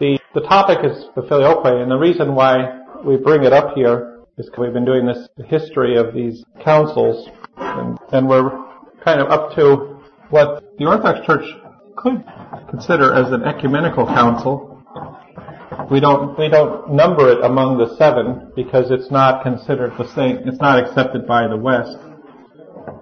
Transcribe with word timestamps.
The, 0.00 0.18
the 0.32 0.42
topic 0.42 0.78
is 0.84 1.06
the 1.16 1.22
filioque, 1.22 1.82
and 1.82 1.90
the 1.90 1.96
reason 1.96 2.34
why 2.36 2.82
we 3.04 3.16
bring 3.16 3.42
it 3.42 3.52
up 3.52 3.74
here 3.74 4.20
is 4.36 4.46
because 4.46 4.60
we've 4.60 4.72
been 4.72 4.84
doing 4.84 5.06
this 5.06 5.28
history 5.46 5.96
of 5.96 6.14
these 6.14 6.44
councils, 6.62 7.28
and, 7.56 7.98
and 8.12 8.28
we're 8.28 8.50
kind 9.04 9.20
of 9.20 9.28
up 9.28 9.56
to 9.56 9.98
what 10.30 10.62
the 10.78 10.86
Orthodox 10.86 11.26
Church 11.26 11.44
could 11.96 12.24
consider 12.70 13.12
as 13.12 13.32
an 13.32 13.42
ecumenical 13.42 14.06
council. 14.06 14.80
We 15.90 15.98
don't 15.98 16.38
we 16.38 16.48
don't 16.48 16.92
number 16.92 17.32
it 17.32 17.42
among 17.42 17.78
the 17.78 17.96
seven 17.96 18.52
because 18.54 18.90
it's 18.90 19.10
not 19.10 19.42
considered 19.42 19.92
the 19.98 20.06
same. 20.14 20.46
It's 20.46 20.60
not 20.60 20.78
accepted 20.78 21.26
by 21.26 21.48
the 21.48 21.56
West, 21.56 21.96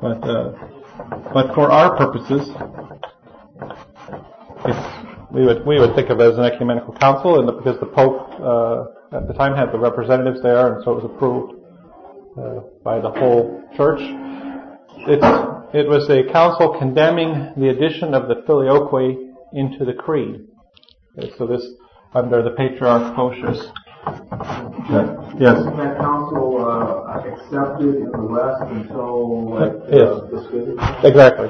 but 0.01 0.25
uh, 0.25 0.53
but 1.35 1.55
for 1.55 1.71
our 1.71 1.97
purposes, 1.97 2.49
we 5.31 5.45
would 5.45 5.67
we 5.67 5.79
would 5.79 5.95
think 5.95 6.11
of 6.11 6.21
it 6.21 6.33
as 6.33 6.39
an 6.39 6.45
ecumenical 6.45 6.95
council, 6.95 7.39
and 7.39 7.59
because 7.59 7.79
the 7.81 7.87
Pope 7.87 8.31
uh, 8.41 9.17
at 9.17 9.27
the 9.27 9.35
time 9.35 9.57
had 9.57 9.73
the 9.73 9.79
representatives 9.79 10.43
there, 10.43 10.75
and 10.75 10.85
so 10.85 10.93
it 10.93 11.03
was 11.03 11.05
approved 11.05 11.55
uh, 12.39 12.61
by 12.83 13.01
the 13.01 13.11
whole 13.11 13.63
church. 13.77 14.01
It's, 15.09 15.25
it 15.75 15.89
was 15.89 16.09
a 16.11 16.31
council 16.33 16.77
condemning 16.79 17.53
the 17.57 17.69
addition 17.69 18.15
of 18.15 18.29
the 18.29 18.43
filioque 18.47 19.35
into 19.53 19.85
the 19.85 19.93
creed. 19.93 20.47
Okay, 21.19 21.33
so 21.39 21.47
this 21.47 21.67
under 22.15 22.43
the 22.43 22.51
Patriarch 22.51 23.15
Photius. 23.15 23.71
Yes. 25.39 25.59
Wasn't 25.59 25.77
that 25.77 25.99
council 25.99 26.65
uh, 26.65 27.19
accepted 27.19 27.97
in 27.97 28.11
the 28.11 28.23
West 28.23 28.63
until 28.71 29.51
like, 29.51 29.73
yes. 29.91 30.23
the 30.31 30.47
schism? 30.49 30.79
Exactly. 31.05 31.49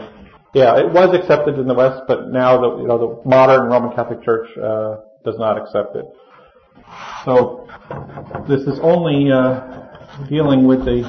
Yeah, 0.57 0.79
it 0.79 0.91
was 0.91 1.15
accepted 1.15 1.59
in 1.59 1.69
the 1.69 1.75
West, 1.75 2.05
but 2.09 2.33
now 2.33 2.57
the 2.57 2.81
you 2.81 2.89
know 2.89 2.97
the 2.97 3.29
modern 3.29 3.69
Roman 3.69 3.95
Catholic 3.95 4.23
Church 4.25 4.49
uh, 4.57 5.05
does 5.23 5.37
not 5.37 5.61
accept 5.61 5.95
it. 5.95 6.07
So 7.27 7.69
this 8.49 8.63
is 8.63 8.81
only 8.81 9.31
uh, 9.31 9.85
dealing 10.31 10.67
with 10.67 10.87
the 10.87 11.05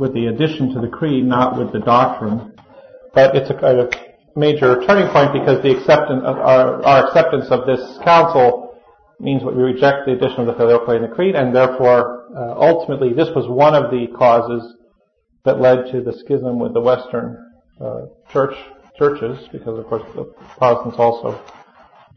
with 0.00 0.14
the 0.14 0.28
addition 0.28 0.72
to 0.72 0.80
the 0.80 0.88
creed, 0.88 1.22
not 1.22 1.58
with 1.58 1.70
the 1.70 1.80
doctrine. 1.80 2.56
But 3.12 3.36
it's 3.36 3.50
a 3.50 3.60
kind 3.60 3.78
of 3.78 3.92
major 4.36 4.80
turning 4.86 5.12
point 5.12 5.34
because 5.34 5.62
the 5.62 5.76
acceptance 5.76 6.22
our, 6.24 6.82
our 6.82 7.08
acceptance 7.08 7.50
of 7.50 7.66
this 7.66 7.98
council 8.02 8.80
means 9.20 9.42
that 9.42 9.54
we 9.54 9.64
reject 9.64 10.06
the 10.06 10.12
addition 10.12 10.40
of 10.40 10.46
the 10.46 10.54
filioque 10.54 10.96
in 10.96 11.02
the 11.02 11.14
creed, 11.14 11.34
and 11.34 11.54
therefore 11.54 12.24
uh, 12.34 12.56
ultimately 12.56 13.12
this 13.12 13.28
was 13.36 13.46
one 13.46 13.74
of 13.74 13.90
the 13.90 14.06
causes 14.16 14.64
that 15.44 15.60
led 15.60 15.92
to 15.92 16.00
the 16.00 16.16
schism 16.24 16.58
with 16.58 16.72
the 16.72 16.80
Western 16.80 17.51
uh, 17.82 18.06
church 18.32 18.54
churches, 18.96 19.48
because 19.52 19.78
of 19.78 19.86
course 19.86 20.02
the 20.14 20.24
Protestants 20.58 20.98
also 20.98 21.40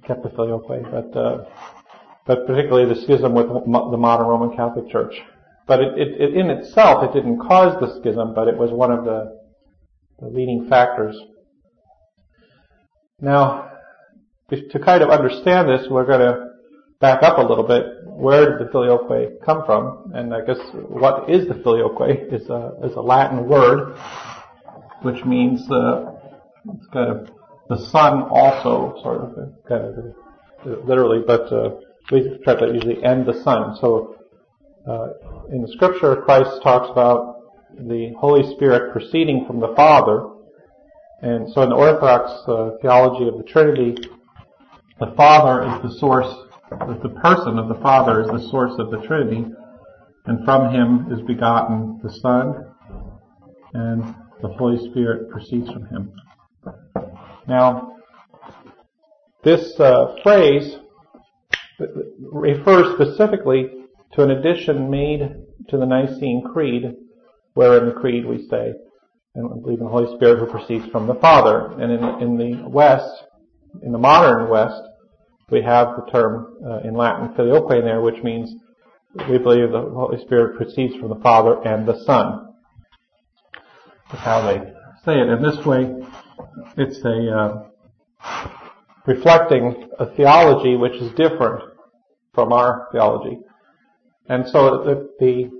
kept 0.06 0.24
the 0.24 0.30
filioque, 0.30 0.84
but 0.92 1.18
uh, 1.18 1.46
but 2.26 2.48
particularly 2.48 2.92
the 2.94 3.02
schism 3.02 3.34
with 3.34 3.48
the 3.48 3.98
modern 3.98 4.28
Roman 4.28 4.56
Catholic 4.56 4.90
Church. 4.90 5.14
But 5.68 5.80
it, 5.82 5.98
it, 5.98 6.22
it, 6.22 6.34
in 6.36 6.50
itself, 6.50 7.04
it 7.04 7.14
didn't 7.14 7.40
cause 7.40 7.80
the 7.80 8.00
schism, 8.00 8.34
but 8.36 8.48
it 8.48 8.58
was 8.58 8.72
one 8.72 8.92
of 8.92 9.04
the, 9.04 9.40
the 10.20 10.28
leading 10.28 10.68
factors. 10.70 11.16
Now, 13.20 13.72
to 14.50 14.80
kind 14.80 15.02
of 15.02 15.10
understand 15.10 15.70
this, 15.70 15.88
we're 15.90 16.06
going 16.06 16.20
to 16.20 16.50
back 17.00 17.24
up 17.24 17.38
a 17.38 17.42
little 17.42 17.64
bit. 17.64 17.84
Where 18.06 18.58
did 18.58 18.68
the 18.68 18.72
filioque 18.72 19.44
come 19.44 19.66
from? 19.66 20.12
And 20.14 20.34
I 20.34 20.46
guess 20.46 20.60
what 20.74 21.30
is 21.30 21.48
the 21.48 21.56
filioque 21.56 22.32
is 22.32 22.48
a, 22.50 22.74
is 22.84 22.96
a 22.96 23.02
Latin 23.02 23.48
word 23.48 23.98
which 25.06 25.24
means 25.24 25.62
uh, 25.70 26.14
it's 26.74 26.88
kind 26.88 27.12
of 27.12 27.30
the 27.70 27.78
son 27.92 28.24
also, 28.24 29.00
sort 29.04 29.22
of, 29.22 29.36
kind 29.70 29.84
of 29.86 30.88
literally, 30.88 31.24
but 31.26 31.42
uh, 31.54 31.76
we 32.12 32.40
try 32.44 32.56
to 32.56 32.74
usually 32.74 33.04
end 33.04 33.28
the 33.28 33.40
son. 33.44 33.78
So 33.80 34.16
uh, 34.90 35.10
in 35.52 35.62
the 35.62 35.72
scripture, 35.74 36.24
Christ 36.24 36.60
talks 36.64 36.90
about 36.90 37.38
the 37.78 38.14
Holy 38.20 38.56
Spirit 38.56 38.92
proceeding 38.92 39.46
from 39.46 39.60
the 39.60 39.74
Father, 39.76 40.28
and 41.22 41.54
so 41.54 41.62
in 41.62 41.70
the 41.70 41.76
Orthodox 41.76 42.32
uh, 42.48 42.72
theology 42.82 43.28
of 43.28 43.38
the 43.38 43.44
Trinity, 43.44 43.96
the 45.00 45.14
Father 45.16 45.64
is 45.64 45.82
the 45.84 46.00
source, 46.00 46.34
the 46.72 47.20
person 47.22 47.60
of 47.60 47.68
the 47.68 47.80
Father 47.82 48.22
is 48.22 48.28
the 48.28 48.50
source 48.50 48.74
of 48.80 48.90
the 48.90 49.06
Trinity, 49.06 49.46
and 50.26 50.44
from 50.46 50.74
Him 50.74 51.12
is 51.12 51.22
begotten 51.28 52.00
the 52.02 52.10
Son, 52.10 52.66
and 53.74 54.16
the 54.42 54.50
Holy 54.50 54.90
Spirit 54.90 55.30
proceeds 55.30 55.70
from 55.70 55.86
him. 55.88 56.12
Now, 57.48 57.98
this 59.44 59.80
uh, 59.80 60.16
phrase 60.24 60.78
refers 62.32 62.96
specifically 62.96 63.70
to 64.14 64.24
an 64.24 64.32
addition 64.32 64.90
made 64.90 65.22
to 65.70 65.78
the 65.78 65.86
Nicene 65.86 66.44
Creed, 66.52 66.96
where 67.54 67.78
in 67.80 67.86
the 67.88 67.94
Creed 67.94 68.26
we 68.26 68.48
say, 68.50 68.74
and 69.36 69.50
we 69.50 69.62
believe 69.62 69.80
in 69.80 69.86
the 69.86 69.92
Holy 69.92 70.16
Spirit 70.16 70.40
who 70.40 70.48
proceeds 70.48 70.88
from 70.88 71.08
the 71.08 71.16
Father. 71.16 71.72
And 71.80 71.92
in, 71.92 72.04
in 72.22 72.38
the 72.38 72.70
West, 72.70 73.24
in 73.84 73.92
the 73.92 73.98
modern 73.98 74.50
West, 74.50 74.82
we 75.52 75.62
have 75.62 75.96
the 75.96 76.12
term 76.12 76.58
uh, 76.66 76.80
in 76.88 76.96
Latin 76.96 77.36
filioque 77.36 77.72
in 77.72 77.86
there, 77.86 78.02
which 78.02 78.24
means 78.24 78.54
we 79.30 79.38
believe 79.38 79.72
the 79.72 79.92
Holy 79.94 80.22
Spirit 80.24 80.58
proceeds 80.58 80.96
from 80.96 81.10
the 81.10 81.22
Father 81.22 81.62
and 81.66 81.88
the 81.88 82.04
Son 82.06 82.55
is 84.14 84.20
how 84.20 84.42
they 84.42 84.60
say 85.06 85.20
it. 85.20 85.30
And 85.30 85.44
this 85.44 85.66
way, 85.66 85.94
it's 86.78 87.00
a 87.04 87.32
uh, 87.32 87.64
reflecting 89.06 89.90
a 90.00 90.06
theology 90.16 90.76
which 90.76 90.96
is 90.96 91.12
different 91.12 91.64
from 92.34 92.52
our 92.52 92.88
theology. 92.92 93.40
And 94.28 94.48
so 94.48 94.84
the, 94.84 95.10
the 95.20 95.52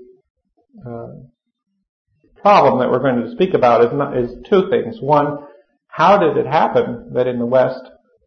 uh, 0.88 2.40
problem 2.40 2.80
that 2.80 2.90
we're 2.90 2.98
going 2.98 3.22
to 3.22 3.32
speak 3.32 3.54
about 3.54 3.84
is, 3.84 3.92
not, 3.92 4.16
is 4.16 4.30
two 4.48 4.68
things. 4.70 5.00
One, 5.00 5.38
how 5.88 6.18
did 6.18 6.36
it 6.36 6.46
happen 6.46 7.12
that 7.14 7.26
in 7.26 7.38
the 7.38 7.46
West 7.46 7.80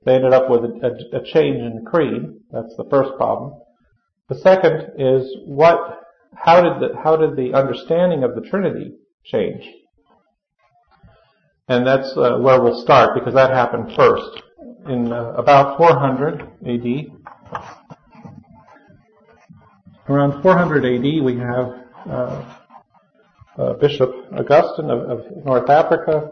they 0.05 0.15
ended 0.15 0.33
up 0.33 0.49
with 0.49 0.61
a, 0.61 0.87
a, 0.87 1.19
a 1.19 1.23
change 1.25 1.57
in 1.57 1.85
creed? 1.85 2.23
That's 2.51 2.75
the 2.77 2.87
first 2.89 3.11
problem. 3.17 3.59
The 4.29 4.39
second 4.39 4.93
is 4.97 5.29
what, 5.45 6.01
how 6.35 6.61
did 6.61 6.81
the, 6.81 6.97
how 6.97 7.17
did 7.17 7.35
the 7.35 7.53
understanding 7.57 8.23
of 8.23 8.35
the 8.35 8.47
Trinity 8.49 8.93
change? 9.25 9.63
And 11.69 11.85
that's 11.85 12.11
uh, 12.17 12.39
where 12.39 12.59
we'll 12.59 12.81
start 12.81 13.13
because 13.13 13.35
that 13.35 13.51
happened 13.51 13.95
first. 13.95 14.41
In 14.87 15.13
uh, 15.13 15.33
about 15.33 15.77
400 15.77 16.41
AD, 16.65 17.05
around 20.09 20.41
400 20.41 20.85
AD, 20.85 21.23
we 21.23 21.37
have 21.37 21.79
uh, 22.09 23.73
Bishop 23.73 24.09
Augustine 24.31 24.89
of, 24.89 24.99
of, 25.11 25.45
North 25.45 25.69
Africa, 25.69 26.31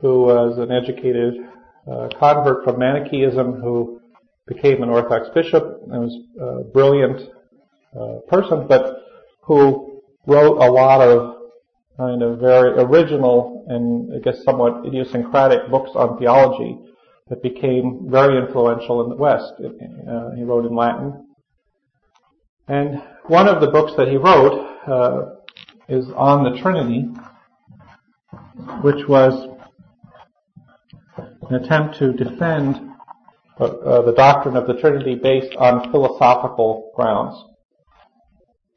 who 0.00 0.22
was 0.22 0.56
an 0.56 0.72
educated 0.72 1.34
uh, 1.90 2.08
convert 2.18 2.64
from 2.64 2.78
Manichaeism, 2.78 3.60
who 3.60 4.00
became 4.46 4.82
an 4.82 4.88
Orthodox 4.88 5.28
bishop 5.34 5.82
and 5.90 6.04
was 6.04 6.16
a 6.40 6.64
brilliant 6.72 7.20
uh, 7.94 8.20
person, 8.28 8.66
but 8.66 9.04
who 9.42 10.00
wrote 10.26 10.58
a 10.58 10.70
lot 10.70 11.00
of 11.02 11.31
kind 11.96 12.22
of 12.22 12.38
very 12.38 12.70
original 12.82 13.64
and 13.68 14.14
I 14.14 14.18
guess 14.18 14.42
somewhat 14.44 14.86
idiosyncratic 14.86 15.70
books 15.70 15.90
on 15.94 16.18
theology 16.18 16.78
that 17.28 17.42
became 17.42 18.08
very 18.10 18.38
influential 18.38 19.04
in 19.04 19.10
the 19.10 19.16
West. 19.16 19.52
Uh, 19.58 20.30
he 20.36 20.42
wrote 20.42 20.66
in 20.66 20.74
Latin. 20.74 21.26
And 22.68 23.02
one 23.26 23.48
of 23.48 23.60
the 23.60 23.70
books 23.70 23.92
that 23.96 24.08
he 24.08 24.16
wrote 24.16 24.68
uh, 24.86 25.36
is 25.88 26.06
on 26.16 26.44
the 26.44 26.60
Trinity, 26.60 27.08
which 28.82 29.06
was 29.08 29.48
an 31.48 31.54
attempt 31.56 31.98
to 31.98 32.12
defend 32.12 32.76
uh, 33.60 33.64
uh 33.64 34.02
the 34.02 34.12
doctrine 34.12 34.56
of 34.56 34.66
the 34.66 34.74
Trinity 34.80 35.14
based 35.14 35.54
on 35.56 35.90
philosophical 35.92 36.90
grounds. 36.96 37.36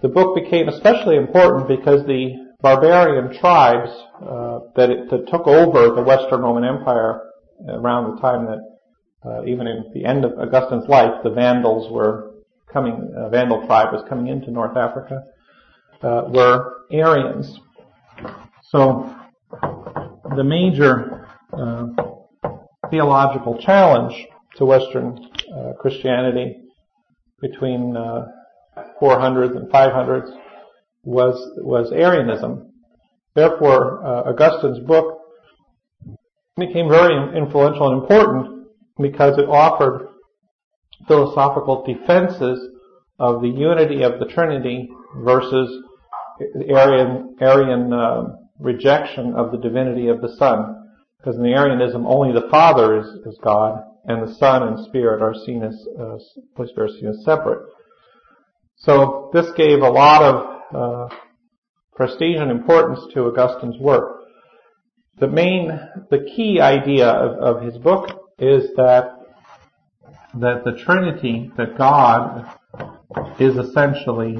The 0.01 0.09
book 0.09 0.35
became 0.35 0.67
especially 0.67 1.15
important 1.15 1.67
because 1.67 2.06
the 2.06 2.44
barbarian 2.61 3.37
tribes 3.39 3.89
uh, 4.21 4.59
that, 4.75 4.89
it, 4.89 5.09
that 5.09 5.27
took 5.27 5.47
over 5.47 5.95
the 5.95 6.01
Western 6.01 6.41
Roman 6.41 6.63
Empire 6.63 7.21
around 7.69 8.15
the 8.15 8.21
time 8.21 8.45
that 8.45 8.59
uh, 9.25 9.43
even 9.45 9.67
in 9.67 9.91
the 9.93 10.05
end 10.05 10.23
of 10.23 10.33
Augustine's 10.37 10.87
life, 10.87 11.11
the 11.23 11.31
Vandals 11.31 11.91
were 11.91 12.31
coming, 12.71 13.11
uh, 13.17 13.29
Vandal 13.29 13.65
tribe 13.65 13.91
was 13.91 14.05
coming 14.07 14.27
into 14.27 14.51
North 14.51 14.77
Africa, 14.77 15.23
uh, 16.03 16.23
were 16.27 16.85
Arians. 16.91 17.59
So 18.69 19.15
the 20.35 20.43
major 20.43 21.27
uh, 21.53 21.87
theological 22.91 23.59
challenge 23.59 24.13
to 24.57 24.65
Western 24.65 25.17
uh, 25.55 25.73
Christianity 25.79 26.57
between 27.41 27.93
400s 29.01 29.57
and 29.57 29.71
500s 29.71 30.44
was 31.05 31.51
was 31.57 31.91
Arianism. 31.91 32.73
Therefore, 33.35 34.05
uh, 34.05 34.31
Augustine's 34.31 34.79
book 34.79 35.19
became 36.57 36.89
very 36.89 37.37
influential 37.37 37.91
and 37.91 38.01
important 38.01 38.67
because 38.99 39.37
it 39.37 39.47
offered 39.47 40.07
philosophical 41.07 41.83
defenses 41.85 42.59
of 43.19 43.41
the 43.41 43.49
unity 43.49 44.03
of 44.03 44.19
the 44.19 44.25
Trinity 44.25 44.89
versus 45.17 45.83
Arian, 46.69 47.35
Arian 47.41 47.93
uh, 47.93 48.23
rejection 48.59 49.33
of 49.35 49.51
the 49.51 49.57
divinity 49.57 50.07
of 50.07 50.21
the 50.21 50.35
Son. 50.37 50.89
Because 51.17 51.37
in 51.37 51.43
the 51.43 51.53
Arianism, 51.53 52.05
only 52.05 52.33
the 52.33 52.47
Father 52.49 52.99
is, 52.99 53.05
is 53.25 53.37
God, 53.43 53.81
and 54.05 54.27
the 54.27 54.33
Son 54.35 54.63
and 54.63 54.85
Spirit 54.85 55.21
are 55.21 55.33
seen 55.45 55.63
as, 55.63 55.73
uh, 55.99 56.17
Holy 56.55 56.69
Spirit 56.69 56.91
seen 56.99 57.09
as 57.09 57.23
separate. 57.25 57.67
So 58.77 59.31
this 59.33 59.47
gave 59.57 59.79
a 59.79 59.89
lot 59.89 60.21
of 60.21 60.54
uh, 60.75 61.07
prestige 61.95 62.38
and 62.39 62.51
importance 62.51 63.00
to 63.13 63.25
Augustine's 63.27 63.80
work. 63.80 64.22
The 65.18 65.27
main, 65.27 65.68
the 66.12 66.30
key 66.36 66.60
idea 66.60 67.07
of, 67.07 67.57
of 67.57 67.63
his 67.63 67.77
book 67.77 68.10
is 68.38 68.69
that 68.75 69.12
that 70.38 70.66
the 70.66 70.74
Trinity, 70.74 71.50
that 71.56 71.77
God 71.77 72.45
is 73.39 73.56
essentially 73.56 74.38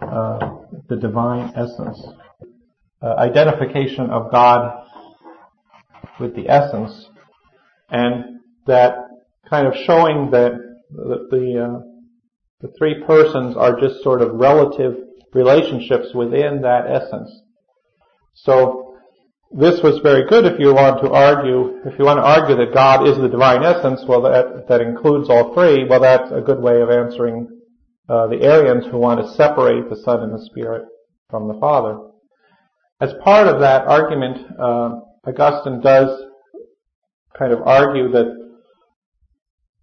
uh, 0.00 0.58
the 0.88 0.96
divine 0.96 1.52
essence. 1.56 2.00
Uh, 3.02 3.14
identification 3.18 4.08
of 4.10 4.30
God 4.30 4.86
with 6.20 6.36
the 6.36 6.48
essence, 6.48 7.08
and 7.90 8.40
that 8.66 8.94
kind 9.50 9.66
of 9.66 9.74
showing 9.84 10.30
that 10.30 10.52
the 10.90 11.26
the, 11.30 11.64
uh, 11.64 11.80
the 12.60 12.72
three 12.78 13.02
persons 13.04 13.56
are 13.56 13.78
just 13.80 14.02
sort 14.02 14.22
of 14.22 14.34
relative 14.34 14.96
relationships 15.34 16.08
within 16.14 16.62
that 16.62 16.86
essence. 16.88 17.30
So 18.34 18.96
this 19.52 19.80
was 19.82 20.00
very 20.02 20.28
good 20.28 20.44
if 20.44 20.58
you 20.58 20.74
want 20.74 21.00
to 21.02 21.10
argue, 21.10 21.80
if 21.84 21.98
you 21.98 22.04
want 22.04 22.18
to 22.18 22.24
argue 22.24 22.56
that 22.56 22.74
God 22.74 23.06
is 23.08 23.16
the 23.16 23.28
divine 23.28 23.62
essence, 23.62 24.02
well 24.08 24.22
that, 24.22 24.66
that 24.68 24.80
includes 24.80 25.30
all 25.30 25.54
three, 25.54 25.86
well 25.88 26.00
that's 26.00 26.30
a 26.32 26.40
good 26.40 26.60
way 26.60 26.80
of 26.80 26.90
answering 26.90 27.48
uh, 28.08 28.26
the 28.28 28.42
Arians 28.42 28.86
who 28.90 28.98
want 28.98 29.20
to 29.20 29.34
separate 29.34 29.88
the 29.88 29.96
Son 30.04 30.22
and 30.22 30.32
the 30.32 30.44
Spirit 30.46 30.82
from 31.30 31.48
the 31.48 31.58
Father. 31.60 31.98
As 33.00 33.12
part 33.22 33.46
of 33.46 33.60
that 33.60 33.86
argument, 33.86 34.38
uh, 34.58 35.00
Augustine 35.26 35.80
does 35.80 36.22
kind 37.38 37.52
of 37.52 37.62
argue 37.62 38.10
that 38.12 38.46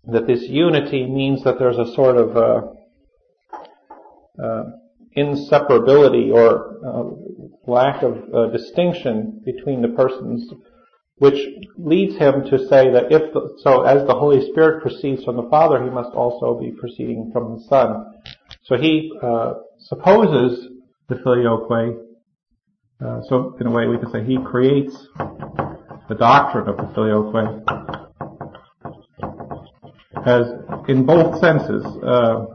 that 0.06 0.28
this 0.28 0.44
unity 0.44 1.06
means 1.06 1.44
that 1.44 1.58
there's 1.60 1.78
a 1.78 1.94
sort 1.94 2.18
of 2.18 2.36
uh, 2.36 2.62
uh 4.44 4.64
inseparability 5.18 6.34
or 6.34 6.78
uh, 6.86 7.72
lack 7.72 8.04
of 8.04 8.18
uh, 8.34 8.48
distinction 8.48 9.42
between 9.46 9.82
the 9.82 9.90
persons, 9.90 10.52
which 11.18 11.40
leads 11.78 12.18
him 12.18 12.44
to 12.50 12.58
say 12.68 12.90
that 12.92 13.12
if 13.12 13.34
the, 13.34 13.58
so, 13.62 13.84
as 13.84 14.06
the 14.08 14.14
Holy 14.14 14.50
Spirit 14.52 14.82
proceeds 14.82 15.24
from 15.24 15.38
the 15.38 15.48
Father, 15.50 15.84
he 15.84 15.90
must 15.90 16.12
also 16.12 16.60
be 16.60 16.72
proceeding 16.72 17.30
from 17.32 17.56
the 17.56 17.64
Son. 17.70 18.06
So 18.64 18.78
he 18.78 19.12
uh, 19.22 19.54
supposes 19.80 20.68
the 21.10 21.16
filioque. 21.16 21.98
Uh, 23.04 23.22
so 23.28 23.56
in 23.60 23.68
a 23.68 23.72
way, 23.72 23.88
we 23.88 23.98
could 23.98 24.12
say 24.12 24.24
he 24.24 24.38
creates 24.38 24.96
the 26.10 26.16
doctrine 26.16 26.68
of 26.68 26.78
the 26.78 26.94
filioque 26.94 27.64
as 30.26 30.46
in 30.88 31.06
both 31.06 31.40
senses. 31.40 31.86
Uh, 31.86 32.46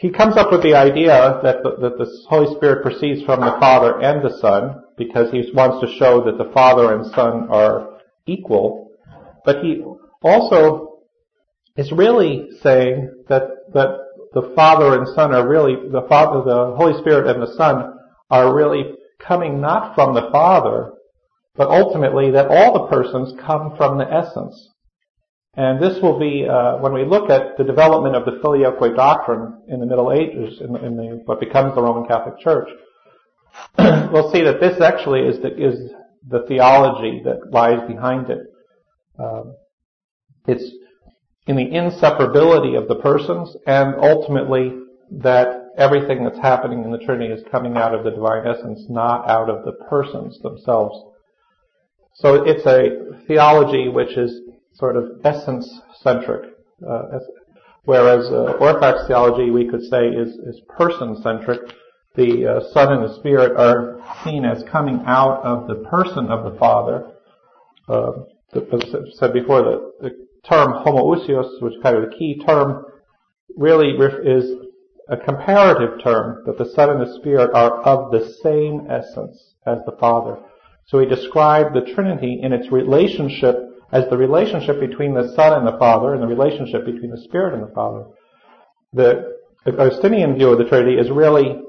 he 0.00 0.10
comes 0.10 0.36
up 0.36 0.50
with 0.50 0.62
the 0.62 0.74
idea 0.74 1.40
that 1.42 1.62
the, 1.62 1.76
that 1.80 1.98
the 1.98 2.06
Holy 2.28 2.54
Spirit 2.56 2.82
proceeds 2.82 3.22
from 3.24 3.40
the 3.40 3.56
Father 3.60 4.00
and 4.00 4.22
the 4.22 4.38
Son 4.38 4.82
because 4.96 5.30
he 5.30 5.50
wants 5.54 5.84
to 5.84 5.98
show 5.98 6.24
that 6.24 6.38
the 6.38 6.52
Father 6.52 6.94
and 6.94 7.06
Son 7.12 7.48
are 7.50 7.98
equal. 8.26 8.90
But 9.44 9.62
he 9.62 9.84
also 10.22 11.00
is 11.76 11.92
really 11.92 12.48
saying 12.62 13.24
that 13.28 13.42
that 13.72 13.98
the 14.32 14.52
Father 14.56 14.98
and 14.98 15.08
Son 15.14 15.32
are 15.32 15.48
really 15.48 15.76
the 15.90 16.06
Father, 16.08 16.42
the 16.44 16.74
Holy 16.76 16.98
Spirit 17.00 17.28
and 17.28 17.42
the 17.42 17.54
Son 17.56 17.94
are 18.30 18.54
really 18.54 18.94
coming 19.20 19.60
not 19.60 19.94
from 19.94 20.14
the 20.14 20.28
Father, 20.32 20.92
but 21.54 21.68
ultimately 21.68 22.32
that 22.32 22.48
all 22.48 22.72
the 22.72 22.88
persons 22.88 23.38
come 23.40 23.76
from 23.76 23.98
the 23.98 24.12
essence. 24.12 24.70
And 25.56 25.80
this 25.80 26.02
will 26.02 26.18
be, 26.18 26.46
uh, 26.48 26.78
when 26.78 26.92
we 26.92 27.04
look 27.04 27.30
at 27.30 27.56
the 27.56 27.64
development 27.64 28.16
of 28.16 28.24
the 28.24 28.40
filioque 28.42 28.96
doctrine 28.96 29.62
in 29.68 29.78
the 29.78 29.86
Middle 29.86 30.12
Ages, 30.12 30.60
in, 30.60 30.76
in 30.76 30.96
the, 30.96 31.22
what 31.26 31.38
becomes 31.38 31.74
the 31.74 31.82
Roman 31.82 32.08
Catholic 32.08 32.40
Church, 32.40 32.68
we'll 33.78 34.32
see 34.32 34.42
that 34.42 34.60
this 34.60 34.80
actually 34.80 35.20
is 35.20 35.40
the, 35.42 35.54
is 35.56 35.92
the 36.28 36.44
theology 36.48 37.22
that 37.24 37.52
lies 37.52 37.86
behind 37.86 38.30
it. 38.30 38.40
Um, 39.18 39.54
it's 40.48 40.74
in 41.46 41.56
the 41.56 41.66
inseparability 41.66 42.76
of 42.76 42.88
the 42.88 42.96
persons, 42.96 43.56
and 43.66 43.94
ultimately 43.94 44.72
that 45.10 45.70
everything 45.76 46.24
that's 46.24 46.38
happening 46.38 46.82
in 46.82 46.90
the 46.90 46.98
Trinity 46.98 47.32
is 47.32 47.44
coming 47.50 47.76
out 47.76 47.94
of 47.94 48.02
the 48.02 48.10
divine 48.10 48.46
essence, 48.46 48.86
not 48.88 49.28
out 49.28 49.48
of 49.48 49.64
the 49.64 49.72
persons 49.88 50.38
themselves. 50.40 50.98
So 52.14 52.44
it's 52.44 52.64
a 52.66 53.24
theology 53.26 53.88
which 53.88 54.16
is 54.16 54.40
sort 54.74 54.96
of 54.96 55.20
essence 55.24 55.80
centric, 56.02 56.50
uh, 56.88 57.18
whereas 57.84 58.26
uh, 58.26 58.56
Orthodox 58.60 59.06
theology 59.06 59.50
we 59.50 59.68
could 59.68 59.82
say 59.82 60.06
is, 60.08 60.34
is 60.34 60.60
person 60.76 61.20
centric. 61.22 61.60
The 62.16 62.46
uh, 62.46 62.72
Son 62.72 62.92
and 62.92 63.08
the 63.08 63.14
Spirit 63.18 63.56
are 63.58 64.00
seen 64.22 64.44
as 64.44 64.62
coming 64.70 65.02
out 65.06 65.42
of 65.42 65.66
the 65.66 65.84
person 65.88 66.28
of 66.28 66.52
the 66.52 66.58
Father. 66.58 67.10
Uh, 67.88 68.12
as 68.54 68.94
I 68.94 68.98
said 69.14 69.32
before, 69.32 69.62
the, 69.62 69.92
the 70.00 70.10
term 70.48 70.72
homoousios, 70.84 71.60
which 71.60 71.74
is 71.74 71.82
kind 71.82 71.96
of 71.96 72.08
the 72.08 72.16
key 72.16 72.40
term, 72.46 72.84
really 73.56 73.88
is 73.88 74.50
a 75.08 75.16
comparative 75.16 76.02
term 76.02 76.44
that 76.46 76.56
the 76.56 76.70
Son 76.74 76.90
and 76.90 77.00
the 77.00 77.18
Spirit 77.18 77.50
are 77.54 77.82
of 77.82 78.10
the 78.10 78.32
same 78.42 78.86
essence 78.90 79.54
as 79.66 79.78
the 79.86 79.96
Father. 79.98 80.38
So 80.86 80.98
he 80.98 81.06
described 81.06 81.74
the 81.74 81.92
Trinity 81.94 82.40
in 82.42 82.52
its 82.52 82.70
relationship 82.70 83.56
as 83.94 84.04
the 84.10 84.18
relationship 84.18 84.80
between 84.80 85.14
the 85.14 85.32
Son 85.36 85.52
and 85.56 85.66
the 85.66 85.78
Father 85.78 86.12
and 86.12 86.22
the 86.22 86.26
relationship 86.26 86.84
between 86.84 87.12
the 87.12 87.22
Spirit 87.22 87.54
and 87.54 87.62
the 87.62 87.72
Father. 87.72 88.04
The 88.92 89.36
Augustinian 89.66 90.34
view 90.34 90.50
of 90.50 90.58
the 90.58 90.64
Trinity 90.64 90.98
is 90.98 91.10
really 91.10 91.60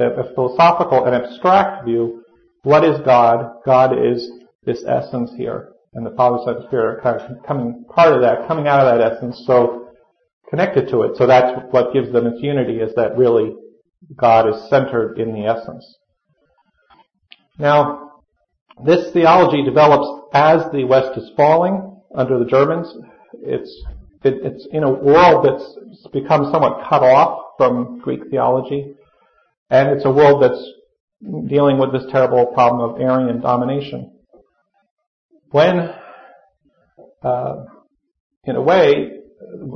a 0.00 0.34
philosophical 0.34 1.04
and 1.04 1.14
abstract 1.14 1.84
view. 1.84 2.22
What 2.62 2.82
is 2.82 2.98
God? 3.04 3.62
God 3.64 3.92
is 3.92 4.28
this 4.64 4.82
essence 4.88 5.30
here. 5.36 5.72
And 5.92 6.04
the 6.04 6.16
Father, 6.16 6.38
Son, 6.44 6.56
and 6.56 6.66
Spirit 6.66 6.98
are 6.98 7.00
kind 7.02 7.20
of 7.20 7.46
coming, 7.46 7.84
part 7.94 8.14
of 8.14 8.22
that, 8.22 8.48
coming 8.48 8.66
out 8.66 8.80
of 8.80 8.98
that 8.98 9.12
essence, 9.12 9.44
so 9.46 9.88
connected 10.50 10.88
to 10.88 11.02
it. 11.02 11.16
So 11.16 11.26
that's 11.26 11.60
what 11.70 11.92
gives 11.92 12.10
them 12.10 12.26
its 12.26 12.42
unity, 12.42 12.78
is 12.78 12.94
that 12.96 13.16
really 13.16 13.54
God 14.16 14.48
is 14.48 14.68
centered 14.70 15.18
in 15.18 15.32
the 15.32 15.46
essence. 15.46 15.86
Now, 17.58 18.22
this 18.84 19.12
theology 19.12 19.62
develops 19.64 20.25
as 20.36 20.70
the 20.70 20.84
West 20.84 21.16
is 21.16 21.30
falling 21.34 21.98
under 22.14 22.38
the 22.38 22.44
Germans. 22.44 22.92
It's, 23.42 23.72
it, 24.22 24.34
it's 24.44 24.68
in 24.70 24.82
a 24.82 24.92
world 24.92 25.46
that's 25.46 26.08
become 26.12 26.50
somewhat 26.52 26.86
cut 26.88 27.02
off 27.02 27.54
from 27.56 28.00
Greek 28.00 28.28
theology, 28.30 28.94
and 29.70 29.88
it's 29.88 30.04
a 30.04 30.10
world 30.10 30.42
that's 30.42 30.62
dealing 31.48 31.78
with 31.78 31.92
this 31.92 32.04
terrible 32.12 32.46
problem 32.46 32.80
of 32.82 33.00
Arian 33.00 33.40
domination. 33.40 34.12
When, 35.50 35.90
uh, 37.22 37.54
in 38.44 38.56
a 38.56 38.62
way, 38.62 39.12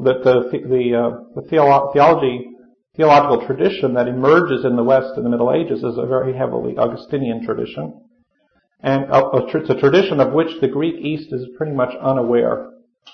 that 0.05 0.21
the 0.25 0.51
the, 0.51 0.85
uh, 0.95 1.41
the 1.41 1.49
theolo- 1.49 1.93
theology 1.93 2.49
theological 2.97 3.47
tradition 3.47 3.95
that 3.95 4.09
emerges 4.09 4.65
in 4.65 4.77
the 4.77 4.85
West 4.85 5.17
in 5.17 5.23
the 5.25 5.31
Middle 5.31 5.53
Ages 5.53 5.83
is 5.83 5.97
a 5.97 6.07
very 6.07 6.37
heavily 6.37 6.77
Augustinian 6.77 7.47
tradition. 7.47 8.10
And 8.83 9.07
it's 9.11 9.71
a 9.71 9.79
tradition 9.79 10.21
of 10.21 10.33
which 10.33 10.61
the 10.61 10.69
Greek 10.69 10.97
East 10.97 11.33
is 11.33 11.47
pretty 11.57 11.73
much 11.73 11.95
unaware 12.01 12.71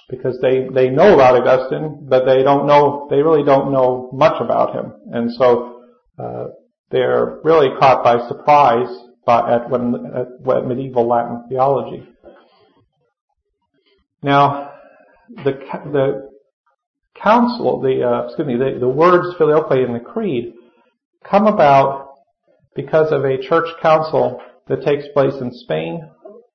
because 0.08 0.38
they, 0.40 0.68
they 0.72 0.90
know 0.90 1.14
about 1.14 1.40
Augustine, 1.40 2.06
but 2.08 2.24
they 2.24 2.42
don't 2.42 2.66
know, 2.66 3.08
they 3.10 3.22
really 3.22 3.44
don't 3.44 3.72
know 3.72 4.10
much 4.12 4.40
about 4.40 4.74
him. 4.74 4.92
And 5.12 5.32
so, 5.32 5.82
uh, 6.18 6.46
they're 6.90 7.40
really 7.42 7.68
caught 7.78 8.04
by 8.04 8.28
surprise 8.28 8.88
by, 9.24 9.54
at, 9.54 9.70
when, 9.70 9.94
at 10.14 10.66
medieval 10.66 11.08
Latin 11.08 11.44
theology. 11.48 12.06
Now, 14.22 14.70
the, 15.44 15.52
the 15.92 16.30
council, 17.20 17.80
the, 17.80 18.02
uh, 18.08 18.26
excuse 18.26 18.46
me, 18.46 18.56
the, 18.56 18.78
the 18.78 18.88
words 18.88 19.36
filioque 19.36 19.84
in 19.84 19.92
the 19.94 20.00
creed 20.00 20.54
come 21.24 21.46
about 21.46 22.14
because 22.76 23.10
of 23.10 23.24
a 23.24 23.38
church 23.38 23.68
council 23.82 24.40
that 24.68 24.82
takes 24.82 25.06
place 25.14 25.34
in 25.40 25.52
Spain. 25.52 26.08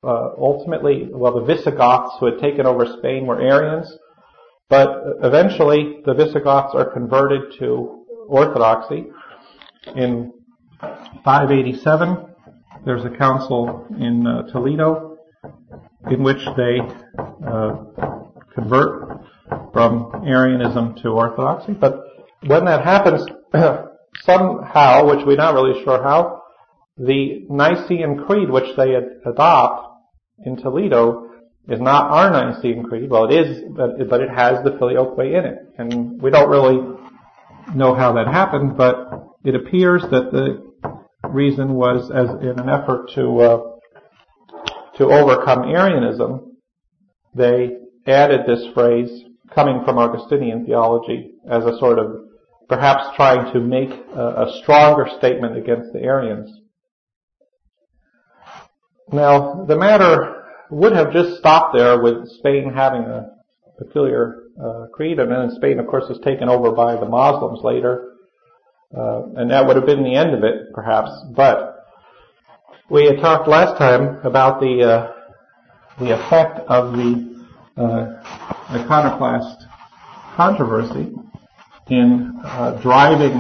Uh, 0.04 0.30
ultimately, 0.38 1.08
well, 1.12 1.34
the 1.40 1.46
Visigoths 1.46 2.16
who 2.20 2.26
had 2.26 2.40
taken 2.40 2.66
over 2.66 2.86
Spain 2.98 3.26
were 3.26 3.40
Arians, 3.40 3.98
but 4.70 4.90
eventually 5.22 6.00
the 6.06 6.14
Visigoths 6.14 6.74
are 6.74 6.92
converted 6.92 7.54
to 7.60 8.06
Orthodoxy. 8.28 9.08
In 9.96 10.34
587, 11.24 12.18
there's 12.86 13.06
a 13.06 13.16
council 13.16 13.86
in 14.00 14.26
uh, 14.26 14.44
Toledo 14.52 15.18
in 16.10 16.24
which 16.24 16.44
they 16.58 16.80
uh, 17.46 17.76
convert 18.56 19.22
from 19.74 20.24
Arianism 20.26 20.96
to 21.04 21.10
Orthodoxy. 21.10 21.74
But 21.74 22.00
when 22.46 22.66
that 22.66 22.84
happens, 22.84 23.26
somehow, 24.24 25.08
which 25.10 25.26
we're 25.26 25.36
not 25.36 25.54
really 25.54 25.84
sure 25.84 26.02
how, 26.02 26.41
the 26.98 27.46
Nicene 27.50 28.24
Creed, 28.26 28.50
which 28.50 28.76
they 28.78 28.96
adopt 29.26 29.88
in 30.46 30.58
Toledo, 30.58 31.30
is 31.68 31.80
not 31.80 32.12
our 32.12 32.32
Nicene 32.32 32.84
Creed. 32.84 33.10
Well, 33.10 33.32
it 33.32 33.34
is, 33.34 33.64
but, 33.76 34.22
it 34.22 34.30
has 34.30 34.64
the 34.64 34.72
filioque 34.72 35.20
in 35.20 35.46
it. 35.46 35.58
And 35.78 36.22
we 36.22 36.32
don't 36.32 36.50
really 36.50 36.80
know 37.76 37.94
how 37.94 38.14
that 38.14 38.28
happened, 38.28 38.78
but 38.78 39.10
it 39.44 39.56
appears 39.56 40.02
that 40.12 40.32
the 40.32 40.72
reason 41.30 41.74
was 41.74 42.12
as 42.12 42.30
in 42.42 42.60
an 42.60 42.70
effort 42.70 43.12
to 43.16 43.40
uh, 43.40 43.72
to 44.98 45.06
overcome 45.06 45.64
Arianism, 45.64 46.58
they 47.34 47.78
added 48.06 48.42
this 48.46 48.66
phrase 48.74 49.10
coming 49.54 49.84
from 49.86 49.98
Augustinian 49.98 50.66
theology 50.66 51.32
as 51.50 51.64
a 51.64 51.78
sort 51.80 52.00
of 52.00 52.26
perhaps 52.68 53.16
trying 53.16 53.52
to 53.54 53.60
make 53.60 53.90
a, 53.90 54.26
a 54.26 54.60
stronger 54.62 55.08
statement 55.18 55.58
against 55.58 55.92
the 55.94 56.00
Arians. 56.00 56.50
Now, 59.12 59.66
the 59.66 59.76
matter 59.76 60.44
would 60.70 60.94
have 60.94 61.12
just 61.12 61.38
stopped 61.38 61.76
there 61.76 62.02
with 62.02 62.30
Spain 62.40 62.72
having 62.74 63.02
a 63.02 63.28
peculiar 63.78 64.44
uh, 64.62 64.86
creed, 64.94 65.20
and 65.20 65.32
then 65.32 65.52
Spain, 65.56 65.80
of 65.80 65.88
course, 65.88 66.06
was 66.08 66.20
taken 66.24 66.48
over 66.48 66.72
by 66.72 66.96
the 66.96 67.06
Muslims 67.06 67.60
later, 67.64 68.14
uh, 68.96 69.24
and 69.36 69.52
that 69.52 69.66
would 69.66 69.76
have 69.76 69.86
been 69.86 70.04
the 70.04 70.16
end 70.16 70.34
of 70.34 70.44
it, 70.44 70.74
perhaps. 70.74 71.12
But 71.36 71.86
we 72.90 73.06
had 73.06 73.20
talked 73.20 73.48
last 73.48 73.78
time 73.78 74.20
about 74.24 74.60
the 74.62 74.84
uh, 74.84 75.14
the 76.00 76.14
effect 76.14 76.60
of 76.68 76.94
the 76.94 77.46
uh, 77.78 78.24
iconoclast 78.70 79.66
controversy 80.36 81.12
in 81.88 82.40
uh, 82.44 82.80
driving 82.82 83.34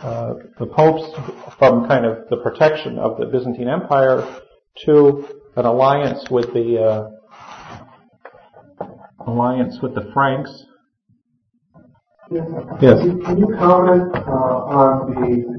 uh, 0.00 0.34
the 0.58 0.66
popes 0.66 1.02
from 1.58 1.86
kind 1.86 2.06
of 2.06 2.28
the 2.30 2.36
protection 2.38 2.98
of 2.98 3.18
the 3.18 3.26
Byzantine 3.26 3.68
Empire 3.68 4.42
to 4.84 5.26
an 5.56 5.64
alliance 5.64 6.28
with 6.30 6.52
the 6.52 6.78
uh, 6.78 7.10
alliance 9.26 9.78
with 9.82 9.94
the 9.94 10.10
Franks. 10.12 10.64
Yes. 12.30 12.46
yes. 12.80 12.98
Can 13.24 13.38
you 13.38 13.54
comment 13.58 14.14
uh, 14.14 14.20
on 14.20 15.14
the 15.14 15.54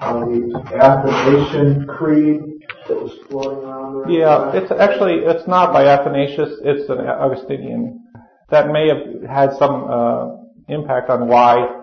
on 0.00 0.32
the 0.32 0.58
Athanasian 0.74 1.86
Creed 1.86 2.40
that 2.88 3.00
was 3.00 3.12
floating 3.28 3.64
around? 3.64 4.10
Yeah, 4.10 4.52
it's 4.54 4.72
actually 4.72 5.20
it's 5.24 5.46
not 5.46 5.72
by 5.72 5.86
Athanasius. 5.86 6.58
It's 6.64 6.88
an 6.88 6.98
Augustinian. 7.00 8.04
That 8.50 8.68
may 8.68 8.88
have 8.88 9.22
had 9.28 9.52
some 9.58 9.84
uh, 9.88 10.36
impact 10.68 11.10
on 11.10 11.28
why 11.28 11.82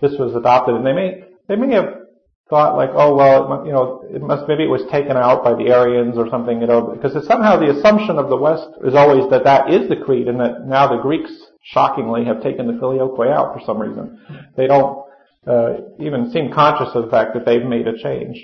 this 0.00 0.12
was 0.18 0.34
adopted, 0.34 0.76
and 0.76 0.86
they 0.86 0.92
may 0.92 1.24
they 1.48 1.56
may 1.56 1.74
have 1.74 2.05
thought 2.48 2.76
like, 2.76 2.90
oh 2.92 3.14
well, 3.14 3.64
you 3.66 3.72
know, 3.72 4.04
it 4.08 4.22
must 4.22 4.46
maybe 4.46 4.64
it 4.64 4.70
was 4.70 4.82
taken 4.90 5.16
out 5.16 5.42
by 5.42 5.54
the 5.54 5.68
Arians 5.70 6.16
or 6.16 6.28
something, 6.30 6.60
you 6.60 6.66
know, 6.66 6.94
because 6.94 7.26
somehow 7.26 7.58
the 7.58 7.76
assumption 7.76 8.18
of 8.18 8.28
the 8.28 8.36
West 8.36 8.68
is 8.84 8.94
always 8.94 9.28
that 9.30 9.44
that 9.44 9.70
is 9.70 9.88
the 9.88 9.96
creed, 9.96 10.28
and 10.28 10.38
that 10.40 10.66
now 10.66 10.86
the 10.88 11.02
Greeks 11.02 11.32
shockingly 11.62 12.24
have 12.24 12.42
taken 12.42 12.66
the 12.66 12.74
filioque 12.74 13.28
out 13.28 13.52
for 13.52 13.60
some 13.66 13.78
reason. 13.78 14.20
They 14.56 14.68
don't 14.68 15.04
uh, 15.46 15.72
even 15.98 16.30
seem 16.30 16.52
conscious 16.52 16.94
of 16.94 17.04
the 17.04 17.10
fact 17.10 17.34
that 17.34 17.44
they've 17.44 17.64
made 17.64 17.88
a 17.88 17.98
change, 17.98 18.38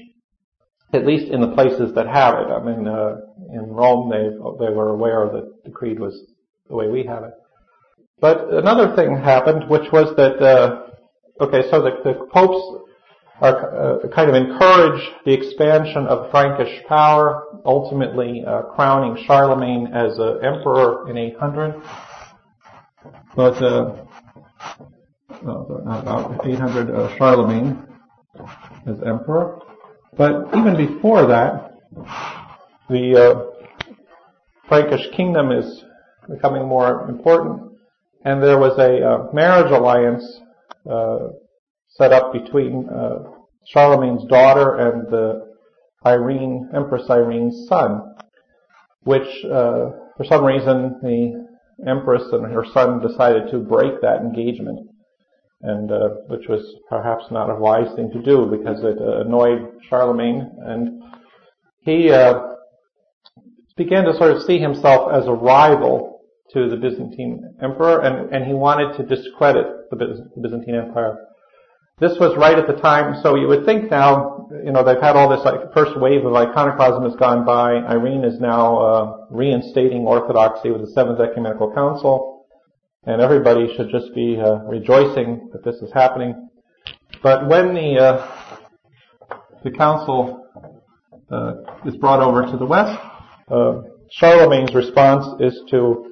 at 0.92 1.06
least 1.06 1.30
in 1.30 1.40
the 1.40 1.54
places 1.54 1.94
that 1.94 2.06
have 2.08 2.34
it. 2.34 2.50
I 2.50 2.62
mean, 2.62 2.88
uh, 2.88 3.16
in 3.52 3.68
Rome, 3.70 4.10
they 4.10 4.30
they 4.64 4.72
were 4.72 4.90
aware 4.90 5.30
that 5.32 5.64
the 5.64 5.70
creed 5.70 6.00
was 6.00 6.20
the 6.68 6.74
way 6.74 6.88
we 6.88 7.04
have 7.04 7.22
it. 7.22 7.34
But 8.20 8.52
another 8.52 8.96
thing 8.96 9.16
happened, 9.16 9.68
which 9.68 9.90
was 9.92 10.14
that 10.16 10.42
uh, 10.42 10.86
okay, 11.40 11.70
so 11.70 11.82
the, 11.82 11.90
the 12.02 12.26
popes 12.32 12.81
are, 13.42 14.04
uh, 14.04 14.08
kind 14.14 14.30
of 14.30 14.36
encourage 14.36 15.02
the 15.24 15.32
expansion 15.32 16.06
of 16.06 16.30
Frankish 16.30 16.84
power, 16.88 17.42
ultimately 17.64 18.44
uh, 18.46 18.62
crowning 18.74 19.20
Charlemagne 19.26 19.88
as 19.88 20.12
emperor 20.42 21.10
in 21.10 21.18
800. 21.18 21.82
But 23.34 23.60
uh, 23.60 23.96
about 25.40 26.46
800 26.46 26.90
uh, 26.90 27.16
Charlemagne 27.18 27.84
as 28.86 28.96
emperor. 29.04 29.58
But 30.16 30.48
even 30.56 30.76
before 30.76 31.26
that, 31.26 31.74
the 32.88 33.16
uh, 33.16 33.66
Frankish 34.68 35.08
kingdom 35.16 35.50
is 35.50 35.82
becoming 36.30 36.68
more 36.68 37.08
important, 37.10 37.72
and 38.24 38.40
there 38.40 38.58
was 38.58 38.78
a 38.78 39.34
marriage 39.34 39.72
alliance 39.72 40.40
set 41.96 42.12
up 42.12 42.32
between 42.32 42.88
uh, 42.88 43.31
Charlemagne's 43.66 44.24
daughter 44.28 44.76
and 44.76 45.06
the 45.10 45.52
Irene, 46.04 46.68
Empress 46.74 47.08
Irene's 47.08 47.68
son, 47.68 48.14
which 49.04 49.44
uh, 49.44 49.90
for 50.16 50.24
some 50.24 50.44
reason 50.44 50.98
the 51.02 51.46
Empress 51.86 52.24
and 52.32 52.52
her 52.52 52.64
son 52.72 53.00
decided 53.00 53.50
to 53.50 53.58
break 53.58 54.00
that 54.02 54.20
engagement, 54.20 54.88
and 55.62 55.90
uh, 55.90 56.08
which 56.28 56.48
was 56.48 56.62
perhaps 56.88 57.24
not 57.30 57.50
a 57.50 57.56
wise 57.56 57.92
thing 57.96 58.10
to 58.12 58.22
do 58.22 58.46
because 58.46 58.82
it 58.84 58.98
uh, 59.00 59.20
annoyed 59.20 59.68
Charlemagne, 59.88 60.50
and 60.64 61.02
he 61.80 62.10
uh, 62.10 62.34
began 63.76 64.04
to 64.04 64.14
sort 64.16 64.36
of 64.36 64.42
see 64.42 64.58
himself 64.58 65.12
as 65.12 65.26
a 65.26 65.32
rival 65.32 66.20
to 66.52 66.68
the 66.68 66.76
Byzantine 66.76 67.54
emperor, 67.62 68.00
and, 68.00 68.32
and 68.34 68.44
he 68.44 68.52
wanted 68.52 68.96
to 68.96 69.02
discredit 69.04 69.66
the 69.90 70.28
Byzantine 70.40 70.74
Empire. 70.74 71.16
This 72.02 72.18
was 72.18 72.36
right 72.36 72.58
at 72.58 72.66
the 72.66 72.72
time, 72.82 73.22
so 73.22 73.36
you 73.36 73.46
would 73.46 73.64
think 73.64 73.88
now, 73.88 74.48
you 74.64 74.72
know, 74.72 74.82
they've 74.82 75.00
had 75.00 75.14
all 75.14 75.28
this 75.28 75.44
like 75.44 75.72
first 75.72 75.96
wave 75.96 76.26
of 76.26 76.34
iconoclasm 76.34 77.04
has 77.04 77.14
gone 77.14 77.46
by. 77.46 77.74
Irene 77.74 78.24
is 78.24 78.40
now 78.40 78.78
uh, 78.78 79.16
reinstating 79.30 80.02
orthodoxy 80.04 80.72
with 80.72 80.80
the 80.80 80.88
Seventh 80.88 81.20
Ecumenical 81.20 81.72
Council, 81.72 82.44
and 83.06 83.22
everybody 83.22 83.72
should 83.76 83.88
just 83.88 84.12
be 84.16 84.36
uh, 84.36 84.64
rejoicing 84.64 85.48
that 85.52 85.62
this 85.62 85.76
is 85.76 85.92
happening. 85.92 86.48
But 87.22 87.46
when 87.46 87.72
the 87.72 87.96
uh, 87.96 89.36
the 89.62 89.70
council 89.70 90.44
uh, 91.30 91.52
is 91.86 91.94
brought 91.98 92.18
over 92.20 92.50
to 92.50 92.56
the 92.56 92.66
west, 92.66 92.98
uh, 93.48 93.82
Charlemagne's 94.10 94.74
response 94.74 95.40
is 95.40 95.56
to 95.70 96.11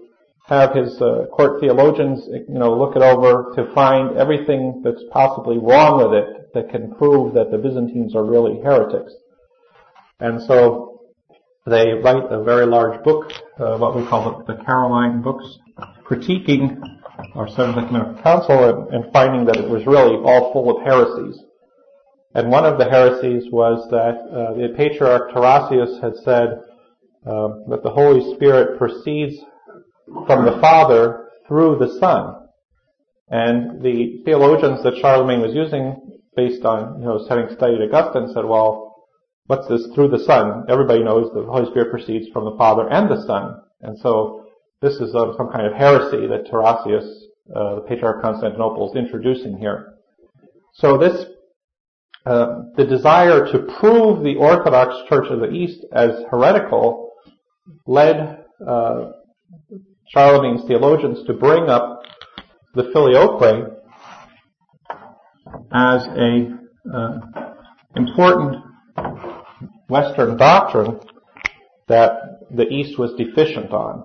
have 0.50 0.74
his 0.74 1.00
uh, 1.00 1.26
court 1.30 1.60
theologians, 1.60 2.28
you 2.28 2.58
know, 2.58 2.76
look 2.76 2.96
it 2.96 3.02
over 3.02 3.52
to 3.54 3.72
find 3.72 4.16
everything 4.16 4.82
that's 4.84 5.02
possibly 5.12 5.58
wrong 5.58 6.02
with 6.02 6.12
it 6.12 6.52
that 6.54 6.70
can 6.70 6.92
prove 6.96 7.34
that 7.34 7.52
the 7.52 7.56
Byzantines 7.56 8.16
are 8.16 8.24
really 8.24 8.60
heretics. 8.60 9.12
And 10.18 10.42
so 10.42 11.02
they 11.66 11.92
write 11.92 12.24
a 12.30 12.42
very 12.42 12.66
large 12.66 13.00
book, 13.04 13.32
uh, 13.60 13.78
what 13.78 13.94
we 13.94 14.04
call 14.04 14.44
the, 14.44 14.54
the 14.54 14.64
Caroline 14.64 15.22
books, 15.22 15.44
critiquing 16.04 16.80
our 17.36 17.48
Seventh 17.50 17.78
Ecumenical 17.78 18.20
Council 18.20 18.88
and, 18.88 19.04
and 19.04 19.12
finding 19.12 19.44
that 19.44 19.56
it 19.56 19.70
was 19.70 19.86
really 19.86 20.16
all 20.16 20.52
full 20.52 20.76
of 20.76 20.82
heresies. 20.82 21.40
And 22.34 22.50
one 22.50 22.66
of 22.66 22.76
the 22.76 22.90
heresies 22.90 23.44
was 23.52 23.88
that 23.90 24.18
uh, 24.18 24.54
the 24.54 24.74
Patriarch 24.76 25.30
Tarasius 25.30 26.02
had 26.02 26.16
said 26.24 26.58
uh, 27.24 27.48
that 27.68 27.82
the 27.84 27.90
Holy 27.90 28.34
Spirit 28.34 28.78
proceeds 28.78 29.44
from 30.26 30.44
the 30.44 30.58
Father 30.60 31.28
through 31.46 31.78
the 31.78 31.98
Son. 31.98 32.36
And 33.28 33.82
the 33.82 34.22
theologians 34.24 34.82
that 34.82 34.98
Charlemagne 35.00 35.40
was 35.40 35.54
using, 35.54 36.18
based 36.36 36.64
on, 36.64 37.00
you 37.00 37.06
know, 37.06 37.24
having 37.28 37.54
studied 37.54 37.80
Augustine, 37.82 38.32
said, 38.34 38.44
well, 38.44 39.06
what's 39.46 39.68
this 39.68 39.86
through 39.94 40.08
the 40.08 40.24
Son? 40.24 40.64
Everybody 40.68 41.04
knows 41.04 41.30
the 41.32 41.44
Holy 41.44 41.70
Spirit 41.70 41.90
proceeds 41.90 42.28
from 42.32 42.44
the 42.44 42.56
Father 42.56 42.88
and 42.88 43.08
the 43.08 43.24
Son. 43.26 43.54
And 43.82 43.98
so 44.00 44.46
this 44.82 44.94
is 44.94 45.14
uh, 45.14 45.36
some 45.36 45.50
kind 45.52 45.66
of 45.66 45.74
heresy 45.74 46.26
that 46.26 46.46
Tarasius, 46.50 47.06
uh, 47.54 47.76
the 47.76 47.84
Patriarch 47.88 48.16
of 48.16 48.22
Constantinople, 48.22 48.90
is 48.90 48.96
introducing 48.96 49.58
here. 49.58 49.94
So 50.74 50.98
this, 50.98 51.24
uh, 52.26 52.62
the 52.76 52.86
desire 52.86 53.46
to 53.52 53.76
prove 53.80 54.24
the 54.24 54.36
Orthodox 54.36 55.08
Church 55.08 55.26
of 55.30 55.40
the 55.40 55.50
East 55.50 55.84
as 55.92 56.10
heretical 56.30 57.10
led 57.86 58.44
uh, 58.66 59.12
Charlemagne's 60.12 60.66
theologians 60.66 61.24
to 61.26 61.34
bring 61.34 61.68
up 61.68 62.02
the 62.74 62.90
filioque 62.92 63.76
as 65.72 66.06
a 66.06 66.58
uh, 66.92 67.20
important 67.94 68.56
Western 69.88 70.36
doctrine 70.36 71.00
that 71.88 72.12
the 72.50 72.68
East 72.68 72.98
was 72.98 73.12
deficient 73.16 73.72
on. 73.72 74.04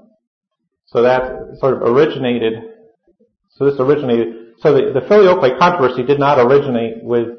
So 0.88 1.02
that 1.02 1.58
sort 1.60 1.76
of 1.76 1.82
originated, 1.82 2.54
so 3.50 3.66
this 3.66 3.80
originated, 3.80 4.54
so 4.60 4.74
the, 4.74 5.00
the 5.00 5.08
filioque 5.08 5.58
controversy 5.58 6.04
did 6.04 6.20
not 6.20 6.40
originate 6.40 7.04
with 7.04 7.30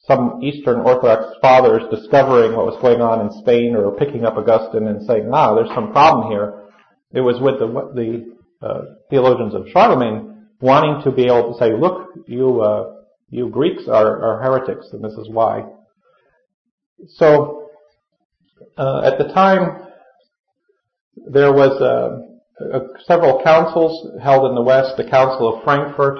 some 0.00 0.40
Eastern 0.42 0.80
Orthodox 0.80 1.36
fathers 1.40 1.82
discovering 1.90 2.56
what 2.56 2.66
was 2.66 2.78
going 2.80 3.00
on 3.00 3.20
in 3.26 3.32
Spain 3.40 3.74
or 3.76 3.96
picking 3.96 4.24
up 4.24 4.36
Augustine 4.36 4.88
and 4.88 5.04
saying, 5.06 5.30
ah, 5.32 5.54
there's 5.54 5.72
some 5.74 5.92
problem 5.92 6.30
here. 6.30 6.65
It 7.12 7.20
was 7.20 7.40
with 7.40 7.58
the, 7.58 7.66
the 7.94 8.66
uh, 8.66 8.80
theologians 9.10 9.54
of 9.54 9.68
Charlemagne 9.72 10.46
wanting 10.60 11.02
to 11.04 11.10
be 11.10 11.24
able 11.24 11.52
to 11.52 11.58
say, 11.58 11.72
look, 11.72 12.10
you, 12.26 12.60
uh, 12.60 12.94
you 13.30 13.48
Greeks 13.48 13.84
are, 13.88 14.22
are 14.22 14.42
heretics, 14.42 14.88
and 14.92 15.04
this 15.04 15.12
is 15.12 15.28
why. 15.28 15.64
So, 17.08 17.70
uh, 18.76 19.02
at 19.04 19.18
the 19.18 19.32
time, 19.32 19.82
there 21.30 21.52
was 21.52 21.80
uh, 21.80 22.78
several 23.06 23.42
councils 23.42 24.18
held 24.22 24.48
in 24.48 24.54
the 24.54 24.62
West, 24.62 24.96
the 24.96 25.08
Council 25.08 25.54
of 25.54 25.64
Frankfurt 25.64 26.18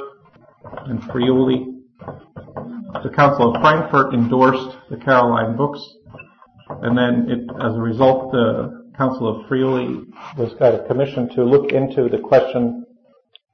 and 0.86 1.02
Friuli. 1.04 1.72
The 3.02 3.10
Council 3.14 3.54
of 3.54 3.60
Frankfurt 3.62 4.14
endorsed 4.14 4.76
the 4.90 4.96
Caroline 4.96 5.56
books, 5.56 5.80
and 6.68 6.96
then 6.96 7.26
it, 7.30 7.40
as 7.62 7.74
a 7.74 7.80
result, 7.80 8.32
the 8.32 8.75
Council 8.96 9.28
of 9.28 9.48
Friuli 9.48 10.04
was 10.38 10.54
kind 10.58 10.74
of 10.74 10.86
commissioned 10.86 11.32
to 11.32 11.44
look 11.44 11.72
into 11.72 12.08
the 12.08 12.18
question, 12.18 12.86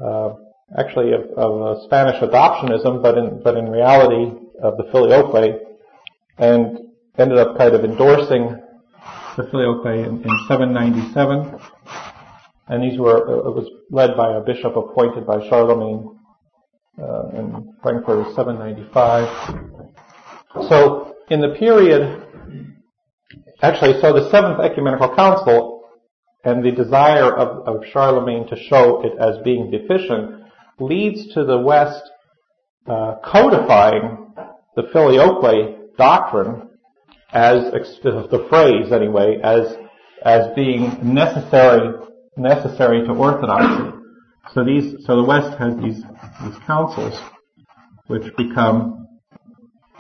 uh, 0.01 0.35
actually 0.79 1.13
of, 1.13 1.23
of 1.37 1.83
Spanish 1.85 2.21
adoptionism, 2.21 3.03
but 3.03 3.19
in 3.19 3.43
but 3.43 3.57
in 3.57 3.71
reality 3.71 4.39
of 4.63 4.77
the 4.77 4.85
filioque, 4.93 5.59
and 6.39 6.79
ended 7.19 7.39
up 7.39 7.57
kind 7.59 7.75
of 7.75 7.85
endorsing 7.85 8.57
the 9.37 9.45
filioque 9.45 9.87
in, 9.87 10.23
in 10.23 10.39
797. 10.49 11.59
And 12.69 12.83
these 12.83 12.99
were, 12.99 13.29
uh, 13.29 13.49
it 13.49 13.55
was 13.55 13.69
led 13.91 14.17
by 14.17 14.37
a 14.37 14.41
bishop 14.41 14.77
appointed 14.77 15.27
by 15.27 15.47
Charlemagne 15.49 16.19
uh, 16.99 17.29
in 17.35 17.75
Frankfurt 17.83 18.35
795. 18.35 19.29
So 20.69 21.17
in 21.29 21.41
the 21.41 21.55
period, 21.59 22.23
actually, 23.63 24.01
so 24.01 24.13
the 24.13 24.31
Seventh 24.31 24.61
Ecumenical 24.61 25.15
Council 25.15 25.85
and 26.45 26.65
the 26.65 26.73
desire 26.73 27.33
of, 27.33 27.67
of 27.69 27.85
Charlemagne 27.93 28.47
to 28.49 28.57
show 28.57 29.03
it 29.05 29.13
as 29.19 29.43
being 29.45 29.71
deficient 29.71 30.43
leads 30.81 31.33
to 31.35 31.45
the 31.45 31.59
West 31.59 32.03
uh, 32.87 33.17
codifying 33.25 34.35
the 34.75 34.83
filioque 34.93 35.97
doctrine 35.97 36.69
as 37.33 37.71
the 38.03 38.47
phrase 38.49 38.93
anyway 38.93 39.39
as 39.43 39.77
as 40.25 40.55
being 40.55 41.15
necessary 41.15 41.95
necessary 42.37 43.07
to 43.07 43.13
orthodoxy. 43.13 43.97
So 44.55 44.65
these 44.65 45.05
so 45.07 45.17
the 45.17 45.25
West 45.25 45.59
has 45.59 45.77
these 45.77 46.03
these 46.43 46.59
councils 46.67 47.19
which 48.07 48.35
become 48.37 49.02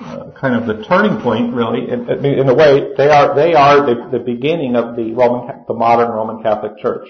uh, 0.04 0.30
kind 0.38 0.54
of 0.54 0.66
the 0.66 0.84
turning 0.84 1.20
point, 1.20 1.54
really. 1.54 1.90
In, 1.90 2.08
in, 2.24 2.48
a 2.48 2.54
way, 2.54 2.92
they 2.96 3.08
are 3.08 3.34
they 3.34 3.54
are 3.54 3.86
the, 3.86 4.08
the 4.10 4.18
beginning 4.18 4.76
of 4.76 4.96
the 4.96 5.12
Roman 5.12 5.64
the 5.66 5.74
modern 5.74 6.10
Roman 6.10 6.42
Catholic 6.42 6.78
Church 6.78 7.08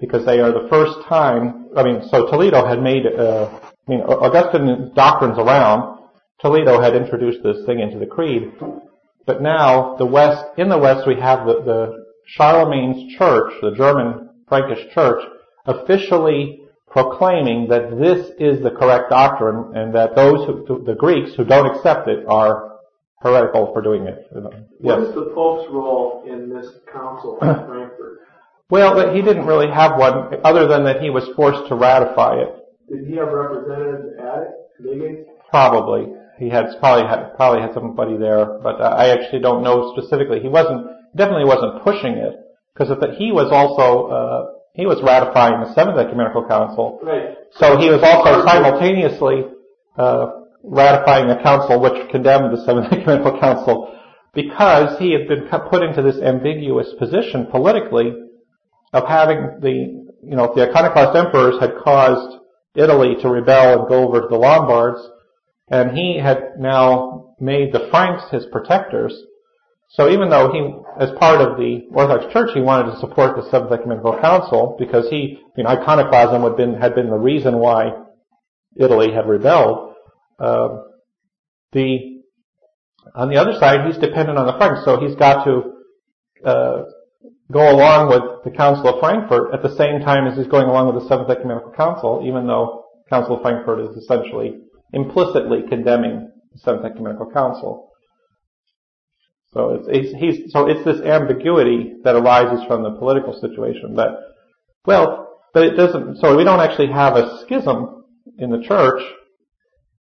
because 0.00 0.26
they 0.26 0.40
are 0.40 0.52
the 0.52 0.68
first 0.68 1.06
time. 1.08 1.68
I 1.76 1.82
mean, 1.82 2.02
so 2.10 2.30
Toledo 2.30 2.66
had 2.66 2.82
made. 2.82 3.06
Uh, 3.06 3.48
I 3.86 3.90
mean, 3.90 4.00
Augustine 4.00 4.92
doctrines 4.94 5.38
around. 5.38 5.98
Toledo 6.40 6.80
had 6.80 6.96
introduced 6.96 7.42
this 7.42 7.64
thing 7.66 7.78
into 7.80 7.98
the 7.98 8.06
creed, 8.06 8.52
but 9.26 9.40
now 9.40 9.96
the 9.96 10.06
West, 10.06 10.44
in 10.58 10.68
the 10.68 10.78
West, 10.78 11.06
we 11.06 11.14
have 11.20 11.46
the, 11.46 11.62
the 11.62 12.04
Charlemagne's 12.26 13.14
church, 13.16 13.52
the 13.62 13.72
German 13.76 14.30
Frankish 14.48 14.92
church, 14.92 15.22
officially 15.66 16.61
proclaiming 16.92 17.68
that 17.68 17.98
this 17.98 18.30
is 18.38 18.62
the 18.62 18.70
correct 18.70 19.10
doctrine 19.10 19.74
and 19.74 19.94
that 19.94 20.14
those 20.14 20.46
who, 20.46 20.84
the 20.84 20.94
Greeks 20.94 21.34
who 21.34 21.44
don't 21.44 21.74
accept 21.74 22.06
it 22.08 22.24
are 22.28 22.78
heretical 23.20 23.72
for 23.72 23.80
doing 23.80 24.06
it. 24.06 24.26
What 24.30 25.00
yes. 25.00 25.08
is 25.08 25.14
the 25.14 25.32
Pope's 25.34 25.72
role 25.72 26.24
in 26.26 26.50
this 26.50 26.66
council 26.92 27.38
in 27.40 27.48
Frankfurt? 27.66 28.20
Well, 28.68 29.14
he 29.14 29.22
didn't 29.22 29.46
really 29.46 29.70
have 29.70 29.98
one 29.98 30.34
other 30.44 30.66
than 30.66 30.84
that 30.84 31.00
he 31.00 31.10
was 31.10 31.28
forced 31.34 31.68
to 31.68 31.74
ratify 31.74 32.40
it. 32.40 32.54
Did 32.90 33.06
he 33.06 33.16
have 33.16 33.28
representatives 33.28 34.18
at 34.18 34.38
it? 34.42 34.48
Meetings? 34.80 35.26
Probably 35.50 36.12
he 36.38 36.48
had 36.48 36.66
probably 36.80 37.08
had 37.08 37.34
probably 37.36 37.62
had 37.62 37.72
somebody 37.74 38.16
there, 38.16 38.58
but 38.62 38.80
I 38.80 39.10
actually 39.10 39.40
don't 39.40 39.62
know 39.62 39.94
specifically. 39.96 40.40
He 40.40 40.48
wasn't 40.48 40.86
definitely 41.14 41.44
wasn't 41.44 41.82
pushing 41.82 42.14
it 42.14 42.34
because 42.74 42.88
he 43.16 43.30
was 43.32 43.52
also 43.52 44.08
uh, 44.08 44.61
he 44.74 44.86
was 44.86 45.02
ratifying 45.02 45.60
the 45.60 45.74
Seventh 45.74 45.98
Ecumenical 45.98 46.46
Council. 46.48 47.00
Right. 47.02 47.36
So 47.58 47.78
he 47.78 47.90
was 47.90 48.00
also 48.02 48.44
simultaneously 48.46 49.44
uh, 49.96 50.26
ratifying 50.62 51.30
a 51.30 51.42
council 51.42 51.80
which 51.80 52.10
condemned 52.10 52.56
the 52.56 52.64
Seventh 52.64 52.86
Ecumenical 52.92 53.38
Council 53.38 53.98
because 54.34 54.98
he 54.98 55.12
had 55.12 55.28
been 55.28 55.48
put 55.68 55.82
into 55.82 56.02
this 56.02 56.16
ambiguous 56.22 56.88
position 56.98 57.46
politically 57.50 58.12
of 58.92 59.06
having 59.06 59.60
the 59.60 60.02
you 60.22 60.36
know 60.36 60.52
the 60.54 60.68
iconoclast 60.68 61.16
emperors 61.16 61.60
had 61.60 61.74
caused 61.82 62.38
Italy 62.74 63.16
to 63.20 63.28
rebel 63.28 63.80
and 63.80 63.88
go 63.88 64.08
over 64.08 64.22
to 64.22 64.28
the 64.28 64.36
Lombards 64.36 65.00
and 65.68 65.96
he 65.96 66.18
had 66.18 66.58
now 66.58 67.34
made 67.40 67.72
the 67.72 67.88
Franks 67.90 68.30
his 68.30 68.46
protectors. 68.46 69.14
So 69.92 70.10
even 70.10 70.30
though 70.30 70.50
he, 70.50 71.02
as 71.02 71.10
part 71.18 71.42
of 71.42 71.58
the 71.58 71.86
Orthodox 71.92 72.32
Church, 72.32 72.50
he 72.54 72.62
wanted 72.62 72.92
to 72.92 72.98
support 72.98 73.36
the 73.36 73.48
Seventh 73.50 73.72
Ecumenical 73.72 74.18
Council 74.20 74.74
because 74.78 75.08
he, 75.10 75.38
you 75.54 75.64
know, 75.64 75.68
iconoclasm 75.68 76.42
had 76.42 76.56
been 76.56 76.74
had 76.74 76.94
been 76.94 77.10
the 77.10 77.18
reason 77.18 77.58
why 77.58 77.92
Italy 78.74 79.12
had 79.12 79.28
rebelled. 79.28 79.94
Uh, 80.38 80.78
the 81.72 82.22
on 83.14 83.28
the 83.28 83.36
other 83.36 83.52
side, 83.58 83.86
he's 83.86 83.98
dependent 83.98 84.38
on 84.38 84.46
the 84.46 84.56
Franks, 84.56 84.82
so 84.86 84.98
he's 84.98 85.14
got 85.16 85.44
to 85.44 85.72
uh, 86.42 86.84
go 87.50 87.70
along 87.70 88.08
with 88.08 88.44
the 88.44 88.56
Council 88.56 88.88
of 88.88 89.00
Frankfurt 89.00 89.52
at 89.52 89.62
the 89.62 89.76
same 89.76 90.00
time 90.00 90.26
as 90.26 90.38
he's 90.38 90.46
going 90.46 90.68
along 90.68 90.94
with 90.94 91.02
the 91.02 91.08
Seventh 91.08 91.28
Ecumenical 91.28 91.72
Council, 91.72 92.22
even 92.24 92.46
though 92.46 92.86
Council 93.10 93.36
of 93.36 93.42
Frankfurt 93.42 93.80
is 93.80 93.96
essentially 93.96 94.56
implicitly 94.94 95.64
condemning 95.68 96.30
the 96.50 96.58
Seventh 96.60 96.86
Ecumenical 96.86 97.30
Council. 97.30 97.91
So 99.54 99.70
it's, 99.74 99.86
it's, 99.88 100.18
he's, 100.18 100.52
so 100.52 100.66
it's 100.66 100.84
this 100.84 101.00
ambiguity 101.00 101.94
that 102.04 102.14
arises 102.14 102.64
from 102.66 102.82
the 102.82 102.92
political 102.92 103.38
situation 103.38 103.96
that, 103.96 104.10
well, 104.86 105.40
but 105.52 105.64
it 105.64 105.76
doesn't, 105.76 106.18
so 106.18 106.36
we 106.36 106.44
don't 106.44 106.60
actually 106.60 106.90
have 106.90 107.16
a 107.16 107.42
schism 107.42 108.04
in 108.38 108.50
the 108.50 108.62
church, 108.62 109.02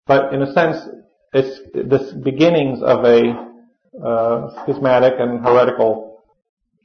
but 0.06 0.34
in 0.34 0.42
a 0.42 0.52
sense, 0.52 0.88
it's 1.32 1.60
the 1.72 2.20
beginnings 2.24 2.82
of 2.82 3.04
a 3.04 3.46
uh, 4.04 4.64
schismatic 4.64 5.14
and 5.18 5.44
heretical 5.44 6.24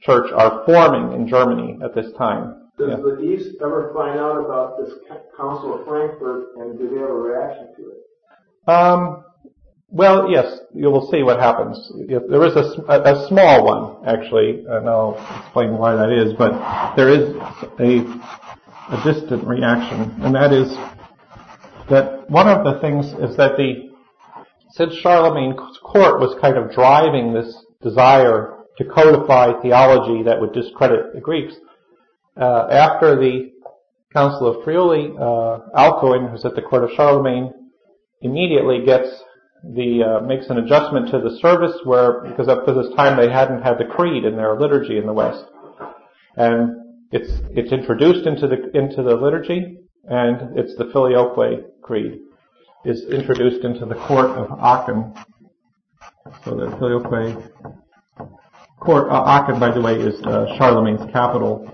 church 0.00 0.30
are 0.32 0.62
forming 0.64 1.20
in 1.20 1.28
Germany 1.28 1.78
at 1.82 1.94
this 1.94 2.12
time. 2.16 2.70
Does 2.78 2.90
yeah. 2.90 2.96
the 2.96 3.20
East 3.22 3.56
ever 3.60 3.92
find 3.94 4.18
out 4.18 4.44
about 4.44 4.78
this 4.78 4.94
Council 5.36 5.78
of 5.78 5.86
Frankfurt, 5.86 6.56
and 6.56 6.78
do 6.78 6.88
they 6.88 7.00
have 7.00 7.10
a 7.10 7.12
reaction 7.12 7.68
to 7.76 7.90
it? 7.90 8.68
Um, 8.68 9.24
well, 9.92 10.30
yes, 10.30 10.60
you 10.72 10.90
will 10.90 11.10
see 11.10 11.22
what 11.22 11.38
happens. 11.38 11.92
There 12.08 12.46
is 12.46 12.56
a, 12.56 12.82
a, 12.88 13.24
a, 13.24 13.28
small 13.28 13.66
one, 13.66 14.08
actually, 14.08 14.64
and 14.66 14.88
I'll 14.88 15.16
explain 15.44 15.76
why 15.76 15.94
that 15.94 16.10
is, 16.10 16.32
but 16.32 16.96
there 16.96 17.10
is 17.10 17.36
a, 17.78 18.00
a 18.88 19.04
distant 19.04 19.46
reaction, 19.46 20.10
and 20.22 20.34
that 20.34 20.50
is 20.50 20.74
that 21.90 22.30
one 22.30 22.48
of 22.48 22.64
the 22.64 22.80
things 22.80 23.04
is 23.20 23.36
that 23.36 23.58
the, 23.58 23.90
since 24.70 24.94
Charlemagne's 25.02 25.78
court 25.82 26.20
was 26.20 26.40
kind 26.40 26.56
of 26.56 26.72
driving 26.72 27.34
this 27.34 27.54
desire 27.82 28.60
to 28.78 28.84
codify 28.86 29.60
theology 29.60 30.22
that 30.22 30.40
would 30.40 30.54
discredit 30.54 31.12
the 31.14 31.20
Greeks, 31.20 31.54
uh, 32.40 32.68
after 32.70 33.14
the 33.16 33.52
Council 34.10 34.46
of 34.46 34.64
Friuli, 34.64 35.10
uh, 35.18 35.58
Alcuin, 35.76 36.30
who's 36.30 36.46
at 36.46 36.54
the 36.54 36.62
court 36.62 36.82
of 36.82 36.90
Charlemagne, 36.96 37.52
immediately 38.22 38.86
gets 38.86 39.22
the 39.62 40.02
uh, 40.02 40.26
makes 40.26 40.46
an 40.48 40.58
adjustment 40.58 41.10
to 41.10 41.20
the 41.20 41.38
service 41.40 41.76
where 41.84 42.22
because 42.22 42.48
up 42.48 42.66
to 42.66 42.74
this 42.74 42.92
time 42.96 43.16
they 43.16 43.32
hadn't 43.32 43.62
had 43.62 43.78
the 43.78 43.84
creed 43.84 44.24
in 44.24 44.36
their 44.36 44.58
liturgy 44.58 44.98
in 44.98 45.06
the 45.06 45.12
West, 45.12 45.44
and 46.36 46.76
it's 47.12 47.30
it's 47.50 47.72
introduced 47.72 48.26
into 48.26 48.48
the 48.48 48.76
into 48.76 49.02
the 49.02 49.14
liturgy, 49.14 49.78
and 50.04 50.58
it's 50.58 50.74
the 50.76 50.86
Filioque 50.86 51.64
creed 51.82 52.20
is 52.84 53.04
introduced 53.10 53.64
into 53.64 53.86
the 53.86 53.94
court 53.94 54.30
of 54.30 54.50
Aachen. 54.58 55.14
So 56.44 56.56
the 56.56 56.66
Filioque 56.78 57.50
court 58.80 59.10
uh, 59.10 59.22
Aachen, 59.22 59.60
by 59.60 59.72
the 59.72 59.80
way, 59.80 59.94
is 59.94 60.20
uh, 60.22 60.56
Charlemagne's 60.58 61.10
capital 61.12 61.68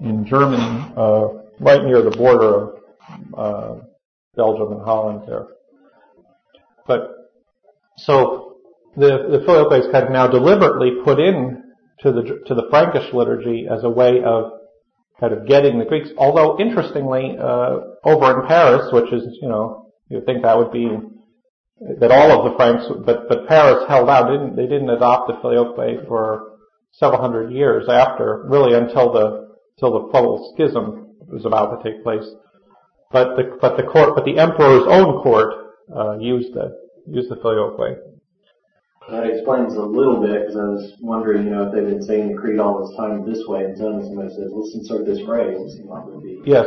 in 0.00 0.24
Germany, 0.24 0.92
uh, 0.96 1.28
right 1.58 1.82
near 1.82 2.02
the 2.02 2.16
border 2.16 2.74
of 3.34 3.80
uh, 3.80 3.84
Belgium 4.36 4.72
and 4.72 4.82
Holland 4.82 5.22
there. 5.26 5.46
But 6.88 7.10
so 7.98 8.56
the 8.96 9.28
the 9.30 9.90
kind 9.92 10.06
of 10.06 10.10
now 10.10 10.26
deliberately 10.26 10.92
put 11.04 11.20
in 11.20 11.62
to 12.00 12.10
the 12.10 12.42
to 12.46 12.54
the 12.54 12.66
Frankish 12.70 13.12
liturgy 13.12 13.68
as 13.70 13.84
a 13.84 13.90
way 13.90 14.22
of 14.24 14.52
kind 15.20 15.32
of 15.32 15.46
getting 15.46 15.78
the 15.78 15.84
Greeks. 15.84 16.08
Although 16.16 16.58
interestingly, 16.58 17.36
uh, 17.38 17.78
over 18.04 18.40
in 18.40 18.48
Paris, 18.48 18.92
which 18.92 19.12
is 19.12 19.22
you 19.42 19.48
know 19.48 19.92
you'd 20.08 20.26
think 20.26 20.42
that 20.42 20.56
would 20.56 20.72
be 20.72 20.88
that 22.00 22.10
all 22.10 22.32
of 22.32 22.50
the 22.50 22.56
Franks, 22.56 22.84
but 23.04 23.28
but 23.28 23.46
Paris 23.46 23.84
held 23.86 24.08
out. 24.08 24.30
Didn't 24.30 24.56
they 24.56 24.66
didn't 24.66 24.90
adopt 24.90 25.28
the 25.28 25.34
filioque 25.42 26.08
for 26.08 26.56
several 26.92 27.20
hundred 27.20 27.52
years 27.52 27.88
after, 27.88 28.44
really 28.48 28.74
until 28.74 29.12
the 29.12 29.48
till 29.78 29.92
the 29.92 30.10
full 30.10 30.54
schism 30.54 31.14
was 31.28 31.44
about 31.44 31.76
to 31.76 31.90
take 31.90 32.02
place. 32.02 32.24
But 33.12 33.36
the 33.36 33.58
but 33.60 33.76
the 33.76 33.84
court, 33.84 34.14
but 34.14 34.24
the 34.24 34.38
emperor's 34.38 34.84
own 34.88 35.22
court 35.22 35.67
uh, 35.94 36.18
used 36.18 36.54
the 36.54 36.76
used 37.06 37.30
the 37.30 37.36
filioque. 37.36 37.98
That 39.10 39.24
explains 39.24 39.74
a 39.74 39.80
little 39.80 40.20
bit 40.20 40.42
because 40.42 40.56
I 40.56 40.64
was 40.64 40.92
wondering, 41.00 41.44
you 41.44 41.50
know, 41.50 41.68
if 41.68 41.72
they've 41.72 41.86
been 41.86 42.02
saying 42.02 42.28
the 42.28 42.38
creed 42.38 42.60
all 42.60 42.86
this 42.86 42.94
time 42.96 43.24
this 43.24 43.42
way, 43.48 43.64
and 43.64 43.76
suddenly 43.76 44.04
somebody 44.04 44.28
says, 44.28 44.52
"Let's 44.52 44.74
insert 44.74 45.06
this 45.06 45.20
phrase," 45.24 45.76
it 45.76 45.86
like 45.86 46.04
it 46.04 46.14
would 46.14 46.22
be. 46.22 46.42
Yes. 46.44 46.66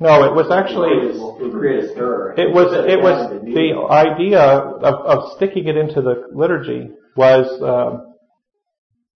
No, 0.00 0.24
it 0.24 0.34
was 0.34 0.50
actually. 0.50 1.12
It 1.12 1.42
would 1.42 1.52
create 1.52 1.84
a 1.84 1.92
stir. 1.92 2.34
It 2.38 2.52
was 2.52 2.72
it 2.72 2.98
was 2.98 3.30
the 3.44 3.76
idea 3.92 4.40
of, 4.40 4.94
of 5.04 5.36
sticking 5.36 5.68
it 5.68 5.76
into 5.76 6.00
the 6.00 6.28
liturgy 6.32 6.90
was 7.14 7.46
uh, 7.60 8.12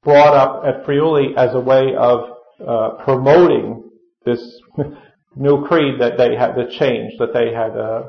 brought 0.03 0.35
up 0.35 0.62
at 0.64 0.85
Friuli 0.85 1.35
as 1.37 1.55
a 1.55 1.61
way 1.61 1.95
of 1.97 2.31
uh, 2.61 2.90
promoting 3.05 3.90
this 4.25 4.61
new 5.37 5.66
creed 5.66 6.01
that 6.01 6.19
they 6.19 6.37
had, 6.37 6.55
the 6.55 6.71
change 6.79 7.14
that 7.19 7.33
they 7.33 7.53
had 7.53 7.77
uh, 7.77 8.03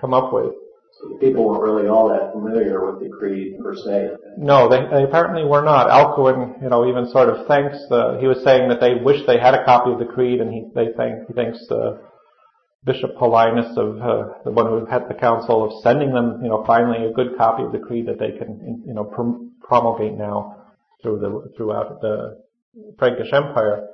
come 0.00 0.14
up 0.14 0.32
with. 0.32 0.52
People 1.20 1.48
weren't 1.48 1.62
really 1.62 1.88
all 1.88 2.08
that 2.08 2.32
familiar 2.32 2.84
with 2.84 3.00
the 3.00 3.08
creed 3.08 3.58
per 3.62 3.74
se. 3.74 4.10
No, 4.36 4.68
they, 4.68 4.80
they 4.90 5.04
apparently 5.04 5.44
were 5.44 5.62
not. 5.62 5.88
Alcuin, 5.88 6.62
you 6.62 6.68
know, 6.68 6.88
even 6.88 7.08
sort 7.10 7.28
of 7.28 7.46
thanks 7.46 7.76
the, 7.88 8.18
he 8.20 8.26
was 8.26 8.42
saying 8.44 8.68
that 8.68 8.80
they 8.80 8.94
wish 8.94 9.24
they 9.26 9.38
had 9.38 9.54
a 9.54 9.64
copy 9.64 9.92
of 9.92 9.98
the 9.98 10.04
creed 10.04 10.40
and 10.40 10.52
he, 10.52 10.64
they 10.74 10.88
thank, 10.96 11.26
he 11.26 11.32
thanks 11.34 11.58
the 11.68 12.00
Bishop 12.84 13.16
Paulinus 13.16 13.76
of, 13.76 14.00
uh, 14.00 14.32
the 14.44 14.50
one 14.50 14.66
who 14.66 14.86
had 14.86 15.08
the 15.08 15.14
council 15.14 15.64
of 15.64 15.82
sending 15.82 16.12
them, 16.12 16.40
you 16.42 16.48
know, 16.48 16.64
finally 16.66 17.06
a 17.06 17.12
good 17.12 17.36
copy 17.36 17.62
of 17.62 17.72
the 17.72 17.78
creed 17.78 18.06
that 18.06 18.18
they 18.18 18.32
can, 18.32 18.82
you 18.86 18.94
know, 18.94 19.04
promulgate 19.62 20.16
now 20.16 20.56
through 21.02 21.18
the, 21.18 21.52
throughout 21.56 22.00
the 22.00 22.42
Frankish 22.98 23.32
Empire. 23.32 23.86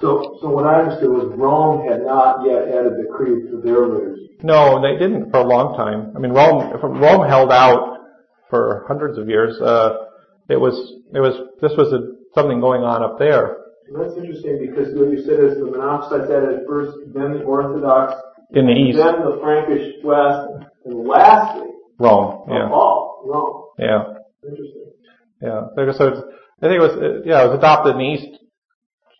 So, 0.00 0.38
so 0.40 0.48
what 0.48 0.64
I 0.66 0.80
understood 0.80 1.10
was 1.12 1.28
Rome 1.36 1.84
had 1.84 2.08
not 2.08 2.40
yet 2.48 2.72
added 2.72 2.96
the 2.96 3.06
creed 3.12 3.52
to 3.52 3.60
their 3.60 3.86
liturgy. 3.86 4.32
No, 4.42 4.80
they 4.80 4.96
didn't 4.96 5.30
for 5.30 5.40
a 5.40 5.46
long 5.46 5.76
time. 5.76 6.16
I 6.16 6.18
mean, 6.18 6.32
Rome 6.32 6.72
Rome 6.80 7.28
held 7.28 7.52
out 7.52 8.00
for 8.48 8.86
hundreds 8.88 9.18
of 9.18 9.28
years. 9.28 9.60
Uh, 9.60 10.08
it 10.48 10.56
was 10.56 10.72
it 11.12 11.20
was 11.20 11.36
this 11.60 11.72
was 11.76 11.92
a, 11.92 12.16
something 12.34 12.60
going 12.60 12.80
on 12.80 13.04
up 13.04 13.18
there. 13.18 13.58
that's 13.92 14.16
interesting 14.16 14.64
because 14.64 14.96
what 14.96 15.12
you 15.12 15.20
said 15.20 15.36
is 15.36 15.60
the 15.60 15.68
Monophysites 15.68 16.32
added 16.32 16.64
first, 16.66 16.96
then 17.12 17.36
the 17.36 17.44
Orthodox, 17.44 18.16
in 18.56 18.66
the 18.66 18.72
east, 18.72 18.96
then 18.96 19.20
the 19.20 19.36
Frankish 19.44 20.00
West, 20.00 20.48
and 20.86 21.06
lastly 21.06 21.76
Rome. 21.98 22.48
Yeah. 22.48 22.72
Oh, 22.72 23.20
Rome. 23.28 23.68
Yeah. 23.78 24.16
Interesting. 24.48 24.96
Yeah. 25.44 25.68
So 25.76 26.24
I 26.56 26.72
think 26.72 26.80
it 26.80 26.88
was 26.88 27.22
yeah 27.26 27.44
it 27.44 27.48
was 27.52 27.58
adopted 27.60 27.96
in 27.96 28.00
the 28.00 28.08
east 28.16 28.39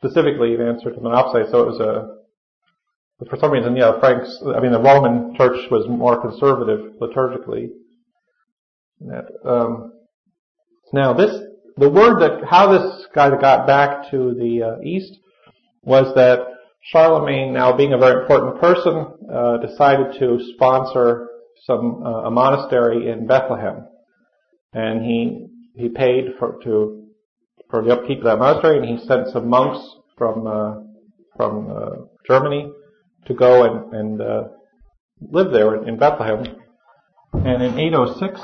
specifically 0.02 0.54
in 0.54 0.60
answer 0.60 0.90
to 0.90 1.00
Monophysites. 1.00 1.50
So 1.50 1.62
it 1.62 1.66
was 1.66 1.80
a 1.80 2.20
for 3.28 3.36
some 3.38 3.50
reason, 3.50 3.76
yeah, 3.76 4.00
Frank's, 4.00 4.42
I 4.46 4.60
mean, 4.60 4.72
the 4.72 4.80
Roman 4.80 5.34
church 5.36 5.70
was 5.70 5.86
more 5.88 6.20
conservative 6.20 6.94
liturgically. 7.00 7.68
Um, 9.44 9.92
now 10.92 11.12
this, 11.12 11.30
the 11.76 11.90
word 11.90 12.20
that, 12.20 12.48
how 12.48 12.72
this 12.72 13.06
guy 13.14 13.28
got 13.38 13.66
back 13.66 14.10
to 14.10 14.34
the 14.34 14.62
uh, 14.62 14.82
east 14.82 15.18
was 15.82 16.14
that 16.14 16.40
Charlemagne, 16.82 17.52
now 17.52 17.76
being 17.76 17.92
a 17.92 17.98
very 17.98 18.22
important 18.22 18.58
person, 18.58 19.06
uh, 19.30 19.58
decided 19.58 20.18
to 20.18 20.38
sponsor 20.54 21.28
some, 21.64 22.02
uh, 22.02 22.22
a 22.22 22.30
monastery 22.30 23.10
in 23.10 23.26
Bethlehem. 23.26 23.86
And 24.72 25.04
he, 25.04 25.46
he 25.74 25.90
paid 25.90 26.36
for, 26.38 26.58
to, 26.64 26.99
for 27.70 27.82
the 27.82 27.92
upkeep 27.92 28.18
of 28.18 28.24
that 28.24 28.38
monastery 28.38 28.78
and 28.78 28.98
he 28.98 29.06
sent 29.06 29.28
some 29.28 29.48
monks 29.48 29.96
from, 30.16 30.46
uh, 30.46 30.74
from, 31.36 31.70
uh, 31.70 32.04
Germany 32.26 32.70
to 33.26 33.34
go 33.34 33.64
and, 33.64 33.94
and 33.94 34.20
uh, 34.20 34.44
live 35.20 35.52
there 35.52 35.86
in 35.86 35.98
Bethlehem. 35.98 36.56
And 37.32 37.62
in 37.62 37.78
806, 37.78 38.40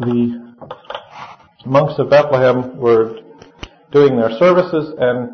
the 0.00 0.54
monks 1.66 1.94
of 1.98 2.10
Bethlehem 2.10 2.78
were 2.78 3.18
doing 3.92 4.16
their 4.16 4.30
services, 4.38 4.94
and 4.98 5.30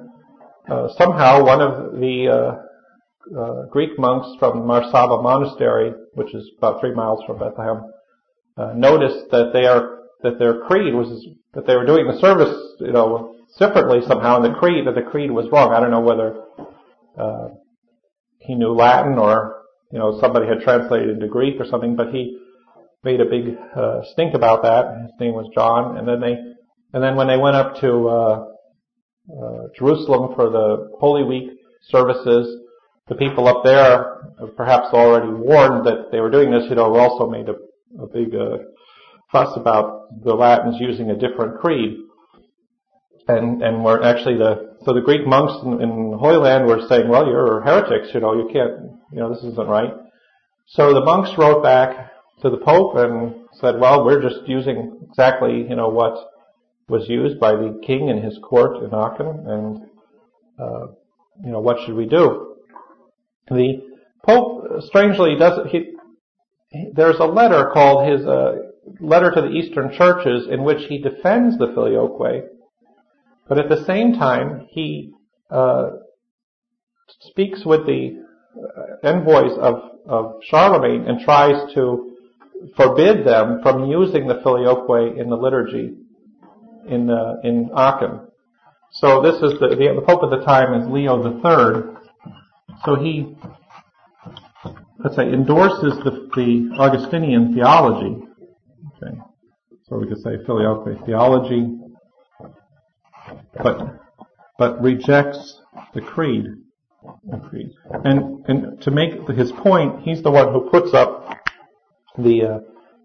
uh, 0.71 0.89
somehow 0.97 1.45
one 1.45 1.61
of 1.61 1.93
the 2.01 2.29
uh, 2.29 3.39
uh 3.39 3.67
Greek 3.71 3.99
monks 3.99 4.29
from 4.39 4.63
Marsaba 4.63 5.23
Monastery, 5.23 5.93
which 6.15 6.35
is 6.35 6.49
about 6.59 6.81
three 6.81 6.95
miles 6.95 7.23
from 7.27 7.39
Bethlehem, 7.39 7.83
uh, 8.57 8.73
noticed 8.75 9.31
that 9.31 9.51
they 9.53 9.67
are 9.67 9.99
that 10.23 10.39
their 10.39 10.61
creed 10.61 10.95
was 10.95 11.27
that 11.57 11.67
they 11.67 11.75
were 11.75 11.87
doing 11.87 12.07
the 12.07 12.21
service, 12.21 12.55
you 12.81 12.93
know, 12.93 13.35
separately 13.57 14.01
somehow, 14.07 14.37
and 14.37 14.45
the 14.45 14.59
creed 14.59 14.87
that 14.87 14.95
the 14.95 15.03
creed 15.03 15.31
was 15.31 15.49
wrong. 15.51 15.73
I 15.73 15.81
don't 15.81 15.91
know 15.91 16.01
whether 16.01 16.43
uh, 17.19 17.49
he 18.39 18.55
knew 18.55 18.75
Latin 18.75 19.19
or, 19.19 19.63
you 19.91 19.99
know, 19.99 20.21
somebody 20.21 20.47
had 20.47 20.61
translated 20.61 21.09
into 21.09 21.29
Greek 21.29 21.59
or 21.59 21.67
something, 21.67 21.97
but 21.97 22.13
he 22.13 22.39
made 23.03 23.23
a 23.23 23.25
big 23.25 23.57
uh, 23.75 24.03
stink 24.13 24.35
about 24.35 24.63
that. 24.65 25.01
His 25.03 25.13
name 25.19 25.33
was 25.33 25.51
John, 25.55 25.97
and 25.97 26.07
then 26.07 26.21
they, 26.21 26.37
and 26.93 27.03
then 27.03 27.17
when 27.17 27.27
they 27.27 27.39
went 27.39 27.57
up 27.57 27.81
to 27.81 28.09
uh, 28.09 28.47
uh, 29.33 29.63
Jerusalem 29.79 30.35
for 30.35 30.51
the 30.51 30.91
Holy 31.01 31.25
Week 31.25 31.51
services, 31.89 32.65
the 33.09 33.15
people 33.15 33.49
up 33.49 33.65
there, 33.65 34.35
perhaps 34.57 34.89
already 34.93 35.33
warned 35.33 35.87
that 35.87 36.11
they 36.13 36.21
were 36.21 36.31
doing 36.31 36.51
this, 36.51 36.65
you 36.69 36.75
know, 36.75 36.95
also 36.97 37.31
made 37.31 37.49
a, 37.49 37.55
a 38.03 38.07
big 38.09 38.35
uh, 38.35 38.59
fuss 39.33 39.57
about 39.57 40.23
the 40.23 40.35
Latins 40.35 40.77
using 40.81 41.11
a 41.11 41.17
different 41.17 41.59
creed 41.61 41.99
and 43.29 43.63
and 43.63 43.85
were 43.85 44.03
actually 44.03 44.37
the 44.37 44.77
so 44.85 44.93
the 44.95 45.01
Greek 45.01 45.27
monks 45.27 45.55
in, 45.65 45.81
in 45.83 46.17
Holy 46.19 46.37
Land 46.37 46.67
were 46.67 46.87
saying, 46.89 47.09
well, 47.09 47.27
you're 47.27 47.61
heretics, 47.63 48.15
you 48.15 48.21
know, 48.21 48.35
you 48.35 48.49
can't, 48.53 49.01
you 49.13 49.19
know, 49.19 49.35
this 49.35 49.43
isn't 49.43 49.69
right. 49.69 49.93
So 50.69 50.95
the 50.95 51.01
monks 51.05 51.31
wrote 51.37 51.63
back 51.63 52.13
to 52.43 52.51
the 52.51 52.59
Pope 52.59 52.97
and 52.97 53.35
said, 53.55 53.81
well, 53.81 54.05
we're 54.05 54.23
just 54.23 54.47
using 54.47 54.99
exactly, 55.09 55.67
you 55.69 55.75
know, 55.75 55.89
what 55.89 56.15
was 56.89 57.09
used 57.09 57.41
by 57.41 57.53
the 57.53 57.81
king 57.85 58.09
in 58.09 58.23
his 58.23 58.39
court 58.45 58.83
in 58.85 58.95
Aachen, 58.95 59.27
and 59.27 59.79
uh, 60.61 60.87
you 61.45 61.51
know, 61.51 61.61
what 61.61 61.79
should 61.85 61.95
we 61.95 62.07
do? 62.07 62.57
The 63.49 63.83
Pope, 64.25 64.83
strangely, 64.83 65.37
does 65.37 65.69
he, 65.71 65.95
there's 66.95 67.19
a 67.19 67.25
letter 67.25 67.71
called 67.73 68.09
his 68.09 68.25
uh, 68.27 68.53
letter 69.01 69.31
to 69.31 69.43
the 69.43 69.51
Eastern 69.51 69.93
churches 69.97 70.47
in 70.51 70.63
which 70.65 70.87
he 70.89 70.99
defends 70.99 71.59
the 71.59 71.67
filioque 71.69 72.51
but 73.49 73.59
at 73.59 73.69
the 73.69 73.85
same 73.85 74.15
time, 74.15 74.67
he 74.71 75.13
uh, 75.51 75.91
speaks 77.21 77.65
with 77.65 77.87
the 77.87 78.25
uh, 78.57 79.07
envoys 79.07 79.57
of, 79.59 79.75
of 80.07 80.41
Charlemagne 80.49 81.05
and 81.07 81.21
tries 81.21 81.73
to 81.75 82.17
forbid 82.77 83.25
them 83.25 83.61
from 83.63 83.89
using 83.89 84.27
the 84.27 84.41
filioque 84.43 85.17
in 85.17 85.29
the 85.31 85.37
liturgy 85.37 85.95
in 86.89 87.11
uh, 87.11 87.35
in 87.45 87.71
Aachen. 87.75 88.21
So 88.93 89.21
this 89.21 89.35
is 89.37 89.59
the, 89.61 89.69
the, 89.69 90.03
Pope 90.07 90.23
at 90.25 90.31
the 90.31 90.45
time 90.45 90.81
is 90.81 90.89
Leo 90.89 91.23
III. 91.23 91.97
So 92.85 92.97
he 92.97 93.37
let's 94.99 95.17
say 95.17 95.25
endorses 95.25 95.99
the, 96.03 96.29
the 96.35 96.77
Augustinian 96.79 97.55
theology. 97.55 98.26
So 99.89 99.99
we 99.99 100.09
could 100.09 100.21
say 100.23 100.37
filioque 100.45 101.05
theology 101.07 101.79
but 103.63 104.01
but 104.59 104.83
rejects 104.83 105.61
the 105.95 106.01
creed. 106.01 106.47
The 107.25 107.39
creed. 107.39 107.71
And 108.05 108.45
and 108.49 108.81
to 108.83 108.91
make 108.91 109.29
his 109.29 109.53
point, 109.53 110.03
he's 110.03 110.23
the 110.23 110.31
one 110.31 110.53
who 110.53 110.71
puts 110.71 110.93
up 110.95 111.39
the 112.19 112.43
uh, 112.43 112.59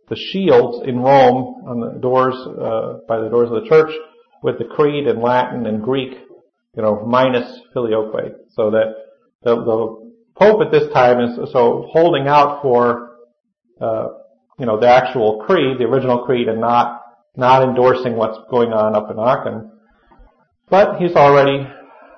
the 0.09 0.15
shields 0.15 0.87
in 0.87 0.99
Rome 0.99 1.63
on 1.67 1.79
the 1.79 1.99
doors 1.99 2.35
uh, 2.35 2.99
by 3.07 3.19
the 3.19 3.29
doors 3.29 3.49
of 3.51 3.63
the 3.63 3.69
church 3.69 3.91
with 4.43 4.57
the 4.57 4.65
creed 4.65 5.07
in 5.07 5.21
Latin 5.21 5.67
and 5.67 5.83
Greek, 5.83 6.13
you 6.75 6.81
know, 6.81 7.05
minus 7.05 7.59
filioque, 7.73 8.33
so 8.49 8.71
that 8.71 8.95
the, 9.43 9.55
the 9.55 10.11
Pope 10.35 10.61
at 10.61 10.71
this 10.71 10.91
time 10.91 11.19
is 11.19 11.51
so 11.51 11.87
holding 11.91 12.27
out 12.27 12.61
for 12.63 13.17
uh, 13.79 14.07
you 14.61 14.67
know 14.67 14.79
the 14.79 14.87
actual 14.87 15.43
creed, 15.45 15.79
the 15.79 15.85
original 15.85 16.19
creed, 16.19 16.47
and 16.47 16.61
not 16.61 17.01
not 17.35 17.63
endorsing 17.63 18.15
what's 18.15 18.37
going 18.51 18.71
on 18.71 18.95
up 18.95 19.09
in 19.09 19.17
Aachen. 19.17 19.71
But 20.69 21.01
he's 21.01 21.15
already, 21.15 21.67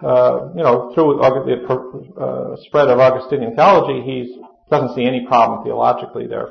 uh, 0.04 0.50
you 0.54 0.62
know, 0.62 0.92
through 0.94 1.18
the 1.18 2.22
uh, 2.22 2.58
spread 2.66 2.90
of 2.90 3.00
Augustinian 3.00 3.56
theology, 3.56 4.06
he 4.06 4.38
doesn't 4.70 4.94
see 4.94 5.06
any 5.06 5.26
problem 5.26 5.64
theologically 5.64 6.28
there. 6.28 6.50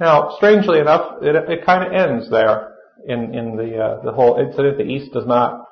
Now, 0.00 0.34
strangely 0.36 0.80
enough, 0.80 1.22
it, 1.22 1.36
it 1.48 1.64
kind 1.64 1.86
of 1.86 1.92
ends 1.92 2.28
there 2.28 2.72
in 3.06 3.32
in 3.32 3.56
the 3.56 3.78
uh, 3.78 4.02
the 4.02 4.12
whole 4.12 4.38
incident. 4.38 4.76
The 4.76 4.84
East 4.84 5.12
does 5.12 5.26
not 5.26 5.66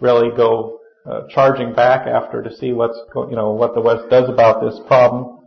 really 0.00 0.34
go 0.34 0.80
uh, 1.04 1.26
charging 1.28 1.74
back 1.74 2.06
after 2.06 2.42
to 2.42 2.56
see 2.56 2.72
what's 2.72 2.98
you 3.14 3.36
know 3.36 3.50
what 3.50 3.74
the 3.74 3.82
West 3.82 4.08
does 4.08 4.30
about 4.30 4.62
this 4.62 4.80
problem. 4.88 5.46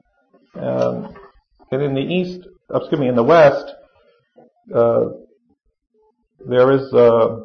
Um, 0.53 1.15
and 1.71 1.81
in 1.81 1.93
the 1.93 2.01
East, 2.01 2.47
excuse 2.73 2.99
me, 2.99 3.07
in 3.07 3.15
the 3.15 3.23
West, 3.23 3.65
uh, 4.75 5.05
there 6.45 6.71
is 6.71 6.93
uh, 6.93 7.37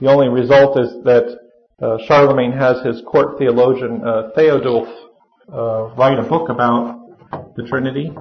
the 0.00 0.08
only 0.08 0.28
result 0.28 0.78
is 0.78 1.02
that 1.04 1.38
uh, 1.80 1.96
Charlemagne 2.06 2.52
has 2.52 2.84
his 2.84 3.02
court 3.10 3.38
theologian 3.38 4.02
uh, 4.04 4.30
Theodulf 4.36 4.88
uh, 5.52 5.94
write 5.96 6.18
a 6.18 6.22
book 6.22 6.48
about 6.50 7.00
the 7.56 7.62
Trinity. 7.64 8.12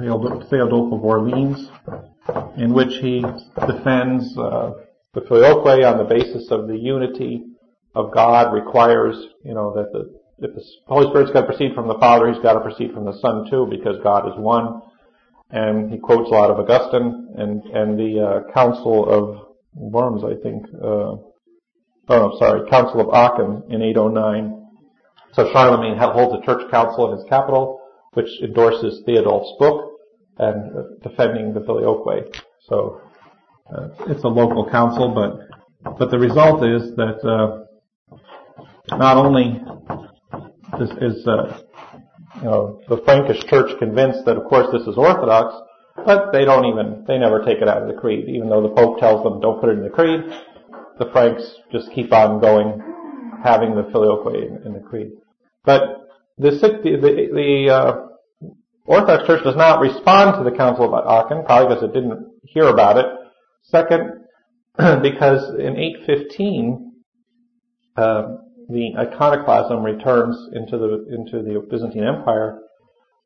Theodulf 0.00 0.92
of 0.92 1.04
Orleans, 1.04 1.68
in 2.56 2.72
which 2.72 2.94
he 3.00 3.20
defends 3.66 4.36
uh, 4.38 4.72
the 5.14 5.20
filioque 5.20 5.84
on 5.84 5.98
the 5.98 6.06
basis 6.08 6.50
of 6.50 6.66
the 6.66 6.76
unity 6.76 7.42
of 7.94 8.12
God 8.12 8.52
requires, 8.52 9.16
you 9.44 9.54
know, 9.54 9.72
that 9.74 9.92
the 9.92 10.19
if 10.40 10.54
the 10.54 10.62
Holy 10.86 11.08
Spirit's 11.10 11.32
got 11.32 11.42
to 11.42 11.46
proceed 11.46 11.74
from 11.74 11.88
the 11.88 11.98
Father, 11.98 12.32
he's 12.32 12.42
got 12.42 12.54
to 12.54 12.60
proceed 12.60 12.92
from 12.92 13.04
the 13.04 13.18
Son 13.20 13.48
too, 13.50 13.66
because 13.70 13.96
God 14.02 14.28
is 14.28 14.34
one. 14.36 14.82
And 15.50 15.90
he 15.90 15.98
quotes 15.98 16.30
a 16.30 16.34
lot 16.34 16.50
of 16.50 16.58
Augustine 16.58 17.34
and 17.36 17.62
and 17.64 17.98
the 17.98 18.20
uh, 18.20 18.52
Council 18.52 19.08
of 19.08 19.48
Worms, 19.74 20.22
I 20.24 20.40
think. 20.42 20.64
Uh, 20.74 21.16
oh, 22.08 22.38
sorry, 22.38 22.68
Council 22.70 23.00
of 23.00 23.08
Aachen 23.14 23.64
in 23.68 23.82
809. 23.82 24.56
So 25.32 25.50
Charlemagne 25.52 25.96
holds 25.96 26.42
a 26.42 26.46
church 26.46 26.70
council 26.70 27.12
in 27.12 27.18
his 27.18 27.26
capital, 27.28 27.80
which 28.14 28.28
endorses 28.42 29.02
Theodulf's 29.06 29.52
book 29.58 29.92
and 30.38 31.02
defending 31.02 31.52
the 31.52 31.60
filioque. 31.60 32.34
So 32.68 33.00
uh, 33.72 33.88
it's 34.08 34.24
a 34.24 34.28
local 34.28 34.68
council, 34.68 35.14
but 35.14 35.96
but 35.98 36.10
the 36.10 36.18
result 36.18 36.64
is 36.64 36.94
that 36.96 37.24
uh, 37.24 38.96
not 38.96 39.16
only 39.16 39.62
is, 40.78 40.90
is 41.00 41.26
uh, 41.26 41.60
you 42.36 42.42
know 42.42 42.80
the 42.88 42.98
Frankish 43.04 43.44
Church 43.46 43.78
convinced 43.78 44.24
that 44.26 44.36
of 44.36 44.44
course 44.44 44.68
this 44.72 44.86
is 44.86 44.96
Orthodox, 44.96 45.54
but 46.04 46.32
they 46.32 46.44
don't 46.44 46.66
even 46.66 47.04
they 47.06 47.18
never 47.18 47.44
take 47.44 47.58
it 47.58 47.68
out 47.68 47.82
of 47.82 47.88
the 47.88 48.00
creed, 48.00 48.28
even 48.28 48.48
though 48.48 48.62
the 48.62 48.74
Pope 48.74 48.98
tells 48.98 49.24
them 49.24 49.40
don't 49.40 49.60
put 49.60 49.70
it 49.70 49.78
in 49.78 49.82
the 49.82 49.90
creed. 49.90 50.20
The 50.98 51.10
Franks 51.12 51.42
just 51.72 51.90
keep 51.92 52.12
on 52.12 52.40
going, 52.40 52.80
having 53.42 53.74
the 53.74 53.84
filioque 53.84 54.34
in, 54.34 54.62
in 54.66 54.72
the 54.74 54.80
creed. 54.80 55.12
But 55.64 56.08
the 56.38 56.50
the, 56.50 56.96
the, 57.00 57.28
the 57.32 57.74
uh, 57.74 58.06
Orthodox 58.84 59.26
Church 59.26 59.44
does 59.44 59.56
not 59.56 59.80
respond 59.80 60.36
to 60.38 60.50
the 60.50 60.56
Council 60.56 60.84
of 60.84 61.06
Aachen, 61.06 61.44
probably 61.44 61.74
because 61.74 61.84
it 61.84 61.94
didn't 61.94 62.26
hear 62.42 62.68
about 62.68 62.98
it. 62.98 63.06
Second, 63.64 64.24
because 64.76 65.54
in 65.58 65.76
815, 65.76 66.92
uh, 67.96 68.22
the 68.70 68.94
iconoclasm 68.98 69.82
returns 69.82 70.36
into 70.52 70.78
the 70.78 71.06
into 71.14 71.42
the 71.42 71.66
Byzantine 71.70 72.04
Empire, 72.04 72.60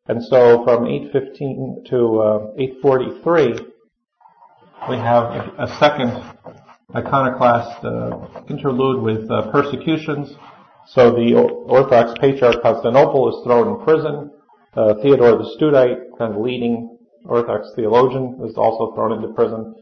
and 0.06 0.22
so 0.24 0.64
from 0.64 0.86
815 0.86 1.84
to 1.90 2.20
uh, 2.20 2.46
843, 2.58 3.58
we 4.90 4.96
have 4.96 5.24
a 5.58 5.66
second 5.78 6.22
iconoclast 6.94 7.84
uh, 7.84 8.42
interlude 8.48 9.02
with 9.02 9.30
uh, 9.30 9.50
persecutions. 9.50 10.34
So 10.88 11.12
the 11.12 11.34
Orthodox 11.66 12.18
Patriarch 12.20 12.60
Constantinople 12.60 13.30
is 13.30 13.44
thrown 13.44 13.68
in 13.68 13.84
prison. 13.84 14.30
Uh, 14.76 14.94
Theodore 15.02 15.38
the 15.38 15.56
Studite, 15.56 16.18
kind 16.18 16.34
of 16.34 16.40
leading 16.40 16.98
Orthodox 17.24 17.68
theologian, 17.74 18.40
is 18.44 18.56
also 18.56 18.94
thrown 18.94 19.12
into 19.12 19.32
prison. 19.34 19.74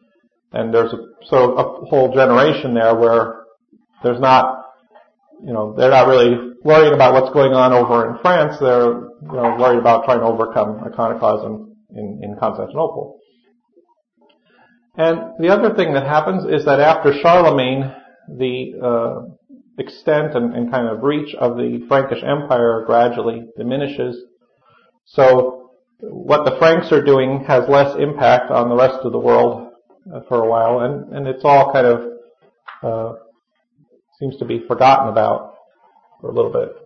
And 0.52 0.72
there's 0.72 0.92
a, 0.92 0.98
so 1.24 1.54
a 1.54 1.86
whole 1.86 2.14
generation 2.14 2.74
there 2.74 2.94
where 2.94 3.46
there's 4.04 4.20
not 4.20 4.61
you 5.44 5.52
know, 5.52 5.74
they're 5.76 5.90
not 5.90 6.06
really 6.06 6.52
worried 6.62 6.92
about 6.92 7.14
what's 7.14 7.34
going 7.34 7.52
on 7.52 7.72
over 7.72 8.10
in 8.10 8.18
France. 8.22 8.56
They're, 8.60 8.92
you 8.92 9.36
know, 9.36 9.56
worried 9.58 9.78
about 9.78 10.04
trying 10.04 10.20
to 10.20 10.26
overcome 10.26 10.80
iconoclasm 10.84 11.76
in, 11.94 12.20
in 12.22 12.36
Constantinople. 12.38 13.18
And 14.96 15.34
the 15.38 15.48
other 15.48 15.74
thing 15.74 15.94
that 15.94 16.06
happens 16.06 16.44
is 16.44 16.64
that 16.66 16.78
after 16.78 17.12
Charlemagne, 17.20 17.92
the 18.28 18.74
uh, 18.82 19.34
extent 19.78 20.34
and, 20.36 20.54
and, 20.54 20.70
kind 20.70 20.86
of 20.86 21.02
reach 21.02 21.34
of 21.34 21.56
the 21.56 21.84
Frankish 21.88 22.22
Empire 22.22 22.84
gradually 22.86 23.46
diminishes. 23.56 24.16
So 25.06 25.70
what 26.00 26.44
the 26.44 26.56
Franks 26.58 26.92
are 26.92 27.02
doing 27.02 27.44
has 27.48 27.68
less 27.68 27.96
impact 27.98 28.50
on 28.50 28.68
the 28.68 28.76
rest 28.76 28.98
of 29.02 29.12
the 29.12 29.18
world 29.18 29.72
uh, 30.12 30.20
for 30.28 30.44
a 30.44 30.48
while, 30.48 30.80
and, 30.80 31.12
and 31.14 31.26
it's 31.26 31.44
all 31.44 31.72
kind 31.72 31.86
of 31.86 32.12
uh, 32.82 33.14
seems 34.22 34.36
to 34.36 34.44
be 34.44 34.62
forgotten 34.68 35.08
about 35.08 35.54
for 36.20 36.30
a 36.30 36.32
little 36.32 36.52
bit. 36.52 36.76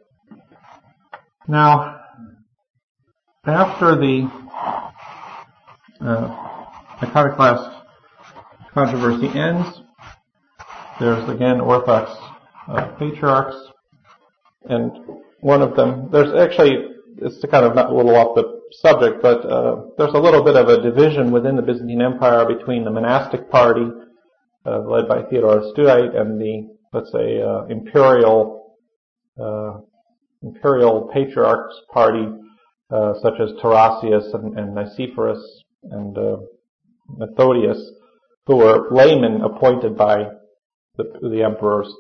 Now, 1.47 2.01
after 3.45 3.95
the 3.95 4.31
uh, 6.01 6.57
iconoclast 7.03 7.85
controversy 8.73 9.29
ends, 9.39 9.83
there's 10.99 11.29
again 11.29 11.61
Orthodox 11.61 12.11
uh, 12.69 12.87
patriarchs, 12.99 13.57
and 14.65 14.93
one 15.41 15.61
of 15.61 15.77
them, 15.77 16.09
there's 16.11 16.35
actually, 16.35 16.87
it's 17.19 17.45
kind 17.51 17.67
of 17.67 17.75
not 17.75 17.91
a 17.91 17.95
little 17.95 18.17
off 18.17 18.35
the 18.35 18.63
subject, 18.81 19.21
but 19.21 19.45
uh, 19.45 19.83
there's 19.99 20.15
a 20.15 20.19
little 20.19 20.43
bit 20.43 20.57
of 20.57 20.69
a 20.69 20.81
division 20.81 21.33
within 21.33 21.57
the 21.57 21.63
Byzantine 21.63 22.01
Empire 22.01 22.47
between 22.47 22.85
the 22.85 22.91
monastic 22.91 23.51
party, 23.51 23.87
uh, 24.65 24.79
led 24.81 25.07
by 25.07 25.23
Theodore 25.25 25.61
Studite, 25.75 26.19
and 26.19 26.41
the 26.41 26.76
let's 26.97 27.13
say, 27.13 27.43
uh, 27.43 27.65
imperial 27.67 28.77
uh, 29.39 29.79
imperial 30.43 31.11
patriarchs 31.13 31.75
party, 31.93 32.27
uh, 32.91 33.13
such 33.21 33.35
as 33.41 33.51
Tarasius 33.63 34.35
and, 34.35 34.59
and 34.59 34.75
Nicephorus 34.77 35.43
and 35.91 36.17
uh, 36.17 36.37
Methodius, 37.19 37.79
who 38.47 38.57
were 38.57 38.89
laymen 38.91 39.43
appointed 39.43 39.97
by 39.97 40.25
the, 40.97 41.05
the 41.31 41.43
emperors, 41.43 41.93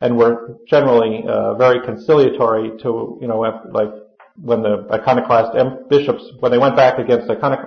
and 0.00 0.18
were 0.18 0.58
generally 0.68 1.24
uh, 1.26 1.54
very 1.54 1.80
conciliatory 1.84 2.72
to, 2.82 3.18
you 3.20 3.28
know, 3.28 3.38
like 3.72 3.90
when 4.36 4.62
the 4.62 4.86
iconoclast 4.90 5.56
bishops, 5.88 6.24
when 6.40 6.52
they 6.52 6.58
went 6.58 6.76
back 6.76 6.98
against 6.98 7.28
iconic, 7.28 7.62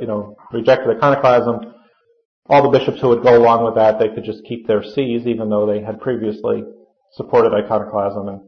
you 0.00 0.06
know, 0.06 0.36
rejected 0.52 0.96
iconoclasm, 0.96 1.74
all 2.46 2.62
the 2.62 2.76
bishops 2.78 3.00
who 3.00 3.08
would 3.08 3.22
go 3.22 3.38
along 3.38 3.64
with 3.64 3.76
that, 3.76 3.98
they 3.98 4.08
could 4.08 4.24
just 4.24 4.44
keep 4.44 4.66
their 4.66 4.82
sees, 4.82 5.26
even 5.26 5.48
though 5.48 5.66
they 5.66 5.80
had 5.80 6.00
previously 6.00 6.64
supported 7.12 7.54
iconoclasm. 7.54 8.28
And 8.28 8.40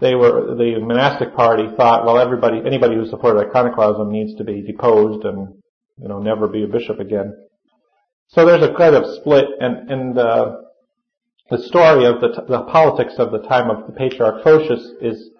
they 0.00 0.14
were 0.14 0.56
the 0.56 0.80
monastic 0.80 1.34
party 1.34 1.68
thought, 1.76 2.04
well, 2.04 2.18
everybody, 2.18 2.60
anybody 2.66 2.96
who 2.96 3.06
supported 3.06 3.48
iconoclasm 3.48 4.10
needs 4.10 4.34
to 4.36 4.44
be 4.44 4.62
deposed 4.62 5.24
and 5.24 5.62
you 5.98 6.08
know 6.08 6.18
never 6.18 6.48
be 6.48 6.64
a 6.64 6.68
bishop 6.68 6.98
again. 6.98 7.34
So 8.28 8.46
there's 8.46 8.62
a 8.62 8.74
kind 8.74 8.96
of 8.96 9.14
split, 9.20 9.44
and 9.60 9.90
and 9.90 10.18
uh, 10.18 10.56
the 11.50 11.58
story 11.58 12.06
of 12.06 12.20
the 12.20 12.28
t- 12.28 12.46
the 12.48 12.62
politics 12.62 13.14
of 13.18 13.30
the 13.30 13.42
time 13.42 13.70
of 13.70 13.86
the 13.86 13.92
patriarch 13.92 14.42
Photius 14.42 14.82
is 15.00 15.30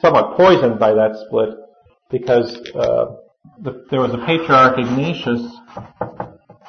somewhat 0.00 0.36
poisoned 0.36 0.78
by 0.78 0.92
that 0.94 1.16
split, 1.26 1.50
because 2.10 2.56
uh, 2.74 3.06
the, 3.60 3.84
there 3.90 4.00
was 4.00 4.14
a 4.14 4.24
patriarch 4.24 4.78
Ignatius 4.78 5.42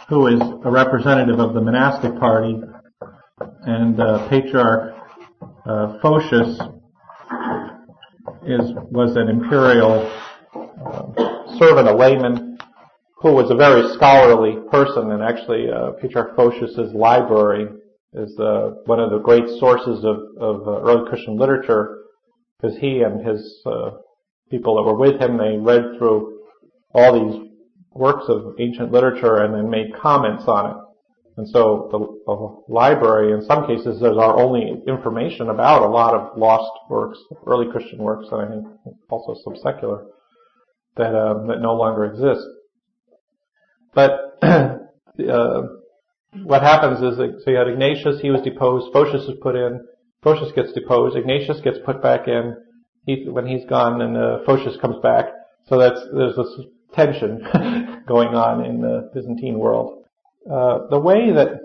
who 0.10 0.28
is 0.28 0.42
a 0.64 0.72
representative 0.72 1.40
of 1.40 1.54
the 1.54 1.62
monastic 1.62 2.18
party, 2.20 2.56
and 3.64 4.00
uh, 4.00 4.28
Patriarch 4.30 4.96
uh, 5.66 6.00
Photius 6.02 6.60
is 8.46 8.72
was 8.90 9.16
an 9.18 9.28
imperial 9.28 10.10
uh, 10.56 11.58
servant, 11.58 11.90
a 11.90 11.96
layman, 11.96 12.58
who 13.18 13.34
was 13.34 13.52
a 13.52 13.56
very 13.56 13.94
scholarly 13.96 14.56
person, 14.72 15.12
and 15.12 15.22
actually 15.22 15.70
uh, 15.70 15.92
Patriarch 16.02 16.36
Photius's 16.38 16.94
library 16.94 17.68
is 18.14 18.40
uh, 18.40 18.72
one 18.86 19.02
of 19.02 19.12
the 19.12 19.20
great 19.20 19.48
sources 19.60 20.06
of, 20.06 20.18
of 20.40 20.68
uh, 20.68 20.82
early 20.88 21.10
Christian 21.10 21.38
literature, 21.38 22.04
because 22.62 22.78
he 22.78 23.02
and 23.02 23.26
his 23.28 23.62
people 24.50 24.78
that 24.78 24.84
were 24.84 24.98
with 24.98 25.20
him, 25.20 25.38
they 25.38 25.58
read 25.58 25.98
through 25.98 26.40
all 26.94 27.12
these 27.14 27.47
works 27.98 28.26
of 28.28 28.56
ancient 28.60 28.92
literature 28.92 29.38
and 29.38 29.54
then 29.54 29.70
made 29.70 29.96
comments 29.96 30.44
on 30.48 30.72
it. 30.72 30.78
And 31.38 31.48
so 31.50 31.88
the, 31.92 32.00
the, 32.00 32.74
library, 32.74 33.32
in 33.32 33.46
some 33.46 33.68
cases, 33.68 34.02
there's 34.02 34.18
our 34.18 34.40
only 34.40 34.82
information 34.88 35.50
about 35.50 35.84
a 35.84 35.88
lot 35.88 36.16
of 36.16 36.36
lost 36.36 36.72
works, 36.90 37.20
early 37.46 37.72
Christian 37.72 38.00
works, 38.00 38.28
and 38.32 38.42
I 38.42 38.48
think 38.48 38.68
also 39.10 39.40
some 39.44 39.56
secular 39.62 40.06
that 40.96 41.14
uh, 41.14 41.46
that 41.46 41.62
no 41.62 41.76
longer 41.76 42.06
exist. 42.06 42.42
But 43.94 44.40
uh, 44.42 45.62
what 46.44 46.64
happens 46.64 47.04
is 47.04 47.18
that 47.18 47.42
so 47.46 47.52
you 47.52 47.58
had 47.58 47.68
Ignatius, 47.68 48.20
he 48.20 48.32
was 48.32 48.42
deposed, 48.42 48.92
Photius 48.92 49.24
is 49.30 49.38
put 49.40 49.56
in, 49.56 49.86
Photius 50.24 50.52
gets 50.56 50.74
deposed, 50.74 51.16
Ignatius 51.16 51.62
gets 51.62 51.78
put 51.86 52.02
back 52.02 52.28
in. 52.28 52.56
He, 53.06 53.30
when 53.30 53.46
he's 53.46 53.64
gone, 53.70 54.02
and 54.02 54.18
uh, 54.18 54.40
Photius 54.46 54.76
comes 54.82 54.98
back. 55.04 55.26
So 55.68 55.78
that's 55.78 56.00
there's 56.14 56.36
this 56.36 56.66
tension 56.94 57.40
going 58.08 58.30
on 58.30 58.66
in 58.66 58.82
the 58.82 59.10
Byzantine 59.14 59.60
world. 59.60 60.06
Uh, 60.50 60.88
the 60.90 61.00
way 61.00 61.32
that 61.32 61.60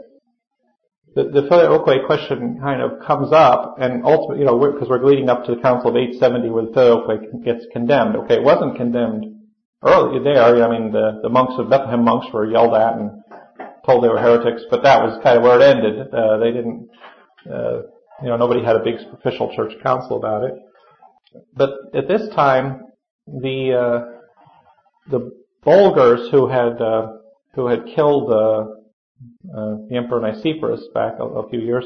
the, 1.14 1.24
the 1.24 1.42
filioque 1.48 2.06
question 2.06 2.58
kind 2.60 2.80
of 2.80 3.00
comes 3.06 3.32
up, 3.32 3.76
and 3.78 4.04
ultimately, 4.04 4.40
you 4.40 4.46
know, 4.46 4.58
because 4.58 4.88
we're, 4.88 5.00
we're, 5.00 5.08
leading 5.08 5.28
up 5.28 5.44
to 5.44 5.54
the 5.54 5.60
Council 5.60 5.90
of 5.90 5.96
870 5.96 6.50
where 6.50 6.66
the 6.66 6.72
filioque 6.72 7.44
gets 7.44 7.66
condemned. 7.72 8.16
Okay, 8.16 8.36
it 8.36 8.42
wasn't 8.42 8.76
condemned 8.76 9.26
early 9.82 10.22
there. 10.24 10.64
I 10.64 10.70
mean, 10.70 10.90
the, 10.90 11.20
the 11.22 11.28
monks 11.28 11.54
of 11.58 11.70
Bethlehem 11.70 12.04
monks 12.04 12.26
were 12.32 12.50
yelled 12.50 12.74
at 12.74 12.94
and 12.94 13.10
told 13.84 14.04
they 14.04 14.08
were 14.08 14.18
heretics, 14.18 14.62
but 14.70 14.82
that 14.84 15.02
was 15.02 15.20
kind 15.22 15.36
of 15.36 15.44
where 15.44 15.60
it 15.60 15.76
ended. 15.76 16.12
Uh, 16.12 16.38
they 16.38 16.50
didn't 16.50 16.88
uh, 17.50 17.82
you 18.22 18.28
know, 18.28 18.36
nobody 18.36 18.64
had 18.64 18.76
a 18.76 18.84
big 18.84 18.94
official 19.12 19.54
church 19.54 19.72
council 19.82 20.16
about 20.16 20.44
it. 20.44 20.54
But 21.54 21.70
at 21.94 22.08
this 22.08 22.28
time, 22.34 22.82
the 23.26 23.72
uh, 23.72 24.11
the 25.10 25.32
Bulgars 25.62 26.28
who 26.30 26.48
had 26.48 26.80
uh, 26.80 27.12
who 27.54 27.66
had 27.66 27.86
killed 27.94 28.30
uh, 28.30 28.66
uh, 29.56 29.76
the 29.88 29.96
Emperor 29.96 30.20
Nicephorus 30.20 30.92
back 30.94 31.14
a, 31.18 31.24
a, 31.24 31.48
few 31.48 31.60
years 31.60 31.84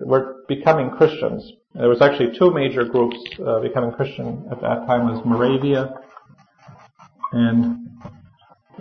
were 0.00 0.44
becoming 0.48 0.90
Christians. 0.90 1.52
There 1.74 1.88
was 1.88 2.02
actually 2.02 2.38
two 2.38 2.50
major 2.52 2.84
groups 2.84 3.16
uh, 3.46 3.60
becoming 3.60 3.92
Christian 3.92 4.46
at 4.50 4.60
that 4.60 4.86
time: 4.86 5.06
was 5.06 5.24
Moravia 5.24 5.94
and 7.32 7.88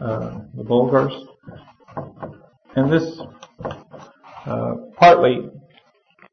uh, 0.01 0.39
the 0.55 0.63
Bulgars. 0.63 1.13
And 2.75 2.91
this 2.91 3.19
partly 4.97 5.49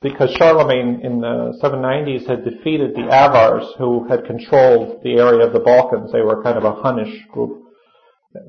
because 0.05 0.37
Charlemagne 0.37 1.01
in 1.03 1.23
the 1.23 1.59
790s 1.63 2.29
had 2.29 2.45
defeated 2.45 2.95
the 2.95 3.09
Avars 3.11 3.65
who 3.79 4.07
had 4.07 4.27
controlled 4.27 5.03
the 5.03 5.15
area 5.15 5.47
of 5.47 5.55
the 5.55 5.61
Balkans. 5.61 6.13
They 6.13 6.21
were 6.21 6.43
kind 6.43 6.59
of 6.59 6.65
a 6.65 6.75
Hunnish 6.75 7.25
group 7.33 7.63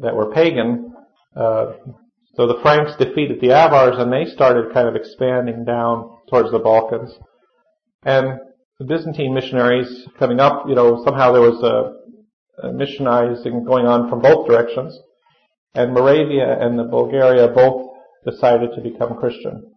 that 0.02 0.14
were 0.14 0.34
pagan. 0.34 0.94
Uh, 1.34 1.68
so 2.36 2.46
the 2.46 2.60
Franks 2.62 2.98
defeated 2.98 3.40
the 3.40 3.54
Avars 3.54 3.96
and 3.98 4.12
they 4.12 4.26
started 4.26 4.74
kind 4.74 4.90
of 4.90 4.98
expanding 4.98 5.64
down 5.64 6.18
towards 6.30 6.52
the 6.52 6.60
Balkans. 6.60 7.14
And 8.04 8.38
the 8.78 8.86
Byzantine 8.86 9.34
missionaries 9.34 10.06
coming 10.20 10.42
up, 10.42 10.66
you 10.68 10.76
know, 10.76 11.06
somehow 11.06 11.32
there 11.32 11.42
was 11.42 11.64
a, 11.64 12.68
a 12.68 12.72
missionizing 12.72 13.66
going 13.66 13.86
on 13.86 14.10
from 14.10 14.20
both 14.20 14.46
directions. 14.46 15.00
And 15.74 15.94
Moravia 15.94 16.60
and 16.60 16.78
the 16.78 16.84
Bulgaria 16.84 17.48
both 17.48 17.92
decided 18.26 18.72
to 18.76 18.82
become 18.82 19.16
Christian. 19.16 19.75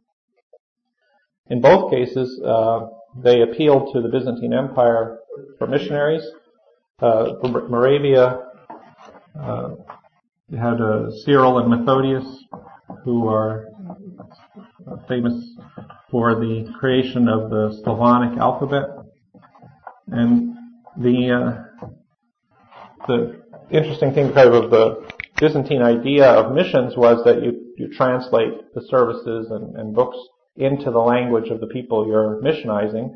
In 1.51 1.61
both 1.61 1.91
cases, 1.91 2.41
uh, 2.45 2.89
they 3.17 3.43
appealed 3.43 3.93
to 3.95 4.03
the 4.03 4.09
Byzantine 4.09 4.53
Empire 4.53 5.19
for 5.59 5.67
missionaries. 5.67 6.23
Uh, 7.01 7.35
Moravia 7.43 8.41
uh, 9.41 9.71
had 10.51 10.79
Cyril 11.25 11.59
and 11.59 11.71
Methodius, 11.71 12.27
who 13.05 13.29
are 13.29 13.67
famous 15.09 15.55
for 16.11 16.35
the 16.35 16.71
creation 16.79 17.29
of 17.29 17.51
the 17.51 17.81
Slavonic 17.83 18.39
alphabet. 18.39 18.85
And 20.09 20.55
the 20.97 21.67
the 23.07 23.43
interesting 23.71 24.13
thing 24.13 24.29
because 24.29 24.65
of 24.65 24.71
the 24.71 25.09
Byzantine 25.41 25.83
idea 25.83 26.27
of 26.27 26.53
missions 26.53 26.97
was 26.97 27.23
that 27.25 27.43
you, 27.43 27.73
you 27.77 27.93
translate 27.95 28.75
the 28.75 28.83
services 28.83 29.51
and, 29.51 29.77
and 29.77 29.95
books 29.95 30.19
into 30.59 30.91
the 30.91 30.99
language 30.99 31.51
of 31.51 31.61
the 31.61 31.67
people 31.67 32.07
you're 32.07 32.41
missionizing. 32.43 33.15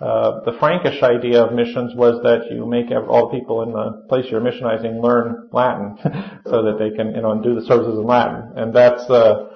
Uh, 0.00 0.40
the 0.44 0.56
Frankish 0.58 1.02
idea 1.02 1.44
of 1.44 1.54
missions 1.54 1.94
was 1.94 2.20
that 2.24 2.50
you 2.50 2.66
make 2.66 2.86
all 2.90 3.30
the 3.30 3.38
people 3.38 3.62
in 3.62 3.70
the 3.70 4.06
place 4.08 4.24
you're 4.28 4.40
missionizing 4.40 5.00
learn 5.00 5.48
Latin 5.52 5.96
so 6.46 6.62
that 6.64 6.78
they 6.78 6.90
can, 6.96 7.14
you 7.14 7.22
know, 7.22 7.40
do 7.40 7.54
the 7.54 7.64
services 7.66 7.98
in 7.98 8.04
Latin. 8.04 8.52
And 8.56 8.74
that's, 8.74 9.02
uh, 9.08 9.50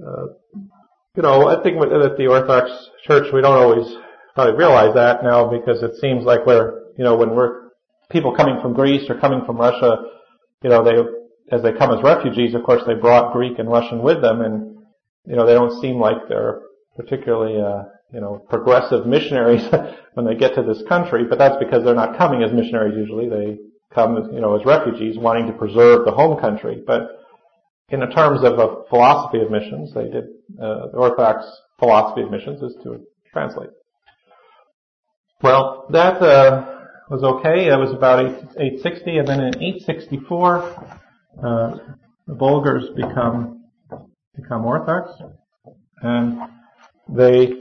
uh, 0.00 0.26
you 1.14 1.22
know, 1.22 1.48
I 1.48 1.62
think 1.62 1.78
that 1.80 2.14
the 2.16 2.26
Orthodox 2.28 2.70
Church, 3.04 3.26
we 3.34 3.42
don't 3.42 3.56
always 3.56 3.92
probably 4.34 4.56
realize 4.56 4.94
that 4.94 5.22
now 5.22 5.50
because 5.50 5.82
it 5.82 6.00
seems 6.00 6.24
like 6.24 6.46
we're, 6.46 6.84
you 6.96 7.04
know, 7.04 7.16
when 7.16 7.34
we're 7.34 7.70
people 8.10 8.34
coming 8.34 8.60
from 8.62 8.72
Greece 8.72 9.10
or 9.10 9.20
coming 9.20 9.44
from 9.44 9.58
Russia, 9.58 10.04
you 10.62 10.70
know, 10.70 10.84
they, 10.84 11.54
as 11.54 11.62
they 11.62 11.72
come 11.72 11.90
as 11.90 12.02
refugees, 12.02 12.54
of 12.54 12.62
course, 12.62 12.82
they 12.86 12.94
brought 12.94 13.32
Greek 13.32 13.58
and 13.58 13.68
Russian 13.68 14.02
with 14.02 14.22
them 14.22 14.40
and 14.40 14.69
you 15.30 15.36
know, 15.36 15.46
they 15.46 15.54
don't 15.54 15.80
seem 15.80 16.00
like 16.00 16.28
they're 16.28 16.60
particularly, 16.96 17.62
uh, 17.62 17.84
you 18.12 18.20
know, 18.20 18.44
progressive 18.48 19.06
missionaries 19.06 19.62
when 20.14 20.26
they 20.26 20.34
get 20.34 20.56
to 20.56 20.62
this 20.62 20.82
country, 20.88 21.24
but 21.24 21.38
that's 21.38 21.56
because 21.58 21.84
they're 21.84 21.94
not 21.94 22.18
coming 22.18 22.42
as 22.42 22.52
missionaries 22.52 22.96
usually. 22.96 23.28
They 23.28 23.58
come, 23.94 24.30
you 24.32 24.40
know, 24.40 24.58
as 24.58 24.66
refugees 24.66 25.16
wanting 25.16 25.46
to 25.46 25.52
preserve 25.52 26.04
the 26.04 26.10
home 26.10 26.40
country. 26.40 26.82
But 26.84 27.02
in 27.90 28.00
the 28.00 28.06
terms 28.06 28.42
of 28.42 28.58
a 28.58 28.82
philosophy 28.88 29.40
of 29.40 29.52
missions, 29.52 29.94
they 29.94 30.08
did, 30.08 30.24
uh, 30.60 30.90
the 30.90 30.98
Orthodox 30.98 31.44
philosophy 31.78 32.22
of 32.22 32.30
missions 32.32 32.60
is 32.62 32.74
to 32.82 33.00
translate. 33.32 33.70
Well, 35.42 35.86
that, 35.90 36.20
uh, 36.20 36.78
was 37.08 37.24
okay. 37.24 37.68
That 37.68 37.78
was 37.78 37.92
about 37.92 38.24
860, 38.24 39.18
and 39.18 39.26
then 39.26 39.40
in 39.40 39.54
864, 39.60 40.58
uh, 41.42 41.78
the 42.28 42.34
Bulgars 42.34 42.84
become 42.94 43.59
become 44.36 44.64
Orthodox, 44.64 45.10
and 46.02 46.40
they 47.08 47.52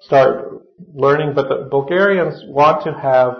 start 0.00 0.62
learning. 0.94 1.32
But 1.34 1.48
the 1.48 1.68
Bulgarians 1.70 2.42
want 2.46 2.84
to 2.84 2.92
have 2.92 3.34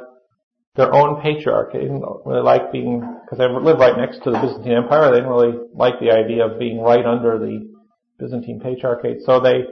their 0.75 0.93
own 0.95 1.21
patriarch. 1.21 1.73
They 1.73 1.81
didn't 1.81 2.03
really 2.25 2.43
like 2.43 2.73
being 2.73 3.01
because 3.01 3.39
they 3.39 3.49
live 3.49 3.79
right 3.79 3.97
next 3.97 4.23
to 4.25 4.31
the 4.31 4.39
Byzantine 4.39 4.73
Empire. 4.73 5.11
They 5.11 5.19
didn't 5.19 5.31
really 5.31 5.59
like 5.75 6.01
the 6.01 6.11
idea 6.11 6.47
of 6.47 6.59
being 6.59 6.81
right 6.81 7.05
under 7.05 7.39
the 7.39 7.71
Byzantine 8.19 8.61
Patriarchate. 8.61 9.23
So 9.25 9.41
they 9.41 9.65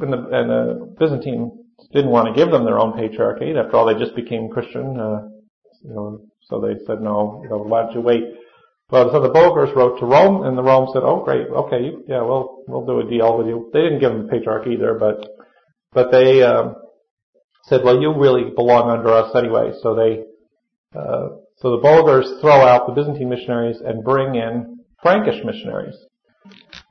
and 0.00 0.12
the, 0.12 0.18
and 0.18 0.50
the 0.50 0.96
Byzantine 0.98 1.64
didn't 1.92 2.10
want 2.10 2.28
to 2.28 2.34
give 2.34 2.50
them 2.50 2.64
their 2.64 2.78
own 2.78 2.92
patriarchate. 2.92 3.56
After 3.56 3.76
all, 3.76 3.86
they 3.86 3.98
just 3.98 4.16
became 4.16 4.48
Christian. 4.48 4.98
Uh, 4.98 5.28
you 5.82 5.94
know, 5.94 6.20
so 6.42 6.60
they 6.60 6.74
said, 6.86 7.00
no, 7.00 7.40
you 7.42 7.48
know, 7.48 7.58
why 7.58 7.82
don't 7.82 7.94
you 7.94 8.00
wait 8.00 8.24
well, 8.90 9.10
so 9.10 9.20
the 9.20 9.30
Bulgars 9.30 9.70
wrote 9.74 9.98
to 9.98 10.06
Rome, 10.06 10.44
and 10.44 10.56
the 10.56 10.62
Rome 10.62 10.88
said, 10.92 11.02
"Oh, 11.02 11.24
great, 11.24 11.48
okay, 11.48 11.82
you, 11.82 12.04
yeah, 12.06 12.22
we'll 12.22 12.64
we'll 12.68 12.84
do 12.84 13.00
a 13.00 13.10
deal 13.10 13.38
with 13.38 13.46
you." 13.46 13.70
They 13.72 13.80
didn't 13.80 14.00
give 14.00 14.12
them 14.12 14.26
the 14.26 14.28
patriarch 14.28 14.66
either, 14.66 14.94
but 14.94 15.26
but 15.92 16.10
they 16.10 16.42
um, 16.42 16.76
said, 17.64 17.82
"Well, 17.82 18.00
you 18.00 18.14
really 18.14 18.50
belong 18.54 18.90
under 18.90 19.08
us 19.08 19.34
anyway." 19.34 19.72
So 19.80 19.94
they 19.94 20.24
uh, 20.98 21.28
so 21.56 21.70
the 21.70 21.82
Bulgars 21.82 22.30
throw 22.40 22.60
out 22.60 22.86
the 22.86 22.92
Byzantine 22.92 23.30
missionaries 23.30 23.80
and 23.80 24.04
bring 24.04 24.34
in 24.34 24.80
Frankish 25.02 25.42
missionaries. 25.44 25.96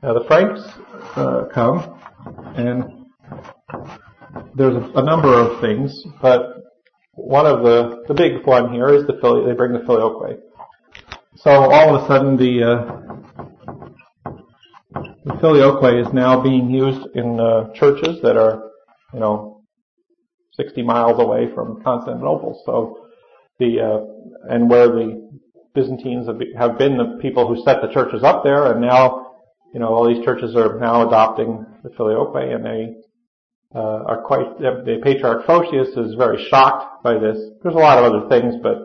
Now 0.01 0.13
the 0.13 0.25
Franks 0.25 0.61
uh, 1.15 1.45
come, 1.53 1.99
and 2.55 3.05
there's 4.55 4.75
a, 4.75 4.91
a, 4.95 5.03
number 5.03 5.33
of 5.33 5.61
things, 5.61 6.03
but 6.21 6.41
one 7.13 7.45
of 7.45 7.63
the 7.63 8.03
the 8.07 8.13
big 8.13 8.45
one 8.45 8.73
here 8.73 8.89
is 8.89 9.05
the 9.05 9.13
they 9.47 9.53
bring 9.53 9.73
the 9.73 9.79
filioque. 9.85 10.39
So 11.37 11.49
all 11.49 11.95
of 11.95 12.03
a 12.03 12.07
sudden 12.07 12.37
the, 12.37 12.63
uh, 12.63 14.31
the 15.25 15.33
filioque 15.41 16.05
is 16.05 16.13
now 16.13 16.41
being 16.41 16.69
used 16.69 17.07
in 17.15 17.39
uh, 17.39 17.73
churches 17.73 18.21
that 18.21 18.37
are, 18.37 18.69
you 19.13 19.19
know, 19.19 19.63
60 20.53 20.83
miles 20.83 21.19
away 21.19 21.49
from 21.53 21.81
Constantinople. 21.81 22.61
So 22.65 23.07
the, 23.57 23.81
uh, 23.81 24.53
and 24.53 24.69
where 24.69 24.87
the 24.87 25.27
Byzantines 25.73 26.27
have 26.55 26.77
been 26.77 26.97
the 26.97 27.17
people 27.19 27.47
who 27.47 27.63
set 27.63 27.81
the 27.81 27.91
churches 27.91 28.23
up 28.23 28.43
there 28.43 28.71
and 28.71 28.79
now, 28.79 29.31
you 29.73 29.79
know, 29.79 29.87
all 29.87 30.07
these 30.07 30.23
churches 30.23 30.55
are 30.55 30.77
now 30.79 31.07
adopting 31.07 31.65
the 31.83 31.89
filioque 31.89 32.53
and 32.53 32.63
they, 32.63 32.93
uh, 33.73 34.03
are 34.05 34.21
quite, 34.21 34.59
the 34.59 34.99
Patriarch 35.03 35.47
Photius 35.47 35.87
is 35.97 36.13
very 36.13 36.45
shocked 36.51 37.03
by 37.03 37.17
this. 37.17 37.39
There's 37.63 37.73
a 37.73 37.79
lot 37.79 37.97
of 37.97 38.13
other 38.13 38.29
things, 38.29 38.53
but 38.61 38.77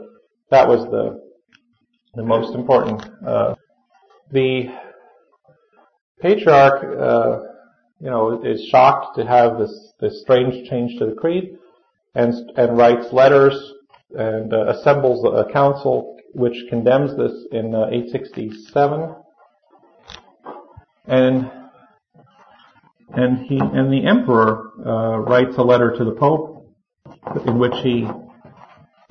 that 0.50 0.66
was 0.66 0.90
the, 0.90 1.27
the 2.14 2.22
most 2.22 2.54
important. 2.54 3.02
Uh, 3.26 3.54
the 4.30 4.68
patriarch, 6.20 6.84
uh, 6.84 7.40
you 8.00 8.10
know, 8.10 8.42
is 8.44 8.66
shocked 8.70 9.16
to 9.16 9.26
have 9.26 9.58
this 9.58 9.92
this 10.00 10.20
strange 10.22 10.68
change 10.68 10.98
to 10.98 11.06
the 11.06 11.14
creed, 11.14 11.58
and 12.14 12.34
and 12.56 12.76
writes 12.76 13.12
letters 13.12 13.72
and 14.16 14.52
uh, 14.52 14.66
assembles 14.68 15.24
a 15.24 15.50
council 15.52 16.16
which 16.34 16.56
condemns 16.68 17.16
this 17.16 17.32
in 17.52 17.74
867, 17.74 19.14
and 21.06 21.50
and 23.14 23.38
he 23.46 23.58
and 23.58 23.92
the 23.92 24.06
emperor 24.06 24.70
uh, 24.86 25.18
writes 25.18 25.56
a 25.56 25.62
letter 25.62 25.96
to 25.96 26.04
the 26.04 26.12
pope 26.12 26.74
in 27.46 27.58
which 27.58 27.74
he 27.82 28.06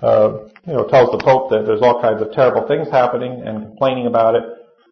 uh, 0.02 0.46
you 0.66 0.74
know, 0.74 0.88
tells 0.88 1.12
the 1.12 1.24
Pope 1.24 1.50
that 1.50 1.66
there's 1.66 1.82
all 1.82 2.02
kinds 2.02 2.22
of 2.22 2.32
terrible 2.32 2.68
things 2.68 2.88
happening 2.90 3.44
and 3.46 3.66
complaining 3.66 4.06
about 4.06 4.36
it, 4.36 4.44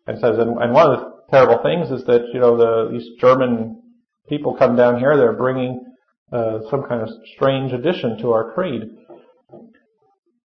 and 0.07 0.19
says, 0.19 0.37
and, 0.37 0.57
and 0.57 0.73
one 0.73 0.91
of 0.91 0.99
the 0.99 1.11
terrible 1.29 1.61
things 1.61 1.91
is 1.91 2.05
that 2.05 2.21
you 2.33 2.39
know 2.39 2.57
the 2.57 2.91
these 2.91 3.07
German 3.19 3.81
people 4.27 4.55
come 4.55 4.75
down 4.75 4.99
here, 4.99 5.15
they're 5.15 5.33
bringing 5.33 5.85
uh, 6.31 6.59
some 6.69 6.83
kind 6.83 7.01
of 7.01 7.09
strange 7.35 7.71
addition 7.71 8.17
to 8.19 8.31
our 8.31 8.53
creed. 8.53 8.83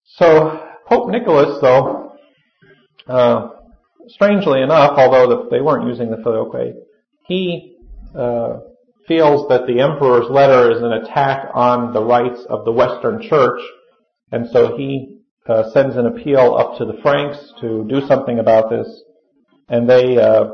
So 0.05 0.61
Pope 0.87 1.09
Nicholas, 1.09 1.59
though, 1.63 2.13
uh, 3.07 3.49
strangely 4.09 4.61
enough, 4.61 4.99
although 4.99 5.29
the, 5.29 5.49
they 5.51 5.61
weren't 5.61 5.89
using 5.89 6.11
the 6.11 6.19
filioque, 6.19 6.75
he 7.27 7.77
uh, 8.15 8.59
feels 9.07 9.49
that 9.49 9.67
the 9.67 9.81
emperor's 9.81 10.29
letter 10.31 10.73
is 10.73 10.83
an 10.83 10.93
attack 10.93 11.49
on 11.55 11.93
the 11.93 12.05
rights 12.05 12.45
of 12.49 12.65
the 12.65 12.73
Western 12.73 13.23
Church 13.23 13.61
and 14.33 14.49
so 14.51 14.77
he 14.77 15.21
uh, 15.49 15.71
sends 15.73 15.97
an 15.97 16.07
appeal 16.07 16.55
up 16.55 16.79
to 16.79 16.85
the 16.85 16.99
Franks 17.03 17.53
to 17.61 17.85
do 17.89 18.07
something 18.07 18.39
about 18.39 18.71
this, 18.71 19.03
and 19.69 19.89
they 19.89 20.17
uh, 20.17 20.45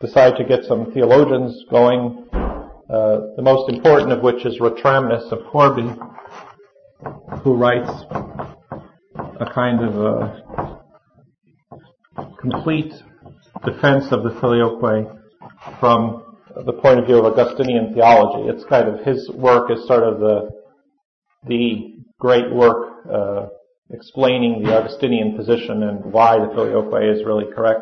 decide 0.00 0.36
to 0.36 0.44
get 0.44 0.64
some 0.64 0.92
theologians 0.92 1.64
going, 1.70 2.26
uh, 2.32 3.20
the 3.36 3.42
most 3.42 3.70
important 3.72 4.12
of 4.12 4.22
which 4.22 4.44
is 4.44 4.58
Ratramnus 4.58 5.30
of 5.32 5.46
Corbie, 5.50 5.94
who 7.42 7.54
writes 7.54 7.90
a 9.40 9.46
kind 9.54 9.82
of 9.82 9.96
a 9.96 10.78
complete 12.40 12.92
defense 13.64 14.06
of 14.10 14.22
the 14.22 14.30
filioque 14.40 15.16
from 15.80 16.24
the 16.66 16.72
point 16.72 16.98
of 16.98 17.06
view 17.06 17.18
of 17.18 17.24
Augustinian 17.24 17.94
theology. 17.94 18.48
It's 18.48 18.64
kind 18.64 18.88
of 18.88 19.04
his 19.06 19.30
work 19.30 19.70
is 19.70 19.86
sort 19.86 20.02
of 20.02 20.20
the 20.20 20.50
the 21.46 21.94
great 22.18 22.52
work 22.52 22.87
uh, 22.87 22.87
explaining 23.90 24.62
the 24.62 24.78
Augustinian 24.78 25.36
position 25.36 25.82
and 25.84 26.04
why 26.12 26.38
the 26.38 26.46
filioque 26.54 27.16
is 27.16 27.24
really 27.24 27.46
correct. 27.54 27.80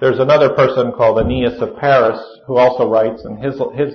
There's 0.00 0.18
another 0.18 0.50
person 0.50 0.92
called 0.92 1.18
Aeneas 1.18 1.60
of 1.62 1.76
Paris 1.76 2.20
who 2.46 2.56
also 2.56 2.90
writes, 2.90 3.22
and 3.24 3.38
his 3.38 3.54
his 3.74 3.94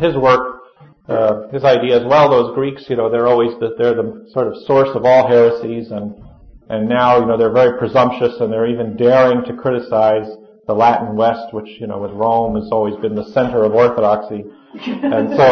his 0.00 0.16
work, 0.16 0.60
uh, 1.08 1.48
his 1.48 1.64
idea 1.64 2.00
as 2.00 2.04
well. 2.04 2.30
Those 2.30 2.54
Greeks, 2.54 2.84
you 2.88 2.96
know, 2.96 3.08
they're 3.08 3.28
always 3.28 3.58
the, 3.60 3.74
they're 3.78 3.94
the 3.94 4.28
sort 4.32 4.48
of 4.48 4.54
source 4.66 4.90
of 4.94 5.04
all 5.04 5.28
heresies, 5.28 5.92
and 5.92 6.14
and 6.68 6.88
now 6.88 7.20
you 7.20 7.26
know 7.26 7.38
they're 7.38 7.52
very 7.52 7.78
presumptuous, 7.78 8.40
and 8.40 8.52
they're 8.52 8.66
even 8.66 8.96
daring 8.96 9.44
to 9.44 9.54
criticize 9.54 10.26
the 10.66 10.74
Latin 10.74 11.14
West, 11.14 11.54
which 11.54 11.68
you 11.80 11.86
know 11.86 12.00
with 12.00 12.10
Rome 12.10 12.56
has 12.56 12.70
always 12.72 12.96
been 12.96 13.14
the 13.14 13.30
center 13.32 13.62
of 13.64 13.72
orthodoxy, 13.72 14.44
and 14.74 15.30
so 15.36 15.46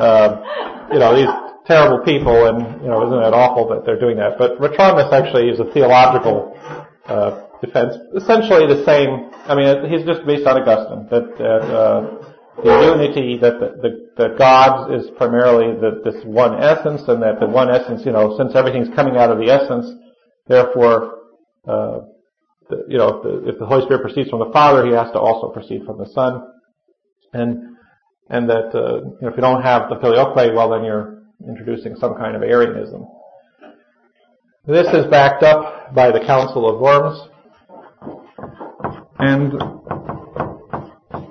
uh, 0.00 0.88
you 0.90 0.98
know 0.98 1.14
these 1.14 1.51
terrible 1.66 2.04
people, 2.04 2.46
and 2.46 2.82
you 2.82 2.88
know, 2.88 3.06
isn't 3.06 3.20
that 3.20 3.34
awful 3.34 3.68
that 3.68 3.86
they're 3.86 4.00
doing 4.00 4.16
that? 4.16 4.38
But 4.38 4.58
Ratramnus 4.58 5.12
actually 5.12 5.48
is 5.48 5.60
a 5.60 5.70
theological 5.72 6.56
uh, 7.06 7.46
defense, 7.60 7.94
essentially 8.16 8.66
the 8.66 8.84
same. 8.84 9.30
I 9.46 9.54
mean, 9.54 9.90
he's 9.90 10.06
just 10.06 10.26
based 10.26 10.46
on 10.46 10.60
Augustine 10.60 11.06
that, 11.10 11.38
that 11.38 11.62
uh, 11.70 12.00
the 12.62 12.96
unity 12.96 13.38
that 13.38 13.58
the, 13.60 13.68
the, 13.80 13.90
that 14.18 14.38
God 14.38 14.92
is 14.92 15.08
primarily 15.16 15.78
the, 15.78 16.02
this 16.04 16.22
one 16.24 16.62
essence, 16.62 17.02
and 17.08 17.22
that 17.22 17.40
the 17.40 17.46
one 17.46 17.70
essence, 17.70 18.02
you 18.04 18.12
know, 18.12 18.36
since 18.36 18.54
everything's 18.54 18.94
coming 18.94 19.16
out 19.16 19.30
of 19.30 19.38
the 19.38 19.50
essence, 19.50 19.86
therefore. 20.46 21.18
Uh, 21.66 22.00
the, 22.68 22.84
you 22.88 22.96
know, 22.96 23.18
if 23.18 23.22
the, 23.22 23.48
if 23.50 23.58
the 23.58 23.66
Holy 23.66 23.84
Spirit 23.84 24.02
proceeds 24.02 24.30
from 24.30 24.38
the 24.38 24.50
Father, 24.52 24.86
He 24.86 24.92
has 24.92 25.10
to 25.12 25.18
also 25.18 25.52
proceed 25.52 25.82
from 25.84 25.98
the 25.98 26.06
Son, 26.06 26.42
and 27.32 27.76
and 28.28 28.48
that 28.48 28.74
uh, 28.74 28.96
you 28.96 29.18
know, 29.20 29.28
if 29.28 29.36
you 29.36 29.42
don't 29.42 29.62
have 29.62 29.88
the 29.90 29.96
filioque, 29.96 30.54
well, 30.54 30.70
then 30.70 30.84
you're 30.84 31.21
introducing 31.48 31.96
some 31.96 32.14
kind 32.14 32.36
of 32.36 32.42
Arianism. 32.42 33.06
This 34.66 34.86
is 34.88 35.06
backed 35.10 35.42
up 35.42 35.94
by 35.94 36.12
the 36.12 36.20
Council 36.20 36.68
of 36.68 36.80
Worms, 36.80 37.28
and 39.18 39.52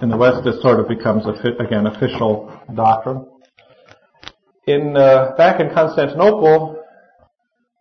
in 0.02 0.10
the 0.10 0.18
West 0.18 0.44
this 0.44 0.62
sort 0.62 0.80
of 0.80 0.88
becomes, 0.88 1.24
again, 1.26 1.88
official 1.88 2.52
doctrine. 2.76 3.26
In 4.68 4.98
uh, 4.98 5.34
back 5.38 5.60
in 5.60 5.74
Constantinople, 5.74 6.84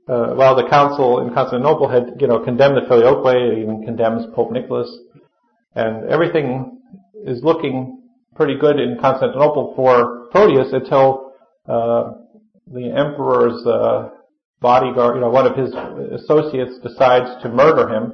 uh, 0.09 0.35
while 0.35 0.57
the 0.57 0.69
council 0.69 1.21
in 1.21 1.35
Constantinople 1.35 1.89
had, 1.89 2.21
you 2.21 2.27
know, 2.27 2.45
condemned 2.45 2.77
the 2.77 2.89
filioque, 2.89 3.35
it 3.35 3.59
even 3.59 3.85
condemns 3.85 4.27
Pope 4.35 4.53
Nicholas, 4.53 4.91
and 5.75 6.09
everything 6.09 6.81
is 7.27 7.43
looking 7.43 8.03
pretty 8.35 8.57
good 8.59 8.79
in 8.79 8.99
Constantinople 9.01 9.73
for 9.77 10.29
Photius 10.33 10.73
until 10.73 11.30
the 12.73 12.93
emperor's 12.97 13.67
uh, 13.67 14.11
bodyguard, 14.61 15.17
you 15.17 15.21
know, 15.21 15.31
one 15.31 15.47
of 15.47 15.57
his 15.57 15.73
associates 16.21 16.79
decides 16.83 17.43
to 17.43 17.49
murder 17.49 17.89
him, 17.89 18.13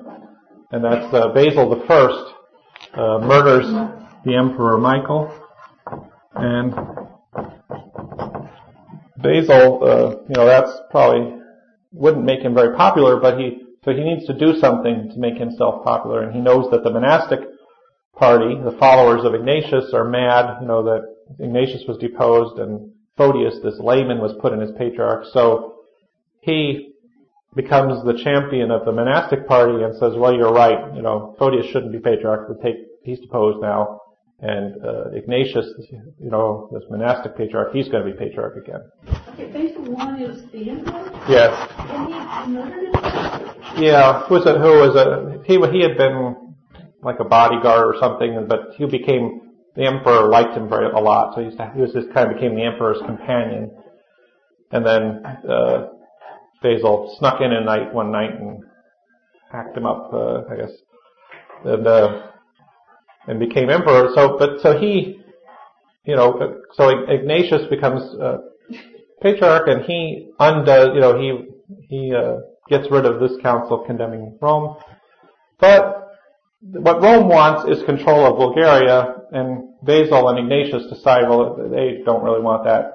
and 0.72 0.84
that's 0.84 1.12
uh, 1.12 1.28
Basil 1.34 1.70
the 1.70 1.84
First 1.86 2.34
uh, 2.94 3.18
murders 3.18 3.66
the 4.24 4.34
emperor 4.34 4.78
Michael, 4.78 5.32
and 6.34 6.72
Basil, 9.16 9.84
uh, 9.84 10.10
you 10.28 10.34
know, 10.34 10.46
that's 10.46 10.72
probably 10.90 11.40
wouldn't 11.92 12.24
make 12.24 12.40
him 12.40 12.54
very 12.54 12.76
popular, 12.76 13.20
but 13.20 13.38
he 13.38 13.62
so 13.84 13.92
he 13.92 14.02
needs 14.02 14.26
to 14.26 14.34
do 14.34 14.58
something 14.58 15.10
to 15.12 15.18
make 15.18 15.36
himself 15.38 15.84
popular, 15.84 16.22
and 16.22 16.34
he 16.34 16.40
knows 16.40 16.70
that 16.72 16.82
the 16.82 16.90
monastic 16.90 17.38
party, 18.16 18.56
the 18.64 18.76
followers 18.78 19.24
of 19.24 19.34
Ignatius, 19.34 19.92
are 19.94 20.04
mad, 20.04 20.58
you 20.60 20.66
know, 20.66 20.82
that 20.82 21.02
Ignatius 21.38 21.84
was 21.86 21.98
deposed 21.98 22.58
and 22.58 22.90
Photius, 23.16 23.58
this 23.62 23.78
layman, 23.78 24.18
was 24.18 24.34
put 24.40 24.52
in 24.52 24.60
as 24.60 24.70
patriarch. 24.78 25.26
So 25.32 25.76
he 26.40 26.92
becomes 27.54 28.04
the 28.04 28.20
champion 28.22 28.70
of 28.70 28.84
the 28.84 28.92
monastic 28.92 29.46
party 29.48 29.82
and 29.82 29.96
says, 29.96 30.12
well, 30.16 30.34
you're 30.34 30.52
right, 30.52 30.94
you 30.94 31.02
know, 31.02 31.34
Photius 31.38 31.66
shouldn't 31.72 31.92
be 31.92 31.98
patriarch, 31.98 32.48
we 32.48 32.62
take, 32.62 32.76
he's 33.02 33.18
deposed 33.20 33.62
now. 33.62 34.00
And 34.38 34.74
uh, 34.84 35.08
Ignatius, 35.14 35.66
you 35.90 36.30
know, 36.30 36.68
this 36.70 36.82
monastic 36.90 37.38
patriarch, 37.38 37.72
he's 37.72 37.88
going 37.88 38.04
to 38.04 38.12
be 38.12 38.18
patriarch 38.18 38.56
again. 38.58 38.82
Okay, 39.30 39.46
Basil 39.50 39.90
one 39.90 40.20
is 40.20 40.42
the 40.52 40.68
emperor? 40.68 41.10
Yes. 41.26 41.70
And 41.78 42.12
he 42.44 42.52
murdered 42.52 42.94
himself? 42.94 43.56
Yeah, 43.78 44.26
who 44.26 44.34
was 44.34 44.46
it, 44.46 44.58
who 44.58 44.72
was 44.84 44.94
a, 44.94 45.42
he, 45.46 45.54
he 45.72 45.82
had 45.82 45.96
been 45.96 46.54
like 47.02 47.18
a 47.18 47.24
bodyguard 47.24 47.94
or 47.94 47.98
something, 47.98 48.46
but 48.46 48.74
he 48.76 48.84
became 48.84 49.45
the 49.76 49.86
emperor 49.86 50.28
liked 50.28 50.56
him 50.56 50.68
very 50.68 50.90
a 50.90 50.98
lot, 50.98 51.34
so 51.34 51.42
he 51.42 51.80
was 51.80 51.92
just 51.92 52.12
kind 52.12 52.30
of 52.30 52.36
became 52.36 52.54
the 52.56 52.64
emperor's 52.64 52.98
companion. 53.04 53.70
And 54.72 54.84
then 54.84 55.22
uh, 55.48 55.88
Basil 56.62 57.14
snuck 57.18 57.40
in 57.40 57.52
a 57.52 57.60
night 57.60 57.92
one 57.92 58.10
night 58.10 58.32
and 58.32 58.64
hacked 59.52 59.76
him 59.76 59.86
up, 59.86 60.10
uh, 60.12 60.42
I 60.50 60.56
guess, 60.56 60.72
and 61.64 61.86
uh, 61.86 62.22
and 63.28 63.38
became 63.38 63.70
emperor. 63.70 64.10
So, 64.14 64.36
but 64.38 64.60
so 64.60 64.78
he, 64.78 65.20
you 66.04 66.16
know, 66.16 66.60
so 66.72 67.04
Ignatius 67.08 67.68
becomes 67.68 68.02
uh, 68.20 68.38
patriarch, 69.20 69.68
and 69.68 69.84
he 69.84 70.30
undoes, 70.38 70.90
you 70.94 71.00
know, 71.00 71.20
he 71.20 71.86
he 71.88 72.14
uh, 72.14 72.38
gets 72.68 72.90
rid 72.90 73.04
of 73.04 73.20
this 73.20 73.36
council 73.42 73.84
condemning 73.86 74.38
Rome, 74.40 74.76
but 75.60 76.05
what 76.72 77.02
Rome 77.02 77.28
wants 77.28 77.70
is 77.70 77.84
control 77.84 78.26
of 78.26 78.36
Bulgaria, 78.36 79.14
and 79.32 79.68
Basil 79.82 80.28
and 80.28 80.38
Ignatius 80.38 80.90
decide, 80.92 81.28
well, 81.28 81.56
they 81.70 82.02
don't 82.04 82.22
really 82.22 82.42
want 82.42 82.64
that 82.64 82.92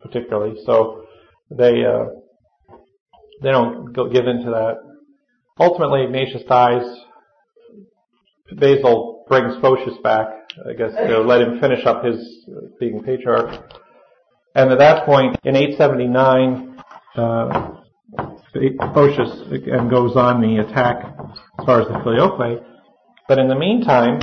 particularly, 0.00 0.60
so 0.64 1.04
they 1.50 1.84
uh, 1.84 2.06
they 3.42 3.50
don't 3.50 3.92
give 3.92 4.26
in 4.26 4.44
to 4.44 4.50
that. 4.50 4.76
Ultimately, 5.58 6.04
Ignatius 6.04 6.42
dies. 6.48 6.84
Basil 8.52 9.24
brings 9.28 9.60
Photius 9.60 9.96
back, 10.02 10.28
I 10.68 10.74
guess, 10.74 10.92
to 10.94 11.20
let 11.20 11.40
him 11.40 11.60
finish 11.60 11.86
up 11.86 12.04
his 12.04 12.46
being 12.78 13.02
patriarch. 13.02 13.62
And 14.54 14.70
at 14.70 14.78
that 14.78 15.06
point, 15.06 15.36
in 15.44 15.56
879, 15.56 16.82
uh, 17.16 17.70
Photius 18.94 19.50
again 19.50 19.88
goes 19.88 20.16
on 20.16 20.42
the 20.42 20.58
attack 20.58 21.04
as 21.58 21.64
far 21.64 21.80
as 21.80 21.88
the 21.88 21.94
Filioque. 21.94 22.71
But 23.32 23.38
in 23.38 23.48
the 23.48 23.54
meantime, 23.54 24.20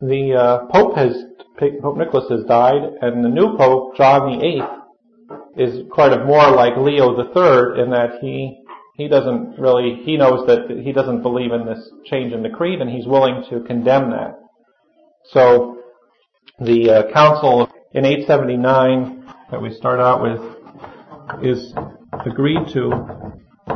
the 0.00 0.32
uh, 0.32 0.58
Pope 0.72 0.96
has 0.96 1.22
Pope 1.58 1.98
Nicholas 1.98 2.24
has 2.30 2.44
died, 2.44 2.80
and 3.02 3.22
the 3.22 3.28
new 3.28 3.58
Pope 3.58 3.94
John 3.94 4.42
Eighth 4.42 4.64
is 5.58 5.84
kind 5.94 6.14
of 6.14 6.26
more 6.26 6.50
like 6.50 6.78
Leo 6.78 7.14
Third 7.34 7.78
in 7.78 7.90
that 7.90 8.20
he 8.22 8.64
he 8.96 9.06
doesn't 9.06 9.58
really 9.58 10.00
he 10.02 10.16
knows 10.16 10.46
that 10.46 10.80
he 10.82 10.92
doesn't 10.92 11.20
believe 11.20 11.52
in 11.52 11.66
this 11.66 11.90
change 12.06 12.32
in 12.32 12.42
the 12.42 12.48
creed, 12.48 12.80
and 12.80 12.88
he's 12.88 13.06
willing 13.06 13.44
to 13.50 13.60
condemn 13.60 14.12
that. 14.12 14.40
So 15.24 15.82
the 16.58 16.88
uh, 16.88 17.12
council 17.12 17.70
in 17.92 18.06
879 18.06 19.26
that 19.50 19.60
we 19.60 19.74
start 19.74 20.00
out 20.00 20.22
with 20.22 20.40
is 21.44 21.74
agreed 22.24 22.68
to 22.72 22.88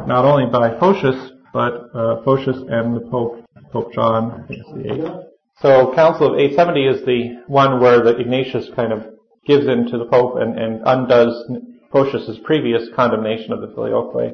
not 0.06 0.24
only 0.24 0.46
by 0.50 0.80
Photius 0.80 1.32
but 1.52 1.90
uh, 1.94 2.22
Photius 2.24 2.56
and 2.70 2.96
the 2.96 3.06
Pope 3.10 3.45
Pope 3.72 3.92
John, 3.92 4.44
I 4.44 4.46
think 4.46 4.60
it's 4.60 4.72
the 4.72 4.92
eighth. 4.92 5.26
So 5.60 5.94
Council 5.94 6.34
of 6.34 6.38
870 6.38 6.86
is 6.86 7.06
the 7.06 7.42
one 7.46 7.80
where 7.80 8.02
the 8.02 8.16
Ignatius 8.18 8.68
kind 8.76 8.92
of 8.92 9.06
gives 9.46 9.66
in 9.66 9.86
to 9.90 9.98
the 9.98 10.04
Pope 10.04 10.36
and, 10.36 10.58
and 10.58 10.82
undoes 10.84 11.50
Photius' 11.92 12.38
previous 12.44 12.88
condemnation 12.94 13.52
of 13.52 13.60
the 13.60 13.68
Filioque. 13.68 14.32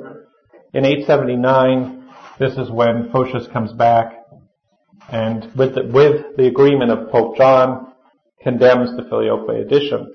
In 0.75 0.85
879, 0.85 2.09
this 2.39 2.57
is 2.57 2.71
when 2.71 3.11
Photius 3.13 3.47
comes 3.53 3.73
back 3.73 4.15
and 5.11 5.49
with 5.55 5.75
the, 5.75 5.85
with 5.85 6.37
the 6.37 6.47
agreement 6.47 6.91
of 6.91 7.11
Pope 7.11 7.37
John, 7.37 7.93
condemns 8.43 8.97
the 8.97 9.03
Filioque 9.03 9.65
edition. 9.65 10.15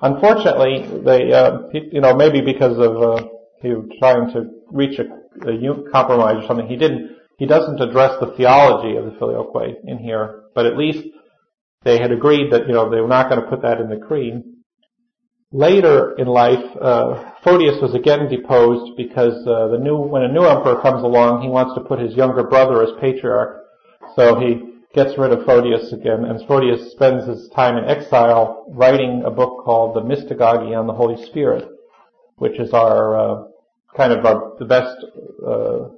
Unfortunately, 0.00 1.00
they, 1.04 1.32
uh, 1.32 1.58
you 1.72 2.00
know, 2.00 2.14
maybe 2.14 2.40
because 2.40 2.76
of 2.78 2.96
uh, 2.96 3.28
he 3.60 3.68
was 3.68 3.88
trying 3.98 4.32
to 4.32 4.50
reach 4.70 4.98
a, 4.98 5.04
a 5.48 5.90
compromise 5.90 6.42
or 6.42 6.46
something, 6.46 6.66
he 6.66 6.76
didn't 6.76 7.16
he 7.38 7.46
doesn't 7.46 7.80
address 7.80 8.18
the 8.20 8.34
theology 8.36 8.96
of 8.96 9.04
the 9.04 9.18
filioque 9.18 9.78
in 9.84 9.98
here, 9.98 10.44
but 10.54 10.66
at 10.66 10.76
least 10.76 11.06
they 11.84 11.98
had 11.98 12.12
agreed 12.12 12.52
that, 12.52 12.66
you 12.66 12.74
know, 12.74 12.88
they 12.90 13.00
were 13.00 13.08
not 13.08 13.28
going 13.28 13.42
to 13.42 13.48
put 13.48 13.62
that 13.62 13.80
in 13.80 13.88
the 13.88 13.96
creed. 13.96 14.42
Later 15.50 16.14
in 16.16 16.28
life, 16.28 16.64
uh, 16.80 17.32
Photius 17.44 17.80
was 17.82 17.94
again 17.94 18.28
deposed 18.28 18.96
because 18.96 19.46
uh, 19.46 19.68
the 19.68 19.78
new, 19.78 19.98
when 19.98 20.22
a 20.22 20.32
new 20.32 20.44
emperor 20.44 20.80
comes 20.80 21.02
along, 21.02 21.42
he 21.42 21.48
wants 21.48 21.74
to 21.74 21.80
put 21.80 21.98
his 21.98 22.14
younger 22.14 22.44
brother 22.44 22.82
as 22.82 22.90
patriarch. 23.00 23.64
So 24.16 24.38
he 24.38 24.72
gets 24.94 25.18
rid 25.18 25.32
of 25.32 25.44
Photius 25.44 25.92
again, 25.92 26.24
and 26.24 26.46
Photius 26.46 26.92
spends 26.92 27.26
his 27.26 27.48
time 27.50 27.76
in 27.76 27.84
exile 27.84 28.66
writing 28.68 29.22
a 29.26 29.30
book 29.30 29.64
called 29.64 29.96
the 29.96 30.00
Mystagogy 30.00 30.78
on 30.78 30.86
the 30.86 30.92
Holy 30.92 31.22
Spirit, 31.26 31.68
which 32.36 32.58
is 32.58 32.72
our 32.72 33.18
uh, 33.18 33.44
kind 33.96 34.12
of 34.12 34.24
our, 34.24 34.54
the 34.58 34.64
best 34.64 34.96
uh, 35.46 35.88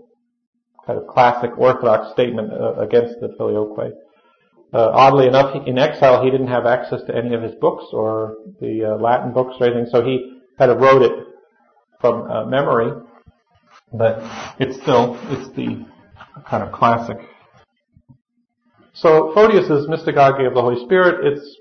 kind 0.86 0.98
of 0.98 1.06
classic 1.06 1.50
Orthodox 1.56 2.12
statement 2.12 2.52
uh, 2.52 2.74
against 2.74 3.20
the 3.20 3.28
filioque. 3.38 3.92
Uh, 4.72 4.90
oddly 4.92 5.28
enough, 5.28 5.54
in 5.66 5.78
exile, 5.78 6.22
he 6.24 6.30
didn't 6.30 6.48
have 6.48 6.66
access 6.66 7.00
to 7.06 7.16
any 7.16 7.34
of 7.34 7.42
his 7.42 7.54
books 7.54 7.84
or 7.92 8.36
the 8.60 8.84
uh, 8.84 8.96
Latin 9.00 9.32
books 9.32 9.54
or 9.60 9.66
anything, 9.66 9.86
so 9.90 10.04
he 10.04 10.40
kind 10.58 10.70
of 10.70 10.78
wrote 10.78 11.02
it 11.02 11.12
from 12.00 12.28
uh, 12.30 12.44
memory. 12.44 12.90
But 13.92 14.18
it's 14.58 14.80
still 14.82 15.16
it's 15.30 15.48
the 15.54 15.86
kind 16.48 16.64
of 16.64 16.72
classic. 16.72 17.18
So 18.94 19.32
Photius's 19.34 19.86
mystagogy 19.86 20.46
of 20.46 20.54
the 20.54 20.62
Holy 20.62 20.84
Spirit. 20.84 21.24
It's 21.24 21.56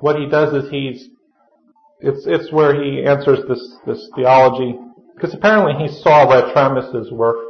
what 0.00 0.18
he 0.18 0.26
does 0.26 0.52
is 0.52 0.70
he's 0.70 1.08
it's 2.00 2.26
it's 2.26 2.52
where 2.52 2.80
he 2.82 3.04
answers 3.04 3.40
this 3.48 3.76
this 3.86 4.10
theology 4.14 4.78
because 5.14 5.34
apparently 5.34 5.74
he 5.74 5.92
saw 6.02 6.26
Ratramnus's 6.26 7.10
work 7.10 7.47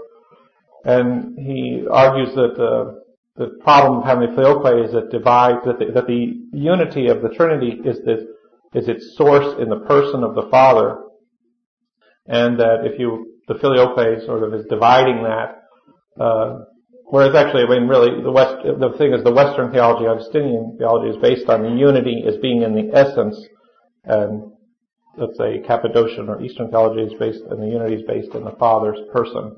and 0.89 1.39
he 1.39 1.85
argues 1.91 2.35
that 2.35 2.57
uh, 2.59 2.93
the 3.37 3.59
problem 3.63 3.99
of 3.99 4.05
having 4.05 4.31
the 4.31 4.35
filioque 4.35 4.87
is 4.87 4.93
that 4.93 5.11
divides 5.11 5.59
that 5.67 5.79
the, 5.79 5.93
that 5.93 6.07
the 6.07 6.33
unity 6.55 7.09
of 7.09 7.21
the 7.21 7.29
Trinity 7.29 7.79
is 7.85 7.99
this, 8.07 8.23
is 8.73 8.89
its 8.89 9.15
source 9.15 9.61
in 9.61 9.69
the 9.69 9.81
person 9.81 10.25
of 10.25 10.35
the 10.35 10.49
Father, 10.51 10.97
and 12.27 12.59
that 12.59 12.87
if 12.87 12.99
you 12.99 13.35
the 13.49 13.55
filioque 13.55 14.25
sort 14.25 14.43
of 14.43 14.55
is 14.55 14.65
dividing 14.71 15.25
that. 15.25 15.63
Uh, 16.19 16.65
whereas 17.05 17.35
actually, 17.35 17.65
I 17.65 17.79
mean, 17.79 17.87
really, 17.87 18.23
the 18.23 18.33
West 18.33 18.57
the 18.65 18.97
thing 18.97 19.13
is 19.13 19.23
the 19.23 19.33
Western 19.33 19.71
theology, 19.71 20.07
Augustinian 20.07 20.77
theology, 20.79 21.11
is 21.11 21.21
based 21.21 21.51
on 21.51 21.65
the 21.65 21.71
unity 21.71 22.25
as 22.27 22.39
being 22.39 22.63
in 22.63 22.75
the 22.75 22.97
essence, 22.97 23.37
and 24.05 24.53
let's 25.19 25.37
say 25.37 25.63
Cappadocian 25.67 26.31
or 26.31 26.41
Eastern 26.41 26.71
theology 26.71 27.03
is 27.03 27.19
based, 27.19 27.43
and 27.51 27.63
the 27.63 27.69
unity 27.69 27.97
is 27.97 28.07
based 28.09 28.35
in 28.35 28.45
the 28.45 28.57
Father's 28.59 29.01
person. 29.13 29.57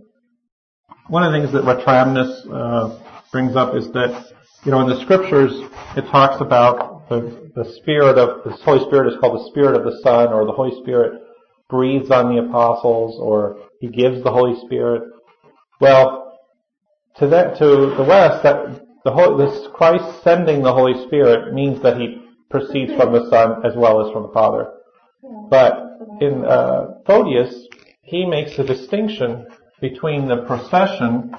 One 1.09 1.23
of 1.23 1.33
the 1.33 1.39
things 1.39 1.53
that 1.53 1.65
Ratramnus 1.65 2.47
uh, 2.53 2.99
brings 3.33 3.57
up 3.57 3.75
is 3.75 3.91
that, 3.93 4.27
you 4.65 4.71
know, 4.71 4.81
in 4.81 4.89
the 4.89 5.01
scriptures, 5.03 5.53
it 5.97 6.03
talks 6.11 6.41
about 6.41 7.09
the, 7.09 7.51
the 7.55 7.65
spirit 7.77 8.17
of, 8.19 8.45
the 8.45 8.53
Holy 8.65 8.85
Spirit 8.87 9.13
is 9.13 9.19
called 9.21 9.41
the 9.41 9.51
spirit 9.51 9.75
of 9.75 9.85
the 9.85 9.99
Son, 10.03 10.33
or 10.33 10.45
the 10.47 10.53
Holy 10.53 10.81
Spirit 10.83 11.21
breathes 11.69 12.11
on 12.11 12.35
the 12.35 12.43
apostles, 12.43 13.19
or 13.21 13.59
he 13.81 13.89
gives 13.89 14.23
the 14.23 14.31
Holy 14.31 14.61
Spirit. 14.67 15.03
Well, 15.81 16.39
to 17.17 17.27
that, 17.29 17.59
to 17.59 17.95
the 17.97 18.05
West, 18.05 18.43
that 18.43 18.87
the 19.05 19.11
Holy, 19.11 19.47
this 19.47 19.67
Christ 19.75 20.23
sending 20.23 20.63
the 20.63 20.73
Holy 20.73 21.07
Spirit 21.07 21.55
means 21.55 21.83
that 21.83 21.97
he 21.97 22.23
proceeds 22.51 22.93
from 22.95 23.13
the 23.13 23.29
Son 23.31 23.65
as 23.65 23.75
well 23.77 24.05
as 24.05 24.13
from 24.13 24.25
the 24.25 24.33
Father. 24.33 24.73
But 25.49 25.83
in 26.21 26.45
uh, 26.45 26.99
Photius, 27.07 27.67
he 28.03 28.27
makes 28.27 28.59
a 28.59 28.65
distinction 28.65 29.47
between 29.81 30.29
the 30.29 30.39
procession 30.47 31.35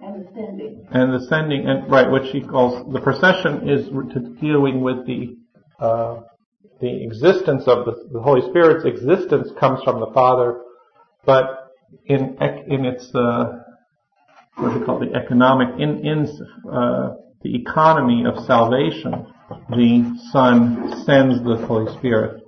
And 0.00 0.24
the 0.24 0.28
sending. 0.34 0.86
and 0.90 1.14
the 1.14 1.26
sending, 1.28 1.66
and 1.68 1.90
right, 1.90 2.10
which 2.10 2.30
he 2.32 2.40
calls 2.40 2.92
the 2.92 3.00
procession 3.00 3.68
is 3.68 3.86
to 3.88 4.20
dealing 4.40 4.80
with 4.80 5.06
the 5.06 5.36
uh, 5.78 6.20
the 6.80 7.04
existence 7.04 7.64
of 7.66 7.84
the, 7.84 8.08
the 8.12 8.20
Holy 8.20 8.42
Spirit's 8.50 8.84
existence 8.84 9.48
comes 9.58 9.82
from 9.84 10.00
the 10.00 10.10
Father, 10.12 10.60
but 11.24 11.70
in 12.06 12.36
in 12.66 12.84
its 12.84 13.14
uh, 13.14 13.58
what 14.56 14.72
do 14.72 14.78
you 14.80 14.84
call 14.84 15.02
it, 15.02 15.12
the 15.12 15.16
economic 15.16 15.68
in 15.78 16.04
in 16.04 16.26
uh, 16.70 17.14
the 17.42 17.54
economy 17.54 18.24
of 18.26 18.44
salvation, 18.44 19.26
the 19.70 20.18
Son 20.32 21.04
sends 21.04 21.42
the 21.44 21.64
Holy 21.66 21.92
Spirit, 21.98 22.42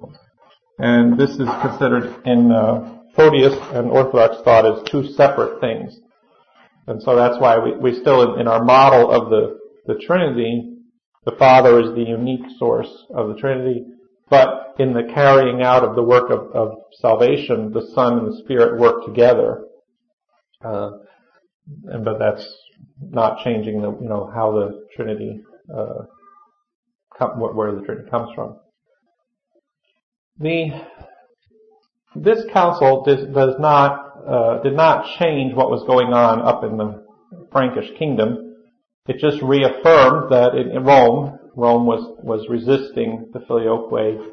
and 0.78 1.18
this 1.18 1.30
is 1.30 1.48
considered 1.62 2.14
in 2.24 2.50
uh, 2.50 2.93
Photius 3.16 3.54
and 3.72 3.90
Orthodox 3.90 4.42
thought 4.44 4.66
as 4.66 4.90
two 4.90 5.12
separate 5.12 5.60
things. 5.60 5.98
And 6.86 7.02
so 7.02 7.16
that's 7.16 7.40
why 7.40 7.58
we, 7.58 7.76
we 7.76 8.00
still, 8.00 8.36
in 8.36 8.46
our 8.46 8.62
model 8.62 9.10
of 9.10 9.30
the, 9.30 9.58
the 9.86 10.00
Trinity, 10.06 10.74
the 11.24 11.32
Father 11.38 11.80
is 11.80 11.94
the 11.94 12.04
unique 12.04 12.44
source 12.58 12.90
of 13.14 13.28
the 13.28 13.40
Trinity, 13.40 13.84
but 14.28 14.74
in 14.78 14.92
the 14.92 15.10
carrying 15.14 15.62
out 15.62 15.82
of 15.82 15.94
the 15.94 16.02
work 16.02 16.30
of, 16.30 16.50
of 16.54 16.76
salvation, 17.00 17.72
the 17.72 17.90
Son 17.94 18.18
and 18.18 18.28
the 18.28 18.42
Spirit 18.44 18.78
work 18.78 19.04
together. 19.06 19.64
Uh, 20.62 20.90
and 21.86 22.04
but 22.04 22.18
that's 22.18 22.46
not 23.00 23.42
changing 23.44 23.80
the 23.80 23.90
you 23.90 24.08
know 24.08 24.30
how 24.34 24.52
the 24.52 24.86
Trinity 24.94 25.40
uh, 25.74 26.04
come, 27.18 27.40
where 27.40 27.74
the 27.74 27.82
Trinity 27.82 28.10
comes 28.10 28.30
from. 28.34 28.56
The 30.38 30.70
this 32.14 32.44
council 32.52 33.02
does, 33.04 33.26
does 33.34 33.54
not 33.58 34.00
uh, 34.26 34.62
did 34.62 34.74
not 34.74 35.18
change 35.18 35.54
what 35.54 35.70
was 35.70 35.84
going 35.86 36.12
on 36.12 36.40
up 36.40 36.64
in 36.64 36.78
the 36.78 37.04
Frankish 37.52 37.90
kingdom. 37.98 38.56
It 39.06 39.18
just 39.18 39.42
reaffirmed 39.42 40.32
that 40.32 40.54
in, 40.54 40.82
Rome, 40.82 41.38
Rome 41.54 41.84
was 41.86 42.16
was 42.22 42.46
resisting 42.48 43.30
the 43.32 43.40
filioque 43.40 44.32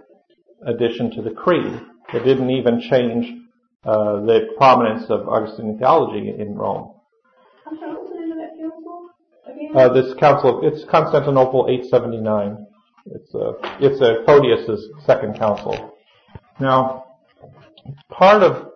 addition 0.66 1.12
to 1.12 1.22
the 1.22 1.32
creed. 1.32 1.82
It 2.14 2.24
didn't 2.24 2.50
even 2.52 2.82
change 2.82 3.42
uh, 3.84 4.22
the 4.22 4.54
prominence 4.58 5.10
of 5.10 5.28
Augustinian 5.28 5.78
theology 5.78 6.34
in 6.38 6.56
Rome. 6.56 6.94
I'm 7.66 7.78
sorry, 7.78 7.94
what's 7.94 8.10
the 8.10 8.20
name 8.20 8.32
of 8.32 8.38
that 8.38 8.58
council 8.60 9.10
again? 9.48 9.72
Uh, 9.76 9.94
this 9.94 10.14
council, 10.20 10.62
it's 10.64 10.86
Constantinople 10.90 11.68
879. 11.70 12.68
It's 13.08 13.34
a, 13.34 13.54
it's 13.80 14.02
a 14.02 14.24
Photius's 14.26 14.88
second 15.06 15.38
council. 15.38 15.98
Now, 16.60 17.01
part 18.10 18.44
of 18.44 18.72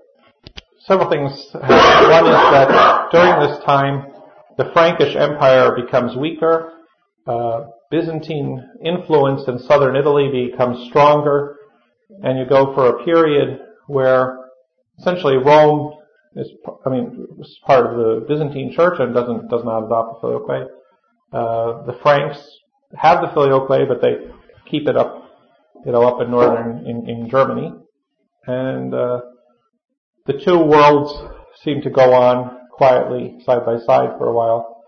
several 0.79 1.09
things. 1.09 1.31
One 1.53 1.63
is 1.63 2.41
that 2.53 3.09
during 3.11 3.39
this 3.39 3.63
time, 3.63 4.11
the 4.57 4.71
Frankish 4.73 5.15
Empire 5.15 5.75
becomes 5.75 6.15
weaker. 6.15 6.73
Uh, 7.27 7.65
Byzantine 7.91 8.63
influence 8.83 9.47
in 9.47 9.59
southern 9.59 9.95
Italy 9.95 10.49
becomes 10.49 10.87
stronger, 10.89 11.57
and 12.23 12.37
you 12.37 12.45
go 12.45 12.73
for 12.73 12.87
a 12.87 13.03
period 13.03 13.59
where 13.87 14.37
essentially 14.99 15.37
Rome 15.37 15.93
is, 16.35 16.51
I 16.85 16.89
mean, 16.89 17.27
is 17.39 17.59
part 17.65 17.85
of 17.85 17.97
the 17.97 18.25
Byzantine 18.27 18.73
Church 18.73 18.99
and 18.99 19.13
doesn't 19.13 19.49
does 19.49 19.63
not 19.63 19.85
adopt 19.85 20.21
the 20.21 20.27
filioque. 20.27 20.67
Uh, 21.31 21.85
the 21.85 21.97
Franks 22.01 22.39
have 22.95 23.21
the 23.21 23.27
filioque, 23.27 23.87
but 23.87 24.01
they 24.01 24.15
keep 24.69 24.87
it 24.87 24.97
up, 24.97 25.29
you 25.85 25.91
know, 25.91 26.03
up 26.03 26.21
in 26.21 26.31
northern 26.31 26.85
in, 26.85 27.07
in 27.09 27.29
Germany, 27.29 27.73
and 28.47 28.93
uh, 28.93 29.21
the 30.25 30.41
two 30.43 30.59
worlds 30.59 31.13
seem 31.63 31.81
to 31.81 31.89
go 31.89 32.13
on 32.13 32.59
quietly 32.71 33.37
side 33.45 33.65
by 33.65 33.77
side 33.79 34.17
for 34.17 34.27
a 34.27 34.33
while. 34.33 34.83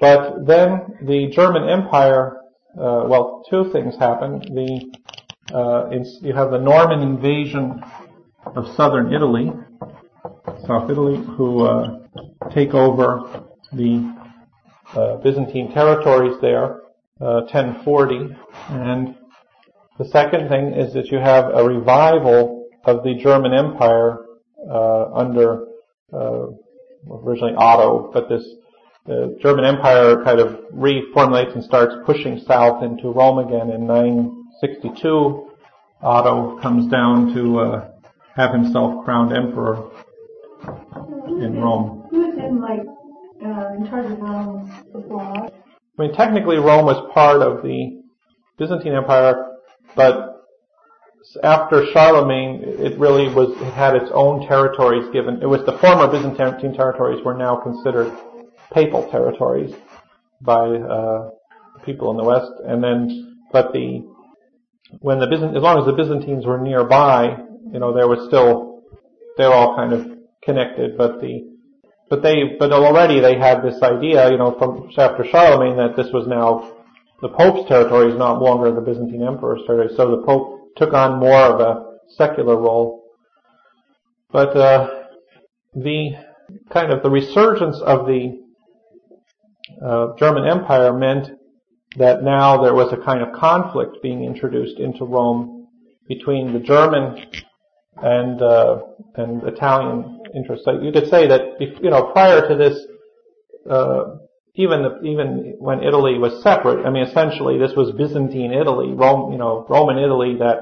But 0.00 0.46
then 0.46 0.98
the 1.02 1.28
German 1.32 1.68
Empire, 1.68 2.36
uh, 2.78 3.04
well, 3.06 3.42
two 3.50 3.70
things 3.72 3.96
happen. 3.98 4.40
The 4.40 4.98
uh, 5.52 5.88
you 6.20 6.34
have 6.34 6.50
the 6.50 6.58
Norman 6.58 7.00
invasion 7.00 7.82
of 8.54 8.66
southern 8.76 9.12
Italy, 9.12 9.50
South 10.66 10.90
Italy, 10.90 11.16
who 11.36 11.64
uh, 11.64 12.00
take 12.54 12.74
over 12.74 13.46
the 13.72 14.14
uh, 14.94 15.16
Byzantine 15.16 15.72
territories 15.72 16.36
there, 16.40 16.80
1040, 17.16 18.16
uh, 18.16 18.74
and 18.74 19.14
the 19.98 20.04
second 20.06 20.48
thing 20.48 20.74
is 20.74 20.92
that 20.92 21.06
you 21.06 21.18
have 21.18 21.46
a 21.52 21.64
revival 21.64 22.57
of 22.84 23.02
the 23.02 23.14
German 23.14 23.52
Empire 23.52 24.18
uh, 24.70 25.12
under 25.12 25.66
uh, 26.12 26.46
originally 27.10 27.54
Otto, 27.56 28.10
but 28.12 28.28
this 28.28 28.44
the 29.06 29.38
German 29.40 29.64
Empire 29.64 30.22
kind 30.22 30.38
of 30.38 30.60
reformulates 30.74 31.54
and 31.54 31.64
starts 31.64 31.94
pushing 32.04 32.40
south 32.46 32.82
into 32.82 33.08
Rome 33.08 33.38
again 33.38 33.70
in 33.70 33.86
962. 33.86 35.50
Otto 36.02 36.60
comes 36.60 36.90
down 36.90 37.34
to 37.34 37.58
uh, 37.58 37.90
have 38.36 38.52
himself 38.52 39.04
crowned 39.04 39.34
emperor 39.34 39.90
in 41.40 41.58
Rome. 41.58 42.06
Who 42.10 42.18
was 42.18 42.38
in 42.38 42.60
like 42.60 42.80
uh, 43.44 43.74
in 43.76 43.88
charge 43.88 44.12
of 44.12 44.20
Rome 44.20 44.84
before? 44.92 45.22
I 45.22 45.50
mean, 46.02 46.12
technically 46.14 46.56
Rome 46.56 46.84
was 46.84 47.10
part 47.14 47.40
of 47.40 47.62
the 47.62 48.02
Byzantine 48.58 48.92
Empire, 48.92 49.56
but 49.96 50.37
after 51.42 51.84
Charlemagne, 51.92 52.62
it 52.64 52.98
really 52.98 53.32
was, 53.32 53.50
it 53.60 53.72
had 53.74 53.94
its 53.94 54.10
own 54.14 54.46
territories 54.46 55.04
given. 55.12 55.42
It 55.42 55.46
was 55.46 55.64
the 55.66 55.76
former 55.78 56.06
Byzantine 56.06 56.74
territories 56.74 57.24
were 57.24 57.36
now 57.36 57.56
considered 57.56 58.12
papal 58.72 59.10
territories 59.10 59.74
by 60.40 60.68
uh, 60.68 61.30
people 61.84 62.10
in 62.10 62.16
the 62.16 62.24
West. 62.24 62.52
And 62.64 62.82
then, 62.82 63.38
but 63.52 63.72
the, 63.72 64.08
when 65.00 65.20
the 65.20 65.26
Byzant, 65.26 65.56
as 65.56 65.62
long 65.62 65.78
as 65.78 65.86
the 65.86 65.92
Byzantines 65.92 66.46
were 66.46 66.58
nearby, 66.58 67.36
you 67.72 67.78
know, 67.78 67.92
there 67.92 68.08
was 68.08 68.26
still, 68.28 68.82
they 69.36 69.44
were 69.44 69.54
all 69.54 69.76
kind 69.76 69.92
of 69.92 70.06
connected, 70.42 70.96
but 70.96 71.20
the, 71.20 71.56
but 72.08 72.22
they, 72.22 72.56
but 72.58 72.72
already 72.72 73.20
they 73.20 73.38
had 73.38 73.62
this 73.62 73.82
idea, 73.82 74.30
you 74.30 74.38
know, 74.38 74.56
from 74.58 74.90
after 74.96 75.26
Charlemagne 75.30 75.76
that 75.76 75.94
this 75.94 76.10
was 76.12 76.26
now 76.26 76.74
the 77.20 77.28
Pope's 77.28 77.68
territory 77.68 78.12
is 78.12 78.18
not 78.18 78.40
longer 78.40 78.72
the 78.72 78.80
Byzantine 78.80 79.22
Emperor's 79.22 79.60
territory. 79.66 79.94
So 79.96 80.16
the 80.16 80.22
Pope 80.24 80.57
took 80.78 80.94
on 80.94 81.18
more 81.18 81.42
of 81.42 81.60
a 81.60 81.98
secular 82.16 82.56
role. 82.56 83.04
But 84.30 84.56
uh, 84.56 85.04
the 85.74 86.12
kind 86.70 86.92
of 86.92 87.02
the 87.02 87.10
resurgence 87.10 87.80
of 87.80 88.06
the 88.06 88.42
uh, 89.84 90.08
German 90.18 90.46
Empire 90.46 90.92
meant 90.92 91.30
that 91.96 92.22
now 92.22 92.62
there 92.62 92.74
was 92.74 92.92
a 92.92 92.96
kind 93.04 93.22
of 93.22 93.32
conflict 93.32 93.98
being 94.02 94.24
introduced 94.24 94.78
into 94.78 95.04
Rome 95.04 95.68
between 96.08 96.52
the 96.52 96.60
German 96.60 97.26
and 98.02 98.42
uh, 98.42 98.80
and 99.16 99.42
Italian 99.44 100.20
interests. 100.34 100.64
So 100.64 100.80
you 100.80 100.92
could 100.92 101.08
say 101.08 101.26
that 101.26 101.60
you 101.60 101.90
know 101.90 102.10
prior 102.12 102.46
to 102.48 102.54
this, 102.54 102.78
uh, 103.68 104.16
even 104.58 104.82
the, 104.82 105.08
even 105.08 105.54
when 105.60 105.84
Italy 105.84 106.18
was 106.18 106.42
separate, 106.42 106.84
I 106.84 106.90
mean 106.90 107.04
essentially 107.04 107.58
this 107.58 107.76
was 107.76 107.92
Byzantine 107.92 108.52
Italy, 108.52 108.92
Rome, 108.92 109.32
you 109.32 109.38
know 109.38 109.64
Roman 109.68 109.98
Italy 109.98 110.36
that 110.40 110.58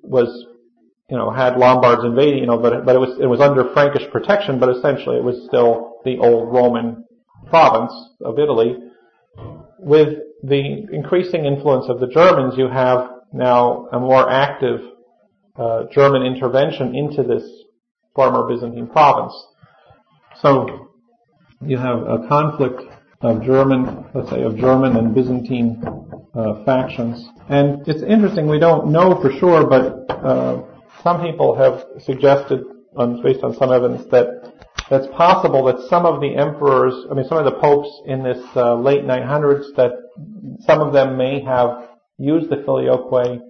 was 0.00 0.46
you 1.10 1.16
know 1.16 1.30
had 1.30 1.58
Lombards 1.58 2.04
invading, 2.04 2.40
you 2.40 2.46
know, 2.46 2.58
but 2.58 2.86
but 2.86 2.96
it 2.96 2.98
was 2.98 3.18
it 3.20 3.26
was 3.26 3.40
under 3.40 3.70
Frankish 3.74 4.10
protection, 4.10 4.58
but 4.58 4.70
essentially 4.70 5.18
it 5.18 5.22
was 5.22 5.44
still 5.46 6.00
the 6.04 6.16
old 6.18 6.52
Roman 6.52 7.04
province 7.48 7.92
of 8.24 8.38
Italy. 8.38 8.76
With 9.78 10.18
the 10.42 10.86
increasing 10.90 11.44
influence 11.44 11.86
of 11.90 12.00
the 12.00 12.08
Germans, 12.08 12.54
you 12.56 12.68
have 12.68 13.10
now 13.32 13.88
a 13.92 14.00
more 14.00 14.28
active 14.28 14.80
uh, 15.56 15.84
German 15.92 16.22
intervention 16.22 16.94
into 16.94 17.22
this 17.22 17.44
former 18.14 18.48
Byzantine 18.48 18.86
province. 18.86 19.34
So 20.40 20.88
you 21.60 21.76
have 21.76 21.98
a 21.98 22.26
conflict 22.28 22.82
of 23.20 23.42
German, 23.42 24.06
let's 24.14 24.30
say, 24.30 24.42
of 24.42 24.56
German 24.56 24.96
and 24.96 25.14
Byzantine 25.14 25.82
uh, 26.34 26.64
factions. 26.64 27.28
And 27.48 27.86
it's 27.88 28.02
interesting, 28.02 28.46
we 28.46 28.58
don't 28.58 28.92
know 28.92 29.20
for 29.20 29.32
sure, 29.38 29.66
but 29.66 30.10
uh, 30.10 30.62
some 31.02 31.20
people 31.20 31.56
have 31.56 31.84
suggested, 32.02 32.62
based 33.22 33.42
on 33.42 33.56
some 33.56 33.72
evidence, 33.72 34.08
that 34.10 34.52
it's 34.90 35.06
possible 35.14 35.64
that 35.64 35.88
some 35.88 36.06
of 36.06 36.20
the 36.20 36.36
emperors, 36.36 36.94
I 37.10 37.14
mean, 37.14 37.26
some 37.26 37.38
of 37.38 37.44
the 37.44 37.58
popes 37.60 37.90
in 38.06 38.22
this 38.22 38.42
uh, 38.56 38.74
late 38.76 39.02
900s, 39.02 39.74
that 39.76 39.92
some 40.60 40.80
of 40.80 40.92
them 40.92 41.16
may 41.16 41.42
have 41.42 41.88
used 42.18 42.50
the 42.50 42.56
filioque 42.56 43.40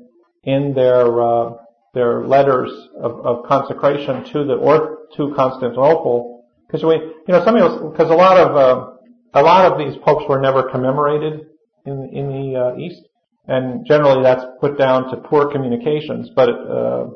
in 0.45 0.75
their 0.75 1.23
uh, 1.23 1.51
their 1.95 2.27
letters 2.27 2.71
of, 3.01 3.25
of, 3.25 3.47
consecration 3.47 4.23
to 4.33 4.45
the 4.45 4.55
or 4.55 4.99
to 5.17 5.33
Constantinople, 5.35 6.45
because 6.67 6.85
we, 6.85 6.95
you 6.95 7.25
know, 7.29 7.43
some 7.45 7.55
because 7.91 8.11
a 8.11 8.15
lot 8.15 8.37
of 8.37 8.57
uh, 8.57 8.98
a 9.35 9.43
lot 9.43 9.71
of 9.71 9.79
these 9.79 9.99
popes 10.05 10.25
were 10.29 10.41
never 10.41 10.71
commemorated 10.71 11.47
in 11.87 12.11
in 12.13 12.29
the 12.29 12.59
uh, 12.59 12.77
East, 12.79 13.03
and 13.47 13.87
generally 13.87 14.23
that's 14.23 14.45
put 14.61 14.79
down 14.79 15.11
to 15.11 15.17
poor 15.17 15.51
communications. 15.51 16.31
But 16.35 16.49
uh, 16.51 17.07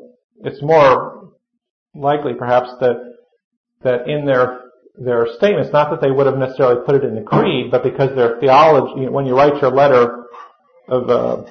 it's 0.43 0.61
more 0.61 1.31
likely, 1.95 2.33
perhaps, 2.33 2.69
that 2.79 2.97
that 3.83 4.07
in 4.07 4.25
their 4.25 4.61
their 4.95 5.27
statements, 5.37 5.71
not 5.73 5.89
that 5.89 6.01
they 6.01 6.11
would 6.11 6.27
have 6.27 6.37
necessarily 6.37 6.85
put 6.85 6.95
it 6.95 7.03
in 7.03 7.15
the 7.15 7.21
creed, 7.21 7.71
but 7.71 7.83
because 7.83 8.15
their 8.15 8.39
theology, 8.39 9.07
when 9.09 9.25
you 9.25 9.35
write 9.35 9.59
your 9.61 9.71
letter 9.71 10.25
of 10.87 11.09
uh, 11.09 11.43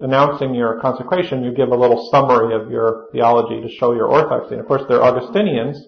announcing 0.00 0.54
your 0.54 0.80
consecration, 0.80 1.44
you 1.44 1.52
give 1.52 1.68
a 1.68 1.76
little 1.76 2.08
summary 2.10 2.54
of 2.54 2.70
your 2.70 3.08
theology 3.12 3.60
to 3.60 3.74
show 3.76 3.92
your 3.92 4.06
orthodoxy. 4.06 4.52
And 4.52 4.60
of 4.60 4.66
course, 4.66 4.82
they're 4.88 5.02
Augustinians, 5.02 5.78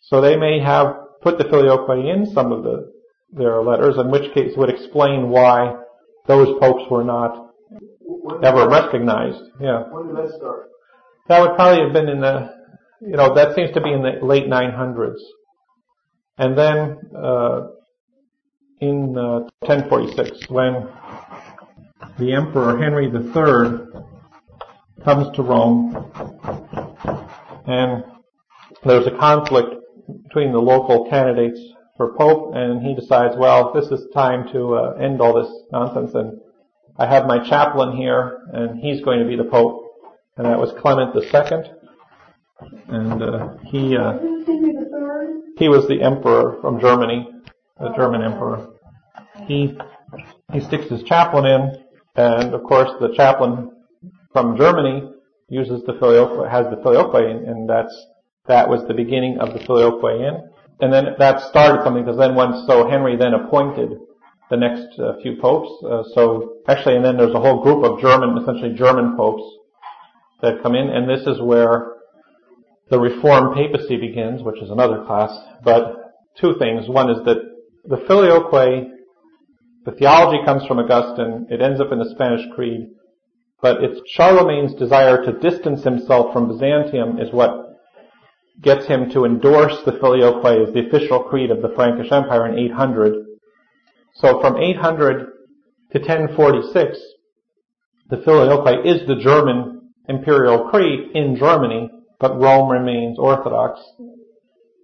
so 0.00 0.20
they 0.20 0.36
may 0.36 0.60
have 0.60 0.94
put 1.22 1.38
the 1.38 1.44
filioque 1.44 1.88
in 1.90 2.26
some 2.34 2.52
of 2.52 2.64
the, 2.64 2.92
their 3.32 3.62
letters, 3.62 3.96
in 3.98 4.10
which 4.10 4.32
case 4.34 4.52
would 4.56 4.70
explain 4.70 5.28
why 5.28 5.74
those 6.26 6.58
popes 6.60 6.90
were 6.90 7.04
not 7.04 7.52
ever 8.42 8.68
recognized. 8.68 9.42
Yeah. 9.60 9.84
When 9.90 10.08
did 10.08 10.16
that 10.16 10.34
start? 10.36 10.68
That 11.28 11.40
would 11.40 11.54
probably 11.54 11.84
have 11.84 11.92
been 11.92 12.08
in 12.08 12.20
the 12.20 12.60
you 13.00 13.16
know, 13.16 13.34
that 13.34 13.54
seems 13.56 13.70
to 13.72 13.80
be 13.80 13.92
in 13.92 14.02
the 14.02 14.24
late 14.24 14.46
900s. 14.46 15.20
And 16.36 16.56
then 16.56 16.98
uh, 17.16 17.68
in 18.80 19.16
uh, 19.16 19.48
1046, 19.60 20.48
when 20.48 20.86
the 22.18 22.34
Emperor 22.34 22.78
Henry 22.78 23.06
III 23.06 24.02
comes 25.04 25.34
to 25.36 25.42
Rome, 25.42 26.12
and 27.66 28.04
there's 28.84 29.06
a 29.06 29.16
conflict 29.18 29.76
between 30.24 30.52
the 30.52 30.60
local 30.60 31.08
candidates 31.08 31.60
for 32.00 32.14
Pope, 32.16 32.54
and 32.54 32.80
he 32.80 32.94
decides, 32.94 33.34
well, 33.36 33.74
this 33.74 33.90
is 33.90 34.08
time 34.14 34.50
to 34.54 34.74
uh, 34.74 34.92
end 34.92 35.20
all 35.20 35.34
this 35.34 35.52
nonsense, 35.70 36.14
and 36.14 36.40
I 36.98 37.04
have 37.04 37.26
my 37.26 37.46
chaplain 37.46 37.94
here, 37.94 38.40
and 38.54 38.80
he's 38.80 39.02
going 39.02 39.18
to 39.18 39.26
be 39.26 39.36
the 39.36 39.44
Pope. 39.44 39.84
And 40.38 40.46
that 40.46 40.58
was 40.58 40.72
Clement 40.80 41.14
II 41.14 41.22
and 42.88 43.22
uh, 43.22 43.48
he 43.66 43.98
uh, 43.98 44.14
he 45.58 45.68
was 45.68 45.86
the 45.88 46.00
emperor 46.02 46.58
from 46.62 46.80
Germany, 46.80 47.28
the 47.78 47.92
German 47.94 48.22
emperor. 48.22 48.68
He 49.46 49.76
he 50.54 50.60
sticks 50.60 50.88
his 50.88 51.02
chaplain 51.02 51.44
in, 51.44 51.84
and 52.16 52.54
of 52.54 52.62
course 52.62 52.92
the 52.98 53.12
chaplain 53.14 53.72
from 54.32 54.56
Germany 54.56 55.12
uses 55.50 55.82
the 55.84 55.92
filioque, 55.92 56.48
has 56.50 56.64
the 56.70 56.80
filioque, 56.82 57.46
and 57.46 57.68
that's 57.68 57.94
that 58.46 58.70
was 58.70 58.88
the 58.88 58.94
beginning 58.94 59.36
of 59.38 59.52
the 59.52 59.58
filioque 59.66 60.02
in. 60.02 60.50
And 60.80 60.92
then 60.92 61.14
that 61.18 61.48
started 61.50 61.84
something 61.84 62.04
because 62.04 62.18
then 62.18 62.34
once 62.34 62.66
so 62.66 62.88
Henry 62.88 63.16
then 63.16 63.34
appointed 63.34 63.98
the 64.50 64.56
next 64.56 64.98
uh, 64.98 65.14
few 65.22 65.36
popes. 65.40 65.70
Uh, 65.84 66.02
so 66.14 66.56
actually, 66.68 66.96
and 66.96 67.04
then 67.04 67.16
there's 67.16 67.34
a 67.34 67.40
whole 67.40 67.62
group 67.62 67.84
of 67.84 68.00
German, 68.00 68.36
essentially 68.38 68.74
German 68.74 69.16
popes 69.16 69.42
that 70.42 70.62
come 70.62 70.74
in, 70.74 70.88
and 70.88 71.08
this 71.08 71.26
is 71.26 71.40
where 71.40 71.92
the 72.90 72.98
Reformed 72.98 73.54
papacy 73.54 73.96
begins, 73.96 74.42
which 74.42 74.60
is 74.60 74.70
another 74.70 75.04
class. 75.04 75.30
But 75.62 75.96
two 76.40 76.54
things. 76.58 76.88
One 76.88 77.10
is 77.10 77.24
that 77.24 77.36
the 77.84 77.98
filioque, 78.08 78.88
the 79.84 79.92
theology 79.92 80.44
comes 80.44 80.66
from 80.66 80.78
Augustine. 80.78 81.46
It 81.50 81.62
ends 81.62 81.80
up 81.80 81.92
in 81.92 81.98
the 81.98 82.10
Spanish 82.10 82.46
Creed. 82.54 82.88
But 83.62 83.84
it's 83.84 84.00
Charlemagne's 84.16 84.74
desire 84.74 85.24
to 85.24 85.38
distance 85.38 85.84
himself 85.84 86.32
from 86.32 86.48
Byzantium 86.48 87.18
is 87.20 87.32
what 87.32 87.69
gets 88.62 88.86
him 88.86 89.10
to 89.10 89.24
endorse 89.24 89.76
the 89.84 89.92
filioque 89.92 90.68
as 90.68 90.74
the 90.74 90.86
official 90.86 91.24
creed 91.24 91.50
of 91.50 91.62
the 91.62 91.72
Frankish 91.74 92.12
Empire 92.12 92.46
in 92.48 92.58
800. 92.58 93.26
So 94.14 94.40
from 94.40 94.56
800 94.56 95.26
to 95.92 95.98
1046, 95.98 96.98
the 98.08 98.16
filioque 98.18 98.84
is 98.84 99.06
the 99.06 99.16
German 99.16 99.92
imperial 100.08 100.68
creed 100.68 101.12
in 101.14 101.36
Germany, 101.36 101.90
but 102.18 102.38
Rome 102.38 102.70
remains 102.70 103.18
Orthodox. 103.18 103.80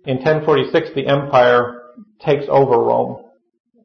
In 0.04 0.18
1046, 0.18 0.90
the 0.94 1.06
empire 1.08 1.82
takes 2.20 2.44
over 2.48 2.78
Rome 2.78 3.24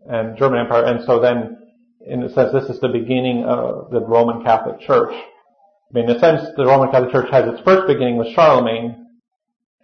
and 0.07 0.37
German 0.37 0.59
Empire, 0.59 0.85
and 0.85 1.03
so 1.05 1.19
then, 1.19 1.57
in 2.05 2.23
a 2.23 2.29
sense, 2.33 2.53
this 2.53 2.69
is 2.69 2.79
the 2.79 2.89
beginning 2.89 3.43
of 3.43 3.89
the 3.91 3.99
Roman 3.99 4.43
Catholic 4.43 4.79
Church. 4.79 5.13
I 5.13 5.93
mean, 5.93 6.09
in 6.09 6.15
a 6.15 6.19
sense, 6.19 6.41
the 6.55 6.65
Roman 6.65 6.91
Catholic 6.91 7.11
Church 7.11 7.31
has 7.31 7.47
its 7.47 7.61
first 7.63 7.87
beginning 7.87 8.17
with 8.17 8.33
Charlemagne 8.33 9.00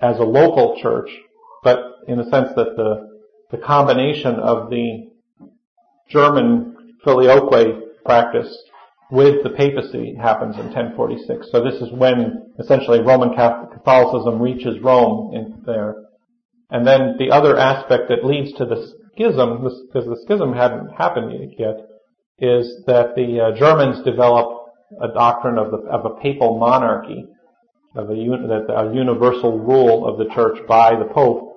as 0.01 0.19
a 0.19 0.23
local 0.23 0.79
church, 0.81 1.09
but 1.63 1.79
in 2.07 2.17
the 2.17 2.29
sense 2.29 2.49
that 2.55 2.75
the 2.75 3.17
the 3.49 3.57
combination 3.57 4.35
of 4.35 4.69
the 4.69 5.09
German 6.09 6.93
filioque 7.03 8.03
practice 8.05 8.55
with 9.09 9.43
the 9.43 9.49
papacy 9.51 10.15
happens 10.15 10.57
in 10.57 10.65
1046. 10.65 11.47
So 11.51 11.63
this 11.63 11.75
is 11.75 11.91
when 11.93 12.51
essentially 12.59 12.99
Roman 13.01 13.29
Catholicism 13.29 14.41
reaches 14.41 14.81
Rome 14.81 15.33
in 15.33 15.63
there. 15.65 15.95
And 16.69 16.85
then 16.85 17.15
the 17.17 17.31
other 17.31 17.57
aspect 17.57 18.09
that 18.09 18.25
leads 18.25 18.51
to 18.57 18.65
the 18.65 18.93
schism, 19.13 19.63
because 19.63 20.07
the 20.07 20.19
schism 20.25 20.53
hadn't 20.53 20.89
happened 20.89 21.53
yet, 21.57 21.77
is 22.39 22.83
that 22.85 23.15
the 23.15 23.39
uh, 23.39 23.57
Germans 23.57 24.03
develop 24.03 24.65
a 25.01 25.07
doctrine 25.07 25.57
of, 25.57 25.71
the, 25.71 25.77
of 25.89 26.05
a 26.05 26.21
papal 26.21 26.59
monarchy, 26.59 27.25
of 27.95 28.09
a, 28.09 28.13
that 28.13 28.65
a 28.69 28.93
universal 28.93 29.59
rule 29.59 30.05
of 30.05 30.17
the 30.17 30.33
church 30.33 30.59
by 30.67 30.95
the 30.95 31.05
Pope 31.05 31.47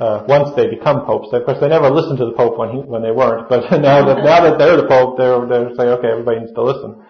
uh, 0.00 0.24
once 0.26 0.56
they 0.56 0.66
become 0.66 1.04
popes. 1.04 1.28
Of 1.32 1.44
course, 1.44 1.58
they 1.60 1.68
never 1.68 1.90
listened 1.90 2.18
to 2.18 2.24
the 2.24 2.32
Pope 2.32 2.58
when 2.58 2.70
he, 2.70 2.78
when 2.78 3.02
they 3.02 3.10
weren't, 3.10 3.48
but 3.48 3.70
now 3.80 4.04
that 4.06 4.24
now 4.24 4.48
that 4.48 4.58
they're 4.58 4.76
the 4.76 4.88
Pope, 4.88 5.18
they're 5.18 5.46
they're 5.46 5.76
saying, 5.76 5.90
okay, 6.00 6.08
everybody 6.08 6.40
needs 6.40 6.54
to 6.54 6.62
listen. 6.62 7.04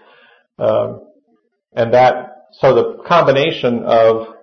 Um, 0.59 1.07
and 1.72 1.95
that 1.95 2.49
so 2.53 2.74
the 2.74 3.03
combination 3.07 3.85
of 3.85 4.35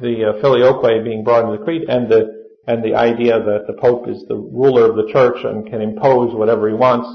the 0.00 0.34
uh, 0.36 0.40
filioque 0.42 1.04
being 1.04 1.24
brought 1.24 1.46
into 1.46 1.58
the 1.58 1.64
creed 1.64 1.82
and 1.88 2.10
the 2.10 2.36
and 2.66 2.84
the 2.84 2.94
idea 2.94 3.38
that 3.38 3.64
the 3.66 3.80
Pope 3.80 4.08
is 4.08 4.24
the 4.28 4.36
ruler 4.36 4.90
of 4.90 4.96
the 4.96 5.10
church 5.10 5.38
and 5.44 5.66
can 5.66 5.80
impose 5.80 6.34
whatever 6.34 6.68
he 6.68 6.74
wants 6.74 7.08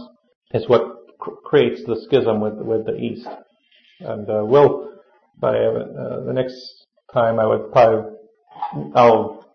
is 0.53 0.67
what 0.67 1.17
cr- 1.19 1.31
creates 1.45 1.83
the 1.85 2.01
schism 2.07 2.39
with 2.41 2.55
with 2.55 2.85
the 2.85 2.95
East. 2.95 3.27
And 3.99 4.27
uh, 4.27 4.43
we'll 5.41 5.51
by 5.51 5.57
uh, 5.57 6.25
the 6.25 6.33
next 6.33 6.85
time 7.13 7.39
I 7.39 7.45
would 7.45 7.71
probably 7.71 8.11
I'll 8.95 9.45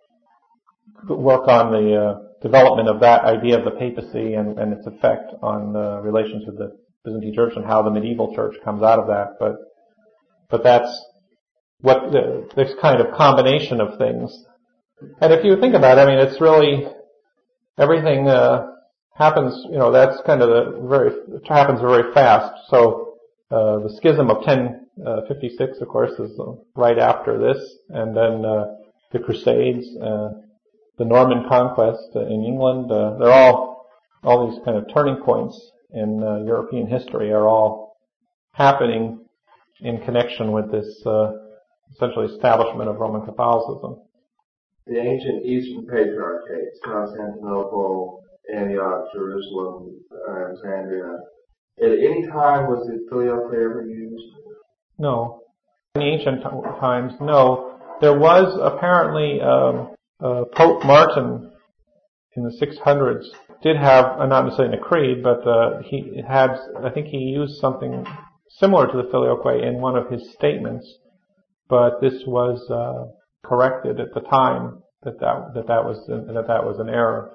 work 1.09 1.49
on 1.49 1.72
the 1.72 1.97
uh, 1.97 2.18
development 2.43 2.89
of 2.89 3.01
that 3.01 3.24
idea 3.24 3.59
of 3.59 3.64
the 3.64 3.70
papacy 3.70 4.34
and, 4.34 4.59
and 4.59 4.72
its 4.72 4.87
effect 4.87 5.32
on 5.43 5.72
the 5.72 6.01
relations 6.03 6.45
with 6.47 6.59
the 6.59 6.76
Byzantine 7.05 7.34
Church 7.34 7.53
and 7.57 7.64
how 7.64 7.82
the 7.82 7.91
medieval 7.91 8.34
church 8.34 8.57
comes 8.64 8.82
out 8.82 8.99
of 8.99 9.07
that. 9.09 9.37
But 9.39 9.57
but 10.51 10.62
that's 10.62 11.05
what 11.80 12.12
the, 12.12 12.49
this 12.57 12.72
kind 12.80 13.01
of 13.01 13.14
combination 13.14 13.80
of 13.80 13.99
things. 13.99 14.45
And 15.20 15.32
if 15.32 15.45
you 15.45 15.61
think 15.61 15.74
about 15.74 15.99
it, 15.99 16.03
I 16.03 16.07
mean, 16.07 16.18
it's 16.18 16.41
really 16.41 16.87
everything 17.78 18.28
uh, 18.28 18.66
happens. 19.14 19.55
You 19.70 19.78
know, 19.78 19.93
that's 19.93 20.20
kind 20.26 20.43
of 20.43 20.49
the 20.49 20.87
very 20.89 21.11
happens 21.49 21.80
very 21.80 22.12
fast. 22.14 22.55
So 22.68 23.06
uh, 23.51 23.78
the 23.78 23.94
schism 23.97 24.30
of 24.30 24.38
1056, 24.38 25.78
of 25.80 25.88
course, 25.88 26.12
is 26.18 26.38
right 26.74 26.99
after 26.99 27.38
this, 27.38 27.59
and 27.90 28.16
then 28.16 28.44
uh, 28.44 28.64
the 29.12 29.20
Crusades, 29.20 29.86
uh, 30.03 30.30
the 30.99 31.05
Norman 31.05 31.49
conquest 31.49 32.14
in 32.14 32.44
England. 32.44 32.90
Uh, 32.90 33.16
they're 33.18 33.32
all 33.32 33.86
all 34.24 34.51
these 34.51 34.61
kind 34.64 34.76
of 34.76 34.84
turning 34.92 35.22
points 35.22 35.70
in 35.92 36.22
uh, 36.22 36.44
European 36.44 36.88
history 36.88 37.30
are 37.30 37.47
all 37.47 37.97
happening 38.53 39.24
in 39.80 40.01
connection 40.01 40.51
with 40.51 40.72
this 40.72 41.03
uh, 41.07 41.32
essentially 41.94 42.26
establishment 42.26 42.88
of 42.88 42.97
Roman 42.97 43.24
Catholicism. 43.24 44.03
The 44.86 44.99
ancient 44.99 45.44
Eastern 45.44 45.86
Patriarchates, 45.86 46.78
Constantinople, 46.84 48.22
Antioch, 48.53 49.05
Jerusalem, 49.14 50.01
Alexandria, 50.28 51.18
at 51.83 51.91
any 51.91 52.27
time 52.27 52.68
was 52.68 52.87
the 52.87 53.07
filioque 53.11 53.53
ever 53.53 53.87
used? 53.87 54.24
No. 54.99 55.43
In 55.95 56.03
ancient 56.03 56.43
times, 56.43 57.12
no. 57.20 57.79
There 58.01 58.18
was 58.18 58.59
apparently 58.61 59.41
um, 59.41 59.95
uh, 60.20 60.45
Pope 60.55 60.85
Martin 60.85 61.51
in 62.35 62.43
the 62.43 62.51
600s 62.51 63.24
did 63.62 63.77
have, 63.77 64.20
uh, 64.20 64.27
not 64.27 64.45
necessarily 64.45 64.74
in 64.74 64.81
the 64.81 64.87
creed, 64.87 65.22
but 65.22 65.47
uh, 65.47 65.83
he 65.83 66.22
had, 66.27 66.51
I 66.85 66.91
think 66.91 67.07
he 67.07 67.18
used 67.18 67.59
something 67.61 68.07
similar 68.49 68.87
to 68.87 68.97
the 68.97 69.09
filioque 69.11 69.62
in 69.62 69.81
one 69.81 69.97
of 69.97 70.11
his 70.11 70.33
statements, 70.33 70.87
but 71.68 72.01
this 72.01 72.22
was 72.27 72.61
uh, 72.70 73.11
corrected 73.47 74.01
at 74.01 74.12
the 74.14 74.20
time 74.20 74.83
that 75.03 75.18
that, 75.20 75.55
that, 75.55 75.66
that 75.68 75.85
was 75.85 76.05
that 76.07 76.47
that 76.47 76.64
was 76.64 76.79
an 76.79 76.89
error. 76.89 77.33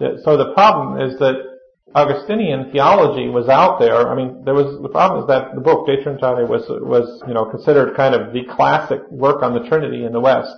So 0.00 0.36
the 0.36 0.52
problem 0.54 1.00
is 1.00 1.18
that 1.18 1.51
Augustinian 1.94 2.70
theology 2.72 3.28
was 3.28 3.48
out 3.48 3.78
there. 3.78 4.08
I 4.08 4.14
mean, 4.14 4.44
there 4.44 4.54
was 4.54 4.80
the 4.80 4.88
problem 4.88 5.22
is 5.22 5.28
that 5.28 5.54
the 5.54 5.60
book 5.60 5.86
De 5.86 6.02
Trinitate 6.02 6.48
was 6.48 6.64
was 6.68 7.22
you 7.26 7.34
know 7.34 7.44
considered 7.46 7.96
kind 7.96 8.14
of 8.14 8.32
the 8.32 8.44
classic 8.44 9.00
work 9.10 9.42
on 9.42 9.52
the 9.54 9.68
Trinity 9.68 10.04
in 10.04 10.12
the 10.12 10.20
West, 10.20 10.54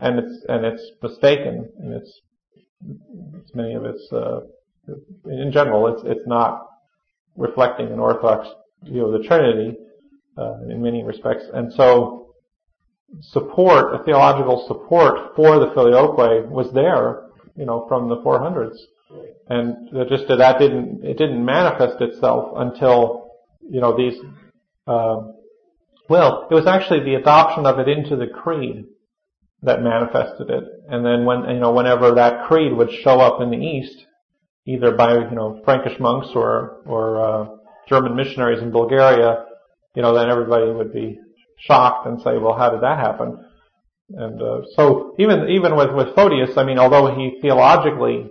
and 0.00 0.18
it's 0.18 0.44
and 0.48 0.64
it's 0.64 0.82
mistaken, 1.00 1.68
and 1.78 1.94
it's, 1.94 2.20
it's 3.34 3.54
many 3.54 3.74
of 3.74 3.84
its 3.84 4.12
uh, 4.12 4.40
in 5.26 5.52
general 5.52 5.86
it's 5.86 6.02
it's 6.04 6.26
not 6.26 6.66
reflecting 7.36 7.86
an 7.92 8.00
Orthodox 8.00 8.48
view 8.82 9.06
of 9.06 9.12
the 9.20 9.26
Trinity 9.26 9.76
uh, 10.36 10.64
in 10.68 10.82
many 10.82 11.04
respects, 11.04 11.44
and 11.54 11.72
so 11.74 12.34
support 13.20 13.94
a 13.94 14.02
theological 14.04 14.64
support 14.66 15.36
for 15.36 15.58
the 15.60 15.66
filioque 15.76 16.48
was 16.50 16.72
there, 16.72 17.28
you 17.56 17.66
know, 17.66 17.84
from 17.88 18.08
the 18.08 18.16
400s 18.16 18.76
and 19.48 20.08
just 20.08 20.28
that 20.28 20.58
didn't 20.58 21.04
it 21.04 21.18
didn't 21.18 21.44
manifest 21.44 22.00
itself 22.00 22.52
until 22.56 23.30
you 23.68 23.80
know 23.80 23.96
these. 23.96 24.14
Uh, 24.86 25.32
well, 26.08 26.48
it 26.50 26.54
was 26.54 26.66
actually 26.66 27.00
the 27.04 27.14
adoption 27.14 27.66
of 27.66 27.78
it 27.78 27.88
into 27.88 28.16
the 28.16 28.26
creed 28.26 28.84
that 29.62 29.82
manifested 29.82 30.50
it, 30.50 30.64
and 30.88 31.04
then 31.04 31.24
when 31.24 31.48
you 31.48 31.60
know 31.60 31.72
whenever 31.72 32.14
that 32.14 32.46
creed 32.46 32.72
would 32.72 32.90
show 32.90 33.20
up 33.20 33.40
in 33.40 33.50
the 33.50 33.56
East, 33.56 34.06
either 34.66 34.92
by 34.92 35.14
you 35.14 35.34
know 35.34 35.60
Frankish 35.64 35.98
monks 36.00 36.28
or 36.34 36.82
or 36.86 37.24
uh, 37.24 37.48
German 37.88 38.16
missionaries 38.16 38.62
in 38.62 38.70
Bulgaria, 38.70 39.44
you 39.94 40.02
know 40.02 40.14
then 40.14 40.30
everybody 40.30 40.70
would 40.70 40.92
be 40.92 41.18
shocked 41.58 42.06
and 42.06 42.20
say, 42.22 42.38
well, 42.38 42.56
how 42.56 42.70
did 42.70 42.82
that 42.82 42.98
happen? 42.98 43.38
And 44.10 44.42
uh, 44.42 44.60
so 44.76 45.14
even 45.18 45.48
even 45.48 45.76
with 45.76 45.92
with 45.94 46.14
Photius, 46.14 46.56
I 46.56 46.64
mean, 46.64 46.78
although 46.78 47.14
he 47.14 47.38
theologically 47.40 48.30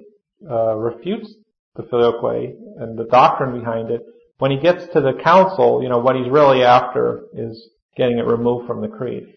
uh, 0.49 0.75
refutes 0.75 1.33
the 1.75 1.83
filioque 1.83 2.55
and 2.77 2.97
the 2.97 3.05
doctrine 3.05 3.57
behind 3.59 3.89
it, 3.89 4.01
when 4.39 4.51
he 4.51 4.57
gets 4.57 4.85
to 4.93 5.01
the 5.01 5.13
council, 5.23 5.81
you 5.83 5.89
know, 5.89 5.99
what 5.99 6.15
he's 6.15 6.29
really 6.29 6.63
after 6.63 7.25
is 7.33 7.69
getting 7.95 8.17
it 8.17 8.25
removed 8.25 8.67
from 8.67 8.81
the 8.81 8.87
creed, 8.87 9.27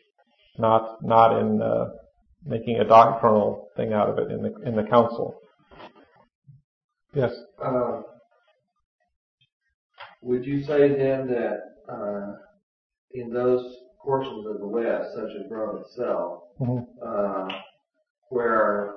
not 0.59 1.05
not 1.05 1.38
in 1.38 1.61
uh, 1.61 1.90
making 2.44 2.78
a 2.78 2.84
doctrinal 2.84 3.68
thing 3.76 3.92
out 3.92 4.09
of 4.09 4.18
it 4.18 4.30
in 4.32 4.42
the 4.42 4.55
in 4.66 4.74
the 4.76 4.84
council. 4.84 5.40
Yes. 7.14 7.32
Uh, 7.62 8.02
would 10.22 10.44
you 10.44 10.62
say 10.62 10.88
then 10.88 11.28
that 11.28 11.61
uh, 11.88 12.32
in 13.12 13.30
those 13.30 13.76
portions 14.02 14.46
of 14.46 14.59
the 14.59 14.66
West, 14.66 15.11
such 15.14 15.30
as 15.38 15.50
Rome 15.50 15.82
itself, 15.84 16.44
mm-hmm. 16.61 16.84
Uh, 17.07 17.55
where 18.30 18.94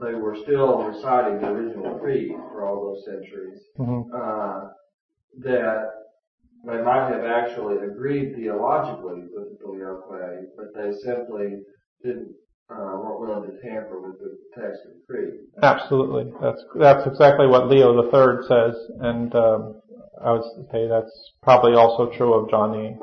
they 0.00 0.14
were 0.14 0.36
still 0.42 0.82
reciting 0.82 1.40
the 1.40 1.48
original 1.48 1.98
creed 1.98 2.32
for 2.50 2.66
all 2.66 2.94
those 2.94 3.04
centuries, 3.04 3.60
mm-hmm. 3.78 4.12
uh, 4.14 4.70
that 5.38 5.90
they 6.66 6.82
might 6.82 7.10
have 7.10 7.24
actually 7.24 7.76
agreed 7.84 8.34
theologically 8.36 9.22
with 9.32 9.50
the 9.50 9.58
filioque, 9.62 10.46
but 10.56 10.66
they 10.74 10.92
simply 11.04 11.58
didn't 12.02 12.34
uh, 12.70 12.96
weren't 12.96 13.20
willing 13.20 13.50
to 13.50 13.60
tamper 13.60 14.00
with 14.00 14.18
the 14.18 14.36
text 14.54 14.80
of 14.86 14.92
the 14.92 15.02
creed. 15.06 15.34
Absolutely, 15.62 16.32
that's 16.40 16.62
that's 16.76 17.06
exactly 17.06 17.46
what 17.46 17.68
Leo 17.68 17.92
III 18.02 18.46
says, 18.48 18.74
and 19.00 19.34
um, 19.34 19.80
I 20.24 20.32
would 20.32 20.42
say 20.72 20.88
that's 20.88 21.12
probably 21.42 21.74
also 21.74 22.10
true 22.16 22.34
of 22.34 22.50
Johnny, 22.50 22.96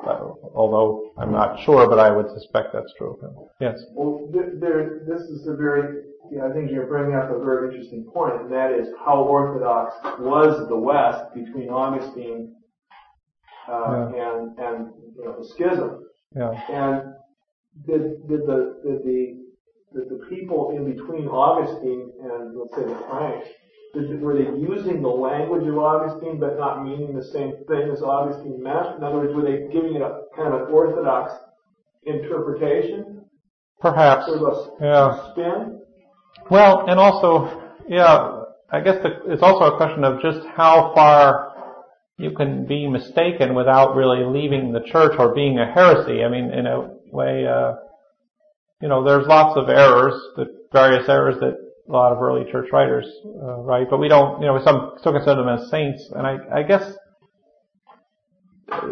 although 0.56 1.12
I'm 1.18 1.32
not 1.32 1.64
sure, 1.64 1.88
but 1.88 2.00
I 2.00 2.10
would 2.10 2.30
suspect 2.30 2.74
that's 2.74 2.92
true 2.98 3.14
of 3.14 3.22
him. 3.22 3.36
Yes. 3.60 3.80
Well, 3.94 4.28
there, 4.32 5.02
this 5.08 5.22
is 5.22 5.48
a 5.48 5.56
very 5.56 6.02
yeah, 6.32 6.48
I 6.48 6.54
think 6.54 6.72
you're 6.72 6.88
bringing 6.88 7.16
up 7.16 7.30
a 7.30 7.44
very 7.44 7.68
interesting 7.68 8.10
point, 8.14 8.42
and 8.42 8.52
that 8.52 8.72
is 8.72 8.88
how 9.04 9.22
orthodox 9.24 9.94
was 10.20 10.66
the 10.70 10.78
West 10.78 11.34
between 11.36 11.70
Augustine 11.70 12.56
uh, 13.68 14.10
yeah. 14.16 14.40
and 14.40 14.58
and 14.58 14.94
you 15.18 15.26
know, 15.26 15.36
the 15.38 15.48
schism. 15.50 16.08
Yeah. 16.34 16.52
And 16.72 17.14
did 17.86 18.28
did 18.30 18.48
the 18.48 18.80
did 18.86 19.04
the 19.04 19.44
did 19.94 20.10
the 20.10 20.26
people 20.30 20.74
in 20.78 20.86
between 20.86 21.28
Augustine 21.28 22.12
and 22.24 22.58
let's 22.58 22.74
say 22.76 22.84
the 22.84 23.04
Franks 23.10 23.50
did, 23.94 24.22
were 24.22 24.34
they 24.34 24.50
using 24.58 25.02
the 25.02 25.10
language 25.10 25.68
of 25.68 25.78
Augustine 25.78 26.40
but 26.40 26.58
not 26.58 26.84
meaning 26.84 27.14
the 27.14 27.24
same 27.24 27.52
thing 27.68 27.92
as 27.92 28.02
Augustine 28.02 28.64
meant? 28.64 28.98
In 28.98 29.04
other 29.04 29.18
words, 29.18 29.36
were 29.36 29.44
they 29.44 29.68
giving 29.72 29.96
it 29.96 30.02
a 30.02 30.22
kind 30.34 30.54
of 30.54 30.70
orthodox 30.70 31.34
interpretation? 32.06 33.26
Perhaps. 33.82 34.28
Sort 34.28 34.42
of 34.42 34.48
a 34.48 34.86
yeah. 34.86 35.32
spin? 35.32 35.81
Well, 36.50 36.86
and 36.88 37.00
also, 37.00 37.62
yeah, 37.88 38.44
I 38.72 38.82
guess 38.82 39.02
the, 39.04 39.32
it's 39.32 39.42
also 39.42 39.66
a 39.66 39.78
question 39.78 40.04
of 40.04 40.22
just 40.22 40.46
how 40.56 40.94
far 40.96 41.52
you 42.18 42.32
can 42.32 42.66
be 42.66 42.88
mistaken 42.88 43.56
without 43.56 43.96
really 43.96 44.24
leaving 44.24 44.72
the 44.72 44.82
church 44.82 45.14
or 45.18 45.34
being 45.34 45.60
a 45.60 45.66
heresy. 45.66 46.24
I 46.24 46.30
mean, 46.30 46.52
in 46.52 46.68
a 46.68 46.90
way, 47.12 47.46
uh, 47.48 47.74
you 48.82 48.88
know, 48.88 49.04
there's 49.04 49.28
lots 49.28 49.58
of 49.58 49.70
errors, 49.70 50.14
the 50.36 50.46
various 50.72 51.10
errors 51.10 51.36
that 51.40 51.56
a 51.88 51.92
lot 51.92 52.14
of 52.14 52.22
early 52.22 52.50
church 52.52 52.70
writers 52.72 53.06
uh, 53.26 53.58
write, 53.58 53.90
but 53.90 53.98
we 53.98 54.08
don't, 54.08 54.40
you 54.40 54.48
know, 54.48 54.60
some, 54.64 54.94
still 55.00 55.12
consider 55.12 55.36
them 55.36 55.50
as 55.50 55.70
saints. 55.70 56.10
And 56.16 56.26
I, 56.26 56.38
I 56.60 56.64
guess 56.64 56.94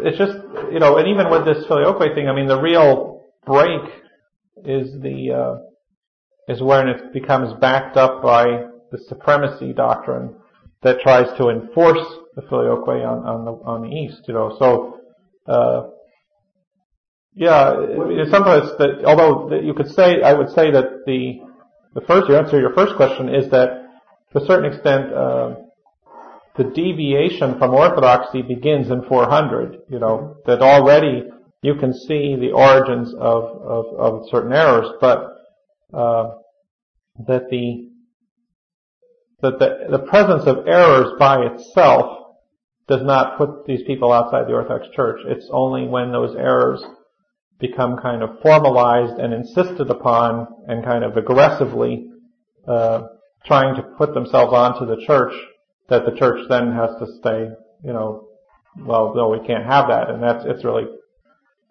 it's 0.02 0.18
just, 0.18 0.32
you 0.72 0.78
know, 0.78 0.98
and 0.98 1.08
even 1.08 1.30
with 1.30 1.44
this 1.44 1.64
filioque 1.66 2.14
thing, 2.14 2.28
I 2.28 2.34
mean, 2.34 2.48
the 2.48 2.60
real 2.60 3.24
break 3.46 3.80
is 4.64 4.92
the 5.00 5.32
uh, 5.32 5.69
is 6.48 6.62
when 6.62 6.88
it 6.88 7.12
becomes 7.12 7.52
backed 7.60 7.96
up 7.96 8.22
by 8.22 8.44
the 8.90 8.98
supremacy 9.08 9.72
doctrine 9.72 10.34
that 10.82 11.00
tries 11.00 11.26
to 11.38 11.48
enforce 11.48 12.06
the 12.34 12.42
filioque 12.42 12.88
on, 12.88 13.26
on 13.26 13.44
the 13.44 13.52
on 13.52 13.82
the 13.82 13.88
east. 13.88 14.22
You 14.26 14.34
know, 14.34 14.56
so 14.58 15.00
uh, 15.46 15.90
yeah, 17.34 17.74
sometimes 18.30 18.76
that 18.78 19.04
although 19.04 19.60
you 19.60 19.74
could 19.74 19.88
say 19.88 20.22
I 20.22 20.32
would 20.32 20.50
say 20.50 20.70
that 20.70 21.04
the 21.06 21.40
the 21.94 22.00
first 22.02 22.30
answer 22.30 22.52
to 22.52 22.58
your 22.58 22.74
first 22.74 22.96
question 22.96 23.28
is 23.28 23.50
that 23.50 23.86
to 24.32 24.42
a 24.42 24.46
certain 24.46 24.72
extent 24.72 25.12
uh, 25.12 25.54
the 26.56 26.64
deviation 26.64 27.58
from 27.58 27.74
orthodoxy 27.74 28.42
begins 28.42 28.90
in 28.90 29.02
400. 29.02 29.78
You 29.88 29.98
know 29.98 30.36
that 30.46 30.60
already 30.62 31.24
you 31.62 31.74
can 31.74 31.92
see 31.92 32.36
the 32.36 32.52
origins 32.52 33.14
of 33.14 33.44
of, 33.62 33.84
of 33.98 34.28
certain 34.30 34.52
errors, 34.52 34.88
but 35.00 35.29
that 35.92 37.48
the 37.50 37.88
that 39.42 39.58
the, 39.58 39.96
the 39.96 40.06
presence 40.06 40.44
of 40.46 40.66
errors 40.66 41.12
by 41.18 41.46
itself 41.46 42.18
does 42.88 43.02
not 43.02 43.38
put 43.38 43.64
these 43.66 43.82
people 43.86 44.12
outside 44.12 44.46
the 44.46 44.52
Orthodox 44.52 44.86
Church. 44.94 45.20
It's 45.26 45.48
only 45.50 45.86
when 45.86 46.12
those 46.12 46.36
errors 46.36 46.84
become 47.58 47.98
kind 48.02 48.22
of 48.22 48.40
formalized 48.42 49.18
and 49.18 49.32
insisted 49.32 49.90
upon 49.90 50.46
and 50.66 50.84
kind 50.84 51.04
of 51.04 51.16
aggressively 51.16 52.08
uh, 52.66 53.02
trying 53.46 53.76
to 53.76 53.82
put 53.96 54.12
themselves 54.12 54.52
onto 54.52 54.86
the 54.86 55.02
church, 55.06 55.32
that 55.88 56.04
the 56.04 56.16
church 56.18 56.46
then 56.48 56.72
has 56.72 56.90
to 56.98 57.06
say, 57.22 57.48
you 57.84 57.92
know, 57.92 58.28
well, 58.78 59.12
no, 59.14 59.28
we 59.28 59.46
can't 59.46 59.64
have 59.64 59.88
that, 59.88 60.10
and 60.10 60.22
that's 60.22 60.44
it's 60.46 60.64
really 60.64 60.84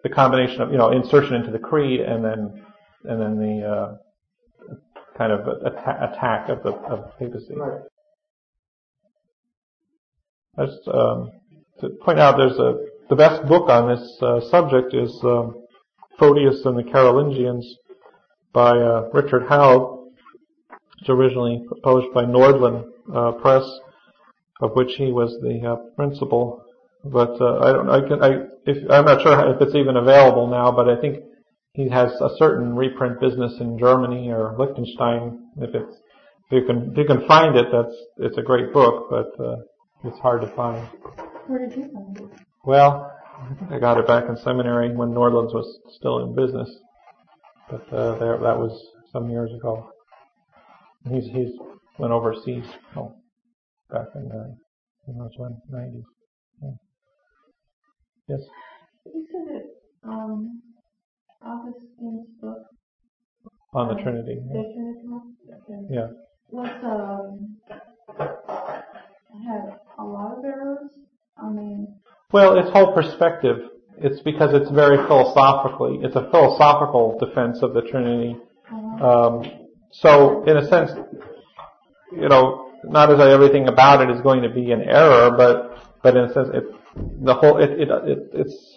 the 0.02 0.08
combination 0.08 0.60
of 0.60 0.70
you 0.70 0.78
know 0.78 0.90
insertion 0.90 1.34
into 1.34 1.50
the 1.50 1.58
creed 1.58 2.00
and 2.00 2.24
then 2.24 2.62
and 3.04 3.20
then 3.20 3.36
the 3.36 3.66
uh, 3.66 3.96
kind 5.20 5.32
of 5.32 5.40
atta- 5.66 6.12
attack 6.12 6.48
of 6.48 6.62
the 6.62 6.70
of 6.70 7.18
papacy. 7.18 7.54
Right. 7.54 7.82
Just 10.58 10.88
um, 10.88 11.30
to 11.80 11.90
point 12.02 12.18
out, 12.18 12.38
there's 12.38 12.58
a 12.58 12.86
the 13.10 13.16
best 13.16 13.46
book 13.46 13.68
on 13.68 13.94
this 13.94 14.16
uh, 14.22 14.40
subject 14.50 14.94
is 14.94 15.12
um, 15.22 15.62
Photius 16.18 16.64
and 16.64 16.78
the 16.78 16.90
Carolingians 16.90 17.76
by 18.54 18.70
uh, 18.70 19.10
Richard 19.12 19.42
Haugh. 19.46 20.06
It's 21.00 21.10
originally 21.10 21.66
published 21.82 22.14
by 22.14 22.24
Nordland 22.24 22.86
uh, 23.14 23.32
Press, 23.32 23.64
of 24.62 24.70
which 24.74 24.92
he 24.96 25.12
was 25.12 25.36
the 25.42 25.68
uh, 25.68 25.76
principal. 25.96 26.64
But 27.04 27.38
uh, 27.40 27.58
I 27.58 27.72
don't. 27.72 27.90
I 27.90 28.00
can. 28.08 28.22
I. 28.22 28.30
If 28.64 28.90
I'm 28.90 29.04
not 29.04 29.22
sure 29.22 29.54
if 29.54 29.60
it's 29.60 29.74
even 29.74 29.96
available 29.96 30.46
now, 30.46 30.72
but 30.72 30.88
I 30.88 30.98
think 30.98 31.24
he 31.72 31.88
has 31.88 32.10
a 32.20 32.30
certain 32.36 32.74
reprint 32.74 33.20
business 33.20 33.54
in 33.60 33.78
Germany 33.78 34.30
or 34.30 34.56
Liechtenstein. 34.58 35.50
If 35.58 35.74
it's 35.74 35.96
if 36.50 36.52
you 36.52 36.64
can 36.66 36.90
if 36.92 36.98
you 36.98 37.04
can 37.04 37.26
find 37.26 37.56
it, 37.56 37.66
that's 37.72 37.94
it's 38.18 38.38
a 38.38 38.42
great 38.42 38.72
book, 38.72 39.06
but 39.08 39.42
uh, 39.42 39.56
it's 40.04 40.18
hard 40.18 40.42
to 40.42 40.48
find. 40.56 40.86
Where 41.46 41.66
did 41.66 41.76
you 41.76 41.90
find 41.92 42.18
it? 42.18 42.38
Well, 42.64 43.10
I 43.70 43.78
got 43.78 43.98
it 43.98 44.06
back 44.06 44.24
in 44.28 44.36
seminary 44.36 44.94
when 44.94 45.10
Nordlands 45.10 45.54
was 45.54 45.78
still 45.96 46.24
in 46.24 46.34
business, 46.34 46.68
but 47.70 47.92
uh, 47.92 48.18
there 48.18 48.36
that 48.38 48.58
was 48.58 48.72
some 49.12 49.30
years 49.30 49.50
ago. 49.52 49.90
He's 51.08 51.24
he's 51.24 51.52
went 51.98 52.12
overseas. 52.12 52.64
Oh, 52.96 53.14
back 53.90 54.06
in 54.16 54.28
the 54.28 54.56
in 55.06 55.18
those 55.18 55.30
nineties. 55.70 56.04
Yeah. 56.62 56.70
Yes. 58.28 58.40
You 59.06 59.26
said 59.30 59.54
that 59.54 60.08
um, 60.08 60.62
Augustine's 61.42 62.26
book, 62.40 62.58
On 63.74 63.88
the 63.88 64.02
Trinity. 64.02 64.40
The 64.52 64.62
Trinity, 64.74 65.88
Yeah. 65.90 66.08
was 66.50 66.70
um, 66.84 67.56
had 68.18 69.78
a 69.98 70.04
lot 70.04 70.38
of 70.38 70.44
errors. 70.44 70.90
I 71.42 71.48
mean, 71.48 71.94
Well, 72.32 72.58
its 72.58 72.70
whole 72.70 72.92
perspective, 72.92 73.56
it's 73.98 74.20
because 74.22 74.52
it's 74.54 74.70
very 74.70 74.98
philosophically, 75.06 76.00
it's 76.02 76.16
a 76.16 76.28
philosophical 76.30 77.18
defense 77.18 77.62
of 77.62 77.72
the 77.74 77.82
Trinity. 77.82 78.36
uh, 78.70 79.06
Um, 79.06 79.44
so, 79.92 80.44
in 80.44 80.56
a 80.56 80.68
sense, 80.68 80.90
you 82.12 82.28
know, 82.28 82.70
not 82.84 83.10
as 83.10 83.20
everything 83.20 83.68
about 83.68 84.00
it 84.02 84.14
is 84.14 84.20
going 84.22 84.42
to 84.42 84.48
be 84.50 84.72
an 84.72 84.82
error, 84.82 85.30
but 85.36 85.78
but 86.02 86.16
in 86.16 86.24
a 86.24 86.32
sense, 86.32 86.48
it 86.52 86.64
the 87.24 87.34
whole 87.34 87.58
it, 87.58 87.70
it, 87.70 87.88
it 87.90 88.30
its 88.32 88.76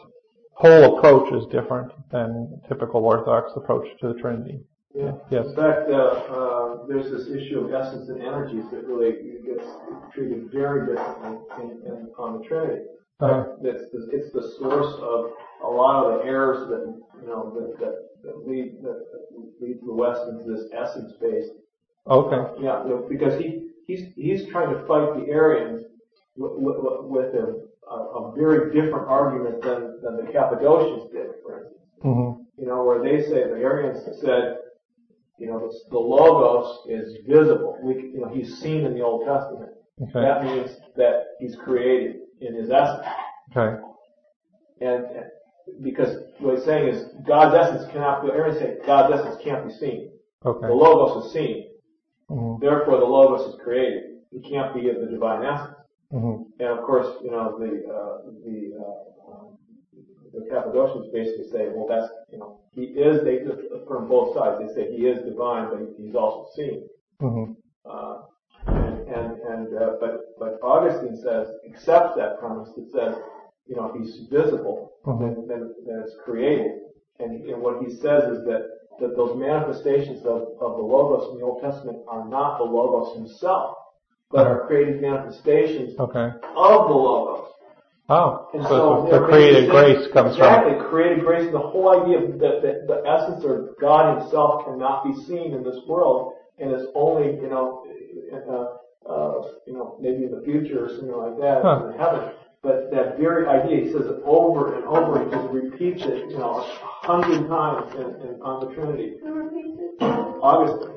whole 0.54 0.98
approach 0.98 1.32
is 1.34 1.46
different 1.52 1.92
than 2.14 2.62
typical 2.70 3.04
Orthodox 3.04 3.52
approach 3.56 3.88
to 4.00 4.14
the 4.14 4.22
Trinity. 4.22 4.60
Yeah. 4.96 5.14
Yes. 5.32 5.48
In 5.48 5.56
fact, 5.56 5.90
uh, 5.90 5.96
uh, 6.30 6.86
there's 6.88 7.10
this 7.12 7.28
issue 7.36 7.62
of 7.62 7.74
essence 7.74 8.10
and 8.10 8.22
energies 8.22 8.66
that 8.72 8.86
really 8.86 9.14
gets 9.44 9.68
treated 10.14 10.52
very 10.52 10.86
differently 10.88 11.40
in, 11.60 11.70
in, 11.92 12.10
on 12.20 12.40
the 12.40 12.48
Trinity. 12.48 12.84
Uh-huh. 13.20 13.56
It's, 13.64 13.92
the, 13.92 14.10
it's 14.12 14.32
the 14.32 14.54
source 14.60 14.94
of 15.02 15.32
a 15.64 15.68
lot 15.68 16.06
of 16.06 16.20
the 16.20 16.26
errors 16.26 16.70
that 16.70 16.86
you 17.22 17.28
know 17.28 17.52
that, 17.56 17.80
that, 17.80 17.96
that 18.24 18.48
lead 18.48 18.84
that, 18.84 19.06
that 19.12 19.54
lead 19.60 19.80
the 19.84 19.94
West 19.94 20.22
into 20.30 20.44
this 20.44 20.70
essence-based. 20.74 21.52
Okay. 22.08 22.64
Yeah, 22.64 22.84
because 23.10 23.40
he 23.42 23.70
he's 23.88 24.14
he's 24.16 24.48
trying 24.50 24.76
to 24.76 24.86
fight 24.86 25.16
the 25.16 25.32
Arians 25.32 25.86
with, 26.36 26.52
with, 26.58 26.76
with 27.04 27.34
a, 27.36 27.62
a, 27.90 27.96
a 27.96 28.36
very 28.36 28.74
different 28.74 29.08
argument 29.08 29.62
than 29.62 30.02
than 30.04 30.18
the 30.18 30.32
Cappadocians 30.32 31.12
did, 31.12 31.30
for 31.44 31.60
instance 31.60 31.73
hmm 32.04 32.32
you 32.56 32.68
know, 32.68 32.84
where 32.84 33.02
they 33.02 33.24
say 33.24 33.44
the 33.46 33.56
Arians 33.56 34.04
said, 34.22 34.58
you 35.40 35.48
know, 35.48 35.60
the, 35.60 35.74
the 35.90 35.98
logos 35.98 36.88
is 36.88 37.18
visible. 37.28 37.80
We, 37.82 37.96
you 38.14 38.20
know, 38.22 38.28
he's 38.28 38.60
seen 38.60 38.86
in 38.86 38.94
the 38.94 39.02
Old 39.02 39.26
Testament. 39.26 39.72
Okay. 40.02 40.22
That 40.22 40.44
means 40.44 40.70
that 40.96 41.24
he's 41.40 41.56
created 41.64 42.18
in 42.42 42.54
his 42.56 42.70
essence, 42.70 43.08
Okay. 43.56 43.82
and, 44.82 45.06
and 45.06 45.26
because 45.82 46.16
what 46.40 46.56
he's 46.56 46.66
saying 46.66 46.90
is 46.94 47.06
God's 47.26 47.56
essence 47.56 47.92
cannot. 47.92 48.24
be. 48.24 48.30
Arians 48.32 48.60
say 48.60 48.78
God's 48.86 49.20
essence 49.20 49.42
can't 49.44 49.66
be 49.68 49.74
seen. 49.74 50.12
Okay. 50.46 50.68
The 50.68 50.74
logos 50.74 51.26
is 51.26 51.34
seen. 51.34 51.70
hmm 52.30 52.56
Therefore, 52.60 53.00
the 53.00 53.06
logos 53.06 53.54
is 53.54 53.62
created. 53.64 54.04
It 54.32 54.44
can't 54.50 54.74
be 54.76 54.90
of 54.90 55.00
the 55.00 55.08
divine 55.08 55.44
essence. 55.46 55.78
hmm 56.12 56.44
And 56.60 56.68
of 56.70 56.86
course, 56.86 57.08
you 57.24 57.32
know, 57.32 57.58
the, 57.58 57.72
uh, 57.92 58.32
the, 58.46 58.78
uh, 58.80 59.04
the 60.34 60.48
Cappadocians 60.50 61.08
basically 61.14 61.48
say, 61.52 61.68
well, 61.74 61.88
that's, 61.88 62.12
you 62.32 62.40
know, 62.40 62.60
he 62.72 62.84
is, 62.84 63.24
they, 63.24 63.40
from 63.88 64.08
both 64.08 64.36
sides, 64.36 64.60
they 64.60 64.74
say 64.74 64.92
he 64.92 65.06
is 65.06 65.24
divine, 65.24 65.70
but 65.70 65.80
he's 65.98 66.16
also 66.16 66.50
seen. 66.56 66.88
hmm 67.20 67.54
Uh, 67.86 68.18
and, 68.68 69.00
and, 69.08 69.32
and, 69.42 69.78
uh, 69.78 69.92
but, 70.00 70.22
but 70.40 70.60
Augustine 70.64 71.18
says, 71.22 71.48
accepts 71.70 72.16
that 72.16 72.40
premise 72.40 72.70
that 72.76 72.90
says, 72.92 73.16
you 73.68 73.76
know, 73.76 73.94
he's 73.98 74.28
visible, 74.32 74.92
Mhm. 75.06 75.20
then, 75.20 75.48
then, 75.48 75.76
then 75.86 76.00
it's 76.04 76.16
created. 76.26 76.72
And, 77.20 77.44
and 77.50 77.62
what 77.62 77.84
he 77.84 77.90
says 77.94 78.24
is 78.34 78.44
that, 78.46 78.64
that 79.00 79.16
those 79.16 79.36
manifestations 79.38 80.26
of, 80.26 80.42
of 80.62 80.78
the 80.78 80.84
Logos 80.94 81.32
in 81.32 81.40
the 81.40 81.46
Old 81.46 81.62
Testament 81.62 82.00
are 82.08 82.26
not 82.28 82.58
the 82.58 82.64
Logos 82.64 83.16
himself, 83.18 83.76
but 84.32 84.48
are 84.48 84.66
created 84.68 85.02
manifestations 85.02 85.98
Okay. 86.00 86.30
of 86.56 86.88
the 86.88 86.94
Logos. 86.94 87.50
Oh, 88.10 88.50
And 88.54 88.64
so, 88.64 89.06
the 89.06 89.12
they're 89.12 89.26
created 89.28 89.70
grace 89.70 90.08
comes 90.12 90.36
from? 90.36 90.46
exactly, 90.46 90.74
created 90.90 91.24
grace. 91.24 91.50
The 91.52 91.60
whole 91.60 91.88
idea 92.04 92.28
that, 92.38 92.62
that 92.62 92.88
the 92.88 93.02
essence 93.08 93.46
of 93.46 93.80
God 93.80 94.20
Himself 94.20 94.66
cannot 94.66 95.06
be 95.06 95.14
seen 95.24 95.54
in 95.54 95.64
this 95.64 95.80
world, 95.88 96.34
and 96.60 96.74
is 96.74 96.86
only, 96.96 97.40
you 97.42 97.50
know, 97.50 97.86
uh, 98.34 99.10
uh, 99.10 99.42
you 99.66 99.74
know, 99.74 99.98
maybe 100.02 100.26
in 100.26 100.32
the 100.32 100.42
future 100.44 100.86
or 100.86 100.90
something 100.90 101.16
like 101.16 101.38
that 101.40 101.62
Huh. 101.64 101.88
in 101.92 101.98
heaven. 101.98 102.32
But 102.62 102.92
that 102.92 103.18
very 103.18 103.48
idea, 103.48 103.86
he 103.86 103.92
says 103.92 104.06
it 104.06 104.22
over 104.26 104.76
and 104.76 104.86
over. 104.86 105.24
He 105.24 105.32
just 105.32 105.48
repeats 105.50 106.04
it, 106.06 106.30
you 106.30 106.38
know, 106.38 106.60
a 106.60 107.08
hundred 107.08 107.48
times 107.48 107.94
in, 107.96 108.28
in, 108.28 108.42
on 108.42 108.68
the 108.68 108.74
Trinity. 108.76 109.16
who 109.22 109.34
repeats 109.34 109.80
it? 109.80 110.04
Augustine, 110.42 110.96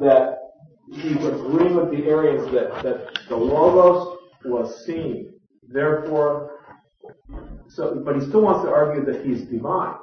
that 0.00 0.38
he's 0.92 1.24
agreeing 1.24 1.76
with 1.76 1.90
the 1.90 2.04
Arians 2.08 2.44
that, 2.52 2.82
that 2.82 3.06
the 3.28 3.36
Logos 3.36 4.18
was 4.44 4.84
seen. 4.86 5.31
Therefore, 5.72 6.58
so, 7.68 8.02
but 8.04 8.16
he 8.16 8.20
still 8.22 8.42
wants 8.42 8.64
to 8.64 8.70
argue 8.70 9.04
that 9.04 9.24
he's 9.24 9.42
divine. 9.42 9.96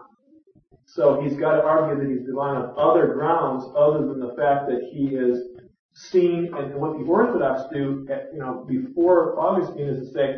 So 0.86 1.22
he's 1.22 1.38
got 1.38 1.58
to 1.58 1.64
argue 1.64 2.04
that 2.04 2.10
he's 2.12 2.26
divine 2.26 2.56
on 2.56 2.74
other 2.78 3.14
grounds 3.14 3.64
other 3.78 4.08
than 4.08 4.20
the 4.20 4.34
fact 4.36 4.68
that 4.70 4.90
he 4.92 5.16
is 5.16 5.60
seen. 5.94 6.52
And 6.56 6.74
what 6.76 6.98
the 6.98 7.06
Orthodox 7.06 7.72
do, 7.72 8.08
at, 8.12 8.30
you 8.34 8.40
know, 8.40 8.66
before 8.68 9.40
Augustine 9.40 9.88
is 9.88 10.08
to 10.08 10.14
say, 10.14 10.36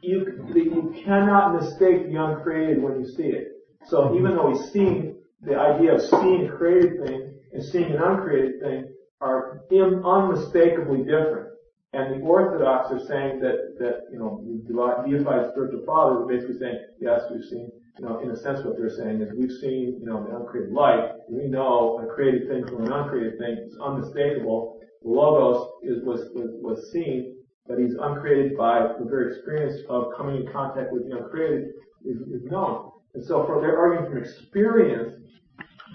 you, 0.00 0.46
you 0.54 0.94
cannot 1.04 1.54
mistake 1.54 2.10
the 2.10 2.16
uncreated 2.16 2.82
when 2.82 2.98
you 3.00 3.06
see 3.06 3.24
it. 3.24 3.48
So 3.86 4.16
even 4.16 4.34
though 4.34 4.52
he's 4.52 4.72
seeing 4.72 5.16
the 5.42 5.56
idea 5.56 5.94
of 5.94 6.00
seeing 6.00 6.46
a 6.46 6.56
created 6.56 7.06
thing 7.06 7.34
and 7.52 7.62
seeing 7.62 7.92
an 7.92 8.02
uncreated 8.02 8.60
thing 8.60 8.88
are 9.20 9.62
unmistakably 9.70 10.98
different. 10.98 11.53
And 11.94 12.20
the 12.20 12.26
Orthodox 12.26 12.90
are 12.90 12.98
saying 13.06 13.38
that, 13.40 13.78
that, 13.78 14.10
you 14.10 14.18
know, 14.18 14.42
the 14.42 14.74
deified 15.06 15.50
spiritual 15.52 15.84
father 15.86 16.22
are 16.22 16.26
basically 16.26 16.58
saying, 16.58 16.78
yes, 17.00 17.22
we've 17.30 17.44
seen, 17.44 17.70
you 17.98 18.04
know, 18.04 18.18
in 18.18 18.30
a 18.30 18.36
sense 18.36 18.64
what 18.64 18.76
they're 18.76 18.90
saying 18.90 19.22
is 19.22 19.30
we've 19.38 19.56
seen, 19.60 19.98
you 20.00 20.06
know, 20.06 20.26
the 20.26 20.34
uncreated 20.34 20.72
light. 20.72 21.12
We 21.28 21.46
know 21.46 22.02
a 22.02 22.12
created 22.12 22.48
thing 22.48 22.66
from 22.66 22.84
an 22.84 22.92
uncreated 22.92 23.38
thing 23.38 23.58
It's 23.64 23.76
unmistakable. 23.80 24.80
The 25.02 25.08
Logos 25.08 25.70
is, 25.84 26.02
was, 26.04 26.30
was, 26.34 26.50
was 26.60 26.90
seen, 26.90 27.36
but 27.68 27.78
he's 27.78 27.94
uncreated 28.00 28.56
by 28.58 28.88
the 28.98 29.04
very 29.04 29.36
experience 29.36 29.80
of 29.88 30.12
coming 30.16 30.42
in 30.44 30.52
contact 30.52 30.92
with 30.92 31.08
the 31.08 31.16
uncreated 31.16 31.68
is, 32.04 32.18
is 32.22 32.42
known. 32.50 32.90
And 33.14 33.24
so 33.24 33.46
for 33.46 33.60
they're 33.60 33.78
arguing 33.78 34.10
from 34.10 34.18
experience 34.18 35.14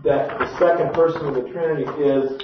that 0.05 0.39
the 0.39 0.57
second 0.57 0.93
person 0.93 1.25
of 1.25 1.35
the 1.35 1.43
Trinity 1.51 1.83
is 2.01 2.39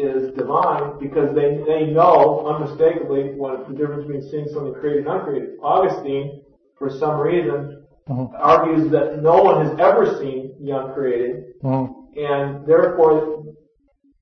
is 0.00 0.32
divine 0.34 0.98
because 0.98 1.34
they 1.34 1.62
they 1.66 1.86
know 1.86 2.46
unmistakably 2.46 3.34
what 3.36 3.68
the 3.68 3.74
difference 3.74 4.04
between 4.06 4.22
seeing 4.30 4.46
something 4.48 4.74
created 4.74 5.06
and 5.06 5.14
uncreated. 5.16 5.50
Augustine, 5.62 6.42
for 6.78 6.90
some 6.90 7.18
reason, 7.20 7.84
Mhm. 8.08 8.30
argues 8.38 8.90
that 8.90 9.22
no 9.22 9.42
one 9.42 9.64
has 9.64 9.78
ever 9.78 10.06
seen 10.18 10.54
the 10.60 10.70
uncreated, 10.70 11.44
hmm 11.62 11.86
and 12.16 12.66
therefore, 12.66 13.44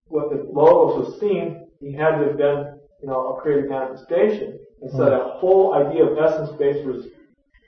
what 0.09 0.29
the 0.31 0.47
logos 0.53 1.07
was 1.07 1.21
seen, 1.21 1.67
he 1.81 1.93
had 1.93 2.19
to 2.19 2.25
have 2.29 2.37
been, 2.37 2.79
you 3.01 3.09
know, 3.09 3.29
a 3.37 3.41
created 3.41 3.71
manifestation. 3.71 4.59
And 4.83 4.91
so 4.91 5.05
that 5.07 5.23
whole 5.41 5.75
idea 5.75 6.05
of 6.05 6.19
essence 6.19 6.51
based 6.59 6.85
was, 6.87 7.07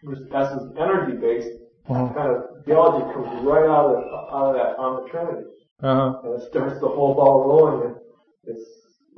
was 0.02 0.18
essence 0.32 0.72
energy 0.78 1.16
based 1.16 1.50
Mhm. 1.88 2.14
kind 2.14 2.30
of 2.36 2.64
theology 2.64 3.12
comes 3.12 3.28
right 3.44 3.68
out 3.68 3.94
of, 3.94 4.04
out 4.34 4.46
of 4.50 4.54
that 4.56 4.78
on 4.78 5.02
the 5.02 5.08
Trinity. 5.10 5.46
Uh-huh. 5.82 6.20
And 6.24 6.34
it 6.42 6.48
starts 6.50 6.80
the 6.80 6.88
whole 6.88 7.14
ball 7.14 7.48
rolling 7.48 7.86
and 7.86 7.96
it's 8.44 8.68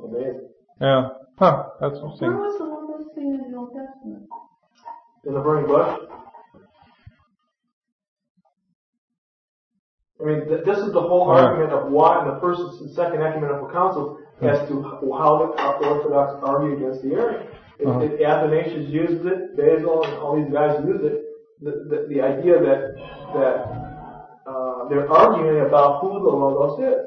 amazing. 0.03 0.49
Yeah. 0.79 1.09
Huh. 1.37 1.63
That's 1.81 1.93
Where 1.95 2.03
interesting. 2.03 2.29
was 2.37 2.57
the 2.57 2.63
logos 2.65 3.15
seen 3.15 3.35
in 3.43 3.51
the 3.51 3.57
Old 3.57 3.71
Testament? 3.73 4.29
In 5.25 5.33
the 5.33 5.39
burning 5.41 5.67
bush. 5.67 5.99
I 10.21 10.25
mean, 10.25 10.47
th- 10.47 10.63
this 10.63 10.77
is 10.77 10.93
the 10.93 11.01
whole 11.01 11.27
Yeah. 11.27 11.43
argument 11.43 11.73
of 11.73 11.91
why 11.91 12.21
in 12.21 12.33
the 12.33 12.39
first 12.39 12.61
and 12.81 12.89
second 12.91 13.21
ecumenical 13.21 13.67
councils 13.69 14.19
as 14.41 14.67
to 14.69 14.81
how 14.83 15.37
the 15.37 15.87
Orthodox 15.87 16.41
argue 16.43 16.77
against 16.77 17.01
the 17.03 17.13
Arian. 17.15 17.47
It, 17.79 17.87
Uh-huh. 17.87 17.99
it, 18.01 18.21
Athanasius 18.21 18.87
used 18.89 19.25
it, 19.25 19.57
Basil 19.57 20.03
and 20.03 20.13
all 20.19 20.35
these 20.35 20.51
guys 20.51 20.79
used 20.85 21.03
it. 21.03 21.23
The, 21.61 21.71
the, 21.89 22.05
the 22.09 22.21
idea 22.21 22.59
that 22.59 22.95
that 23.33 23.92
they're 24.89 25.09
arguing 25.11 25.65
about 25.65 26.01
who 26.01 26.09
the 26.19 26.29
Logos 26.29 26.79
is. 26.79 27.05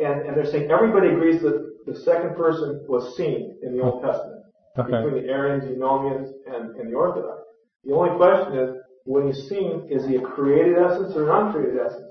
And, 0.00 0.22
and 0.26 0.36
they're 0.36 0.46
saying 0.50 0.70
everybody 0.70 1.08
agrees 1.08 1.42
that 1.42 1.70
the 1.86 1.94
second 2.00 2.36
person 2.36 2.84
was 2.88 3.16
seen 3.16 3.58
in 3.62 3.76
the 3.76 3.82
Old 3.82 4.02
Testament 4.02 4.42
Okay. 4.78 4.90
between 4.90 5.22
the 5.22 5.28
Arians, 5.30 5.64
Eunomians, 5.64 6.32
and, 6.46 6.74
and 6.76 6.90
the 6.90 6.96
Orthodox. 6.96 7.42
The 7.84 7.92
only 7.92 8.16
question 8.16 8.56
is, 8.58 8.76
when 9.04 9.26
he's 9.26 9.48
seen, 9.48 9.86
is 9.90 10.06
he 10.06 10.16
a 10.16 10.20
created 10.22 10.78
essence 10.78 11.14
or 11.14 11.28
an 11.30 11.46
uncreated 11.46 11.76
essence? 11.78 12.06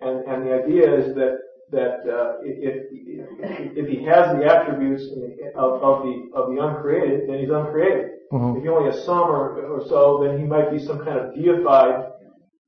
And, 0.00 0.24
and 0.28 0.46
the 0.46 0.52
idea 0.62 0.94
is 0.94 1.14
that, 1.16 1.38
that, 1.72 2.06
uh, 2.06 2.34
if, 2.44 2.84
if, 3.76 3.88
he 3.88 4.04
has 4.04 4.36
the 4.36 4.44
attributes 4.44 5.02
of, 5.56 5.82
of 5.82 6.02
the, 6.04 6.30
of 6.36 6.54
the 6.54 6.60
uncreated, 6.64 7.28
then 7.28 7.40
he's 7.40 7.50
uncreated. 7.50 8.10
Mhm. 8.32 8.58
If 8.58 8.62
he 8.62 8.68
only 8.68 8.90
has 8.90 9.04
some 9.04 9.26
or, 9.30 9.58
or 9.66 9.82
so, 9.88 10.22
then 10.22 10.38
he 10.38 10.44
might 10.44 10.70
be 10.70 10.78
some 10.78 10.98
kind 11.04 11.18
of 11.18 11.34
deified, 11.34 12.04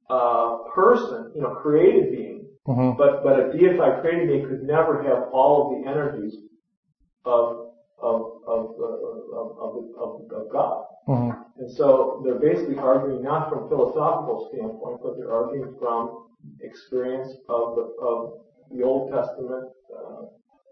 uh, 0.08 0.58
person, 0.74 1.32
you 1.34 1.42
know, 1.42 1.54
created 1.56 2.10
being. 2.12 2.46
Mhm. 2.68 2.96
But, 2.96 3.22
but 3.22 3.38
a 3.38 3.52
deified 3.56 4.00
created 4.02 4.28
being 4.28 4.46
could 4.48 4.62
never 4.62 5.02
have 5.02 5.28
all 5.32 5.66
of 5.76 5.82
the 5.84 5.88
energies 5.90 6.34
of, 7.24 7.70
of, 7.98 8.20
of, 8.46 8.74
uh, 8.78 9.36
of, 9.36 9.58
of, 9.58 9.84
of, 9.98 10.32
of 10.32 10.52
God. 10.52 10.84
Mhm. 11.08 11.44
And 11.58 11.70
so 11.70 12.20
they're 12.24 12.38
basically 12.38 12.78
arguing 12.78 13.22
not 13.22 13.48
from 13.48 13.64
a 13.64 13.68
philosophical 13.68 14.48
standpoint, 14.52 15.00
but 15.02 15.16
they're 15.16 15.32
arguing 15.32 15.74
from 15.78 16.26
experience 16.60 17.32
of 17.48 17.76
the, 17.76 17.82
of 18.02 18.40
the 18.72 18.82
Old 18.82 19.10
Testament, 19.12 19.68
uh, 19.96 20.22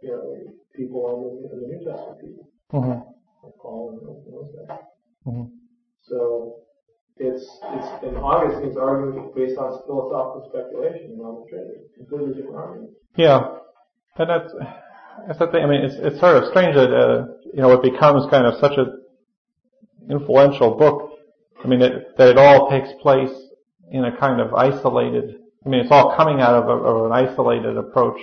you 0.02 0.10
know, 0.10 0.36
people 0.74 1.00
and 1.10 1.50
the, 1.50 1.54
and 1.54 1.62
the 1.62 1.66
New 1.68 1.84
Testament 1.84 2.20
people, 2.20 2.48
Mhm. 2.72 3.06
like 3.42 3.54
Paul 3.58 3.90
and 3.90 4.32
those 4.34 4.68
guys. 4.68 4.78
Mhm. 5.26 5.50
So 6.02 6.56
it's, 7.16 7.46
it's, 7.62 8.04
in 8.04 8.16
August 8.16 8.58
Augustine's 8.58 8.76
arguing 8.76 9.32
based 9.36 9.58
on 9.58 9.80
philosophical 9.86 10.50
speculation, 10.50 11.16
the 11.16 11.46
Trinity, 11.48 11.80
completely 11.96 12.34
different 12.34 12.56
argument. 12.56 12.90
Yeah. 13.16 13.58
And 14.16 14.30
that's, 14.30 14.52
that's 15.26 15.38
the 15.38 15.46
thing. 15.48 15.62
I 15.62 15.66
mean, 15.66 15.82
it's, 15.82 15.94
it's 15.98 16.20
sort 16.20 16.36
of 16.36 16.50
strange 16.50 16.74
that, 16.74 16.90
uh, 16.90 17.26
you 17.52 17.62
know, 17.62 17.72
it 17.72 17.82
becomes 17.82 18.28
kind 18.30 18.46
of 18.46 18.58
such 18.60 18.76
a 18.78 18.86
influential 20.10 20.76
book. 20.76 21.12
I 21.62 21.68
mean, 21.68 21.82
it, 21.82 22.16
that 22.18 22.28
it 22.28 22.38
all 22.38 22.68
takes 22.68 22.88
place 23.00 23.30
in 23.90 24.04
a 24.04 24.16
kind 24.16 24.40
of 24.40 24.52
isolated, 24.52 25.36
I 25.64 25.68
mean, 25.68 25.80
it's 25.80 25.90
all 25.90 26.16
coming 26.16 26.40
out 26.40 26.54
of, 26.54 26.68
a, 26.68 26.82
of 26.82 27.06
an 27.06 27.12
isolated 27.12 27.76
approach, 27.76 28.20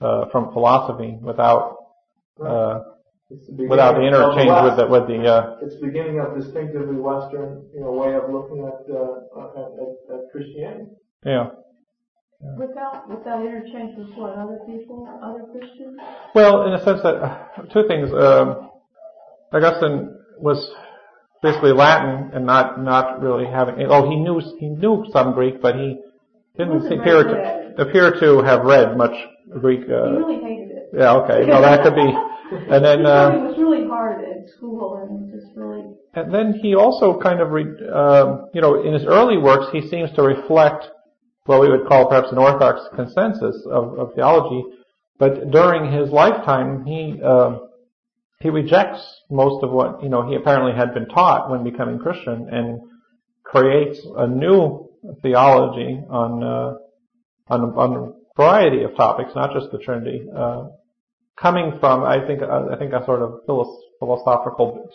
uh, 0.00 0.26
from 0.30 0.52
philosophy 0.52 1.18
without, 1.20 1.76
uh, 2.44 2.80
the 3.30 3.66
without 3.66 3.94
the 3.96 4.06
interchange 4.06 4.50
with 4.62 4.76
the, 4.78 4.86
with 4.86 5.06
the, 5.08 5.18
uh, 5.26 5.56
It's 5.62 5.74
the 5.80 5.86
beginning 5.86 6.20
of 6.20 6.36
distinctively 6.38 6.96
Western, 6.96 7.66
you 7.74 7.80
know, 7.80 7.90
way 7.92 8.14
of 8.14 8.30
looking 8.30 8.62
at, 8.62 8.86
uh, 8.86 9.42
at, 9.42 9.72
at, 9.82 10.14
at 10.14 10.20
Christianity. 10.32 10.90
yeah. 11.24 11.50
Without, 12.58 13.08
without 13.08 13.40
interchange 13.44 13.96
with 13.96 14.14
what, 14.14 14.36
other 14.36 14.58
people, 14.66 15.08
other 15.22 15.44
Christians? 15.50 15.98
Well, 16.34 16.66
in 16.66 16.74
a 16.74 16.84
sense 16.84 17.00
that 17.02 17.14
uh, 17.16 17.62
two 17.72 17.88
things. 17.88 18.12
Um, 18.12 18.70
Augustine 19.52 20.14
was 20.38 20.70
basically 21.42 21.72
Latin 21.72 22.30
and 22.34 22.44
not 22.44 22.78
not 22.82 23.22
really 23.22 23.46
having. 23.46 23.76
Oh, 23.88 24.08
he 24.10 24.16
knew 24.16 24.40
he 24.58 24.68
knew 24.68 25.06
some 25.12 25.32
Greek, 25.32 25.62
but 25.62 25.76
he 25.76 25.96
didn't 26.58 26.74
Wasn't 26.74 27.00
appear 27.00 27.22
very 27.22 27.24
good 27.24 27.38
at 27.38 27.76
to 27.76 27.82
appear 27.88 28.10
to 28.20 28.42
have 28.42 28.64
read 28.64 28.96
much 28.98 29.14
Greek. 29.60 29.86
He 29.86 29.92
Uh, 29.92 30.10
really 30.10 30.40
hated 30.42 30.70
it. 30.72 30.75
Yeah, 30.96 31.12
okay, 31.16 31.46
no, 31.46 31.60
that 31.60 31.82
could 31.82 31.94
be. 31.94 32.08
And 32.70 32.84
then 32.84 33.00
He 33.00 33.06
uh, 33.06 33.30
it 33.30 33.42
was 33.42 33.58
really 33.58 33.86
hard 33.88 34.24
at 34.24 34.48
school 34.56 35.02
and 35.02 35.30
just 35.32 35.54
really, 35.56 35.82
and 36.14 36.32
then 36.32 36.54
he 36.62 36.74
also 36.74 37.18
kind 37.20 37.40
of, 37.40 37.50
re, 37.50 37.64
um, 37.92 38.48
you 38.54 38.60
know, 38.60 38.82
in 38.82 38.94
his 38.94 39.04
early 39.04 39.36
works, 39.36 39.66
he 39.72 39.86
seems 39.88 40.10
to 40.12 40.22
reflect 40.22 40.86
what 41.44 41.60
we 41.60 41.68
would 41.68 41.86
call 41.86 42.08
perhaps 42.08 42.32
an 42.32 42.38
orthodox 42.38 42.80
consensus 42.94 43.56
of, 43.70 43.98
of 43.98 44.14
theology. 44.14 44.64
But 45.18 45.50
during 45.50 45.92
his 45.92 46.10
lifetime, 46.10 46.84
he 46.84 47.20
um 47.22 47.68
he 48.40 48.50
rejects 48.50 49.00
most 49.30 49.64
of 49.64 49.70
what 49.70 50.02
you 50.02 50.08
know 50.08 50.28
he 50.28 50.36
apparently 50.36 50.72
had 50.72 50.92
been 50.92 51.08
taught 51.08 51.50
when 51.50 51.64
becoming 51.64 51.98
Christian, 51.98 52.48
and 52.50 52.80
creates 53.44 53.98
a 54.16 54.26
new 54.26 54.90
theology 55.22 56.00
on 56.10 56.42
uh, 56.42 56.74
on, 57.48 57.60
on 57.76 57.96
a 57.96 58.12
variety 58.36 58.82
of 58.82 58.94
topics, 58.96 59.30
not 59.34 59.52
just 59.52 59.72
the 59.72 59.78
Trinity. 59.78 60.26
Uh, 60.36 60.64
coming 61.40 61.78
from, 61.80 62.02
I 62.04 62.26
think, 62.26 62.42
uh, 62.42 62.66
I 62.72 62.76
think 62.76 62.92
a 62.92 63.04
sort 63.04 63.22
of 63.22 63.40
philosophical, 63.98 64.88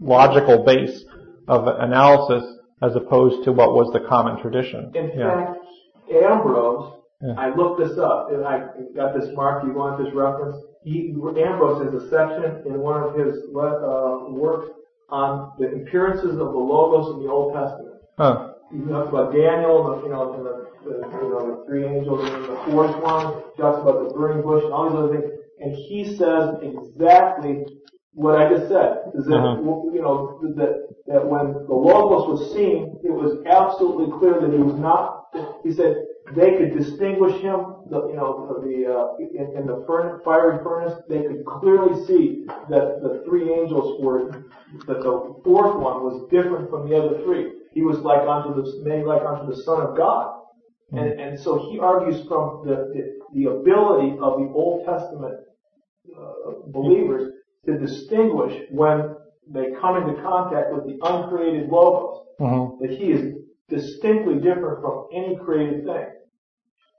logical 0.00 0.64
base 0.64 1.04
of 1.48 1.66
analysis 1.66 2.44
as 2.82 2.96
opposed 2.96 3.44
to 3.44 3.52
what 3.52 3.74
was 3.74 3.92
the 3.92 4.00
common 4.08 4.40
tradition. 4.40 4.92
In 4.94 5.10
Yeah. 5.18 5.30
fact, 5.30 5.64
Ambrose, 6.10 6.92
Yeah. 7.20 7.34
I 7.36 7.54
looked 7.54 7.80
this 7.80 7.98
up 7.98 8.32
and 8.32 8.44
I 8.46 8.68
got 8.94 9.14
this 9.14 9.28
mark. 9.36 9.64
You 9.64 9.72
want 9.74 10.02
this 10.02 10.12
reference? 10.14 10.56
He, 10.82 11.10
Ambrose 11.12 11.82
has 11.84 11.94
a 12.02 12.08
section 12.08 12.62
in 12.64 12.80
one 12.80 13.02
of 13.02 13.14
his 13.14 13.34
uh, 13.54 14.26
works 14.30 14.70
on 15.10 15.52
the 15.58 15.66
appearances 15.66 16.32
of 16.38 16.52
the 16.52 16.58
logos 16.58 17.14
in 17.16 17.24
the 17.24 17.30
Old 17.30 17.52
Testament. 17.52 17.96
Huh. 18.16 18.52
He 18.72 18.80
talks 18.88 19.08
about 19.08 19.32
Daniel, 19.32 19.82
the, 19.84 20.02
you 20.04 20.08
know, 20.12 20.32
and 20.34 20.46
the, 20.46 20.66
the, 20.84 21.08
you 21.08 21.28
know, 21.30 21.56
the 21.56 21.64
three 21.66 21.84
angels, 21.84 22.24
and 22.24 22.44
the 22.44 22.56
fourth 22.70 22.96
one. 23.02 23.42
He 23.56 23.62
talks 23.62 23.82
about 23.82 24.08
the 24.08 24.14
burning 24.14 24.42
bush 24.42 24.62
and 24.64 24.72
all 24.72 24.88
these 24.88 24.98
other 24.98 25.20
things. 25.20 25.39
And 25.60 25.74
he 25.74 26.16
says 26.16 26.54
exactly 26.62 27.64
what 28.14 28.36
I 28.36 28.48
just 28.48 28.68
said. 28.68 29.12
Is 29.14 29.24
that, 29.26 29.36
Uh-huh. 29.38 29.90
you 29.94 30.02
know, 30.02 30.40
that, 30.56 30.88
that 31.06 31.26
when 31.26 31.52
the 31.52 31.74
Logos 31.74 32.28
was 32.28 32.52
seen, 32.52 32.98
it 33.04 33.12
was 33.12 33.38
absolutely 33.46 34.10
clear 34.18 34.40
that 34.40 34.52
he 34.52 34.62
was 34.62 34.74
not, 34.76 35.26
he 35.62 35.72
said, 35.72 36.04
they 36.34 36.56
could 36.56 36.76
distinguish 36.76 37.40
him, 37.40 37.58
the, 37.90 38.06
you 38.08 38.16
know, 38.16 38.30
the, 38.62 38.86
uh, 38.86 39.16
in, 39.18 39.58
in 39.58 39.66
the 39.66 39.84
furnace, 39.86 40.20
fiery 40.24 40.62
furnace, 40.62 40.94
they 41.08 41.22
could 41.22 41.44
clearly 41.44 42.04
see 42.06 42.46
that 42.68 43.00
the 43.02 43.22
three 43.26 43.52
angels 43.52 44.00
were, 44.00 44.30
that 44.86 45.00
the 45.02 45.40
fourth 45.44 45.74
one 45.76 46.04
was 46.04 46.28
different 46.30 46.70
from 46.70 46.88
the 46.88 46.96
other 46.96 47.22
three. 47.24 47.52
He 47.72 47.82
was 47.82 47.98
like 47.98 48.22
unto 48.26 48.54
the, 48.54 48.82
made 48.84 49.04
like 49.04 49.22
unto 49.22 49.52
the 49.52 49.60
Son 49.62 49.80
of 49.82 49.96
God. 49.96 50.36
And, 50.92 51.20
and 51.20 51.38
so 51.38 51.70
he 51.70 51.78
argues 51.78 52.26
from 52.26 52.62
the, 52.66 52.90
the, 52.92 53.02
the 53.32 53.50
ability 53.50 54.18
of 54.20 54.38
the 54.40 54.50
Old 54.52 54.84
Testament 54.84 55.36
uh, 56.18 56.52
believers 56.68 57.32
to 57.66 57.78
distinguish 57.78 58.62
when 58.70 59.14
they 59.48 59.72
come 59.80 59.96
into 59.96 60.20
contact 60.22 60.72
with 60.72 60.84
the 60.86 60.98
uncreated 61.02 61.68
logos, 61.68 62.26
Mhm. 62.40 62.78
that 62.80 62.90
he 62.90 63.12
is 63.12 63.36
distinctly 63.68 64.36
different 64.36 64.80
from 64.80 65.06
any 65.12 65.36
created 65.36 65.84
thing. 65.84 66.06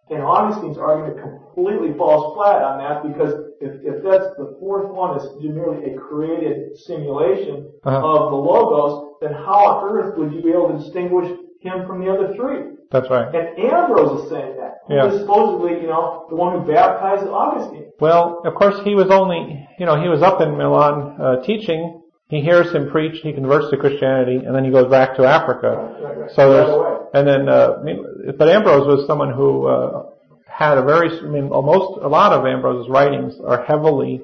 And 0.10 0.22
Augustine's 0.24 0.78
argument 0.78 1.22
completely 1.22 1.94
falls 1.94 2.36
flat 2.36 2.62
on 2.62 2.78
that 2.80 3.04
because 3.04 3.34
if, 3.62 3.74
if 3.84 4.04
that's 4.04 4.36
the 4.38 4.58
fourth 4.60 4.90
one 4.92 5.16
is 5.18 5.30
merely 5.42 5.94
a 5.94 5.98
created 5.98 6.76
simulation 6.78 7.72
Uh-huh. 7.84 7.98
of 8.26 8.32
the 8.32 8.38
logos, 8.38 9.16
then 9.22 9.34
how 9.34 9.66
on 9.78 9.90
earth 9.90 10.18
would 10.18 10.34
you 10.34 10.42
be 10.42 10.52
able 10.52 10.70
to 10.70 10.78
distinguish 10.78 11.30
him 11.62 11.86
from 11.88 12.04
the 12.04 12.12
other 12.12 12.34
three? 12.36 12.76
That's 12.92 13.10
right. 13.10 13.34
And 13.34 13.58
Ambrose 13.58 14.24
is 14.24 14.30
saying 14.30 14.58
that. 14.58 14.80
Yeah. 14.90 15.08
is 15.12 15.22
supposedly, 15.22 15.82
you 15.82 15.88
know, 15.88 16.26
the 16.30 16.36
one 16.36 16.60
who 16.60 16.72
baptized 16.72 17.26
Augustine. 17.26 17.86
Well, 18.00 18.42
of 18.44 18.54
course, 18.56 18.76
he 18.84 18.96
was 18.96 19.08
only, 19.10 19.68
you 19.80 19.86
know, 19.86 20.02
he 20.02 20.10
was 20.10 20.22
up 20.22 20.42
in 20.42 20.58
Milan 20.58 21.16
uh, 21.22 21.42
teaching. 21.44 22.02
He 22.28 22.42
hears 22.42 22.74
him 22.74 22.90
preach. 22.90 23.22
He 23.24 23.32
converts 23.34 23.70
to 23.72 23.78
Christianity, 23.78 24.38
and 24.46 24.54
then 24.56 24.66
he 24.66 24.72
goes 24.72 24.90
back 24.90 25.16
to 25.18 25.24
Africa. 25.26 25.70
Right, 26.02 26.18
right. 26.18 26.32
So 26.36 26.42
Right 26.50 26.54
there's, 26.54 26.70
away. 26.70 26.98
and 27.14 27.28
then, 27.28 27.50
uh, 27.50 28.34
but 28.38 28.50
Ambrose 28.50 28.88
was 28.88 29.08
someone 29.08 29.32
who 29.34 29.68
uh, 29.68 30.04
had 30.48 30.78
a 30.78 30.84
very, 30.84 31.18
I 31.18 31.24
mean, 31.24 31.48
almost 31.50 32.02
a 32.02 32.08
lot 32.10 32.34
of 32.34 32.46
Ambrose's 32.46 32.90
writings 32.90 33.36
are 33.46 33.64
heavily 33.64 34.22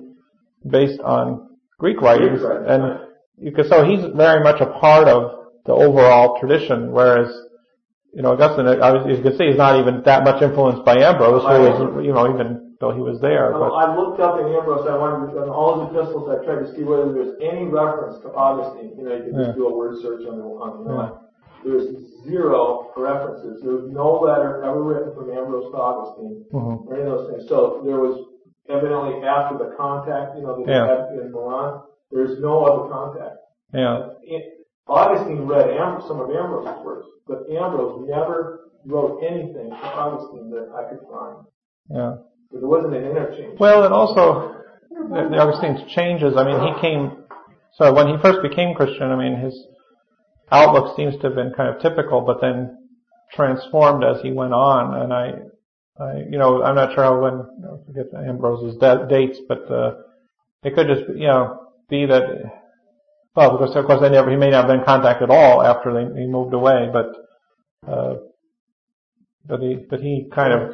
based 0.69 0.99
on 0.99 1.49
Greek 1.79 2.01
writings, 2.01 2.39
Greek 2.39 2.43
writings, 2.43 2.67
and 2.69 3.45
you 3.45 3.51
can, 3.53 3.67
so 3.69 3.85
he's 3.85 4.03
very 4.15 4.43
much 4.43 4.59
a 4.59 4.65
part 4.65 5.07
of 5.07 5.31
the 5.65 5.71
overall 5.71 6.37
tradition, 6.39 6.91
whereas. 6.91 7.29
You 8.17 8.23
know, 8.25 8.33
Augustine, 8.33 8.65
obviously, 8.81 9.13
as 9.13 9.17
you 9.21 9.25
can 9.29 9.37
see, 9.37 9.45
he's 9.53 9.61
not 9.61 9.77
even 9.77 10.01
that 10.09 10.25
much 10.25 10.41
influenced 10.41 10.81
by 10.81 10.97
Ambrose, 10.97 11.45
who 11.45 11.57
was, 11.69 11.77
you 12.01 12.09
know, 12.17 12.25
even 12.33 12.73
though 12.81 12.89
he 12.89 12.97
was 12.97 13.21
there. 13.21 13.53
Well, 13.53 13.77
I 13.77 13.93
looked 13.93 14.17
up 14.17 14.41
in 14.41 14.49
Ambrose, 14.57 14.89
I 14.89 14.97
wanted, 14.97 15.37
in 15.37 15.45
all 15.53 15.85
his 15.85 15.93
epistles, 15.93 16.25
I 16.25 16.41
tried 16.41 16.65
to 16.65 16.69
see 16.73 16.81
whether 16.81 17.13
there 17.13 17.21
was 17.29 17.37
any 17.45 17.69
reference 17.69 18.17
to 18.25 18.33
Augustine. 18.33 18.97
You 18.97 19.05
know, 19.05 19.13
you 19.13 19.21
could 19.29 19.37
Yeah. 19.37 19.45
just 19.53 19.57
do 19.61 19.69
a 19.69 19.73
word 19.77 20.01
search 20.01 20.25
on 20.25 20.41
the, 20.41 20.49
on 20.49 20.69
the 20.81 20.89
Yeah. 20.89 21.09
there's 21.61 21.85
zero 22.25 22.89
references. 22.97 23.61
There 23.61 23.77
was 23.77 23.85
no 23.93 24.17
letter 24.17 24.65
ever 24.65 24.81
written 24.81 25.13
from 25.13 25.29
Ambrose 25.29 25.69
to 25.69 25.77
Augustine 25.77 26.41
hmm 26.49 26.89
or 26.89 26.97
any 26.97 27.05
of 27.05 27.21
those 27.21 27.29
things. 27.29 27.45
So 27.45 27.85
there 27.85 28.01
was 28.01 28.17
evidently 28.65 29.21
after 29.29 29.61
the 29.61 29.77
contact, 29.77 30.33
you 30.35 30.41
know, 30.41 30.57
that 30.57 30.65
Yeah. 30.65 30.89
they 30.89 31.21
had 31.21 31.21
in 31.21 31.31
Milan, 31.31 31.85
there's 32.09 32.41
no 32.41 32.65
other 32.65 32.89
contact. 32.89 33.37
Yeah. 33.77 34.09
It- 34.25 34.56
Augustine 34.89 35.45
read 35.47 35.69
Am- 35.69 36.01
some 36.07 36.19
of 36.19 36.29
Ambrose's 36.29 36.83
works, 36.85 37.07
but 37.27 37.49
Ambrose 37.49 38.07
never 38.07 38.69
wrote 38.85 39.21
anything 39.21 39.69
to 39.69 39.75
Augustine 39.75 40.49
that 40.51 40.71
I 40.75 40.89
could 40.89 40.99
find. 41.11 41.45
Yeah. 41.89 42.15
So 42.51 42.59
there 42.59 42.67
wasn't 42.69 42.95
an 42.95 43.03
interchange. 43.03 43.59
Well, 43.59 43.83
and 43.83 43.93
also 43.93 44.55
the, 44.89 45.27
the 45.29 45.37
Augustine's 45.37 45.91
changes. 45.93 46.35
I 46.37 46.43
mean, 46.45 46.59
he 46.61 46.81
came. 46.81 47.23
So 47.73 47.93
when 47.93 48.07
he 48.07 48.15
first 48.21 48.41
became 48.41 48.75
Christian, 48.75 49.11
I 49.11 49.15
mean, 49.15 49.39
his 49.39 49.59
outlook 50.51 50.95
seems 50.95 51.15
to 51.17 51.23
have 51.23 51.35
been 51.35 51.53
kind 51.55 51.75
of 51.75 51.81
typical, 51.81 52.21
but 52.21 52.39
then 52.41 52.77
transformed 53.33 54.03
as 54.03 54.21
he 54.21 54.31
went 54.31 54.53
on. 54.53 55.01
And 55.01 55.13
I, 55.13 55.33
I 56.01 56.19
you 56.29 56.37
know, 56.37 56.63
I'm 56.63 56.75
not 56.75 56.95
sure 56.95 57.03
how 57.03 57.21
when 57.21 57.33
I 57.41 57.85
forget 57.85 58.05
Ambrose's 58.15 58.77
da- 58.79 59.05
dates, 59.05 59.39
but 59.47 59.69
uh, 59.69 59.95
it 60.63 60.73
could 60.75 60.87
just 60.87 61.09
you 61.09 61.27
know 61.27 61.67
be 61.89 62.05
that. 62.05 62.56
Well, 63.37 63.55
because 63.55 63.75
of 63.75 63.85
course 63.85 64.01
they 64.01 64.09
never, 64.09 64.31
he 64.31 64.35
may 64.35 64.49
not 64.49 64.61
have 64.63 64.67
been 64.67 64.79
in 64.79 64.83
contact 64.83 65.21
at 65.21 65.29
all 65.29 65.61
after 65.61 65.93
they, 65.93 66.05
he 66.19 66.25
moved 66.25 66.55
away, 66.55 66.89
but, 66.91 67.13
uh, 67.87 68.15
but 69.45 69.59
he, 69.59 69.77
but 69.87 69.99
he 69.99 70.27
kind 70.33 70.53
of 70.53 70.73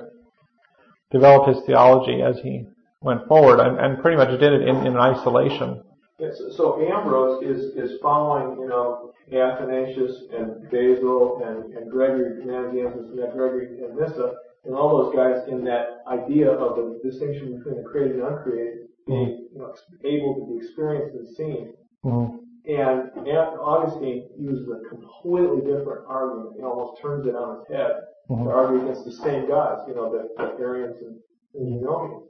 developed 1.11 1.49
his 1.49 1.65
theology 1.65 2.21
as 2.21 2.37
he 2.41 2.63
went 3.01 3.27
forward 3.27 3.59
and, 3.59 3.77
and 3.77 4.01
pretty 4.01 4.15
much 4.15 4.29
did 4.39 4.53
it 4.53 4.61
in, 4.61 4.87
in 4.87 4.95
isolation. 4.95 5.83
Yes, 6.19 6.39
so 6.55 6.79
Ambrose 6.79 7.43
is, 7.43 7.75
is 7.75 7.99
following, 8.01 8.57
you 8.57 8.69
know, 8.69 9.11
Athanasius 9.27 10.23
and 10.31 10.63
Basil 10.71 11.43
and, 11.43 11.73
and 11.73 11.91
Gregory 11.91 12.45
Nazianzus 12.45 13.11
and 13.11 13.33
Gregory 13.33 13.83
and 13.83 13.97
Nyssa 13.99 14.35
and 14.63 14.73
all 14.73 15.03
those 15.03 15.13
guys 15.13 15.43
in 15.49 15.65
that 15.65 15.99
idea 16.07 16.49
of 16.49 16.77
the 16.77 17.01
distinction 17.03 17.57
between 17.57 17.83
the 17.83 17.89
created 17.89 18.19
and 18.19 18.27
uncreated 18.37 18.87
being 19.05 19.49
you 19.51 19.59
know, 19.59 19.73
able 20.05 20.35
to 20.35 20.47
be 20.47 20.65
experienced 20.65 21.13
and 21.13 21.27
seen. 21.35 21.73
Mm-hmm. 22.05 22.42
And 22.65 23.11
Augustine 23.27 24.29
uses 24.37 24.69
a 24.69 24.87
completely 24.87 25.61
different 25.61 26.05
argument. 26.07 26.55
He 26.55 26.63
almost 26.63 27.01
turns 27.01 27.25
it 27.27 27.35
on 27.35 27.59
its 27.59 27.69
head 27.69 27.91
Mhm. 28.29 28.45
to 28.45 28.51
argue 28.51 28.81
against 28.81 29.03
the 29.03 29.11
same 29.11 29.47
gods, 29.47 29.81
you 29.87 29.95
know, 29.95 30.09
the, 30.09 30.29
the 30.37 30.57
Arians 30.59 30.95
and, 31.01 31.19
and 31.55 31.81
Eunomians. 31.81 32.23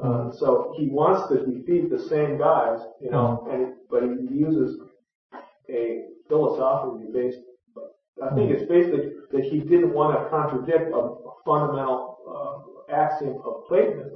Uh, 0.00 0.30
so 0.32 0.74
he 0.76 0.88
wants 0.88 1.28
to 1.28 1.46
defeat 1.46 1.88
the 1.88 1.98
same 1.98 2.36
guys, 2.36 2.80
you 3.00 3.10
know, 3.10 3.46
and 3.48 3.74
but 3.88 4.02
he 4.02 4.26
uses 4.34 4.80
a 5.70 6.04
philosophically 6.28 7.06
based. 7.12 7.38
I 8.20 8.34
think 8.34 8.50
it's 8.50 8.68
basically 8.68 9.12
that 9.30 9.44
he 9.44 9.60
didn't 9.60 9.92
want 9.92 10.18
to 10.18 10.28
contradict 10.30 10.92
a, 10.92 10.96
a 10.96 11.32
fundamental 11.44 12.18
uh, 12.28 12.92
axiom 12.92 13.40
of 13.44 13.64
Platonism, 13.68 14.13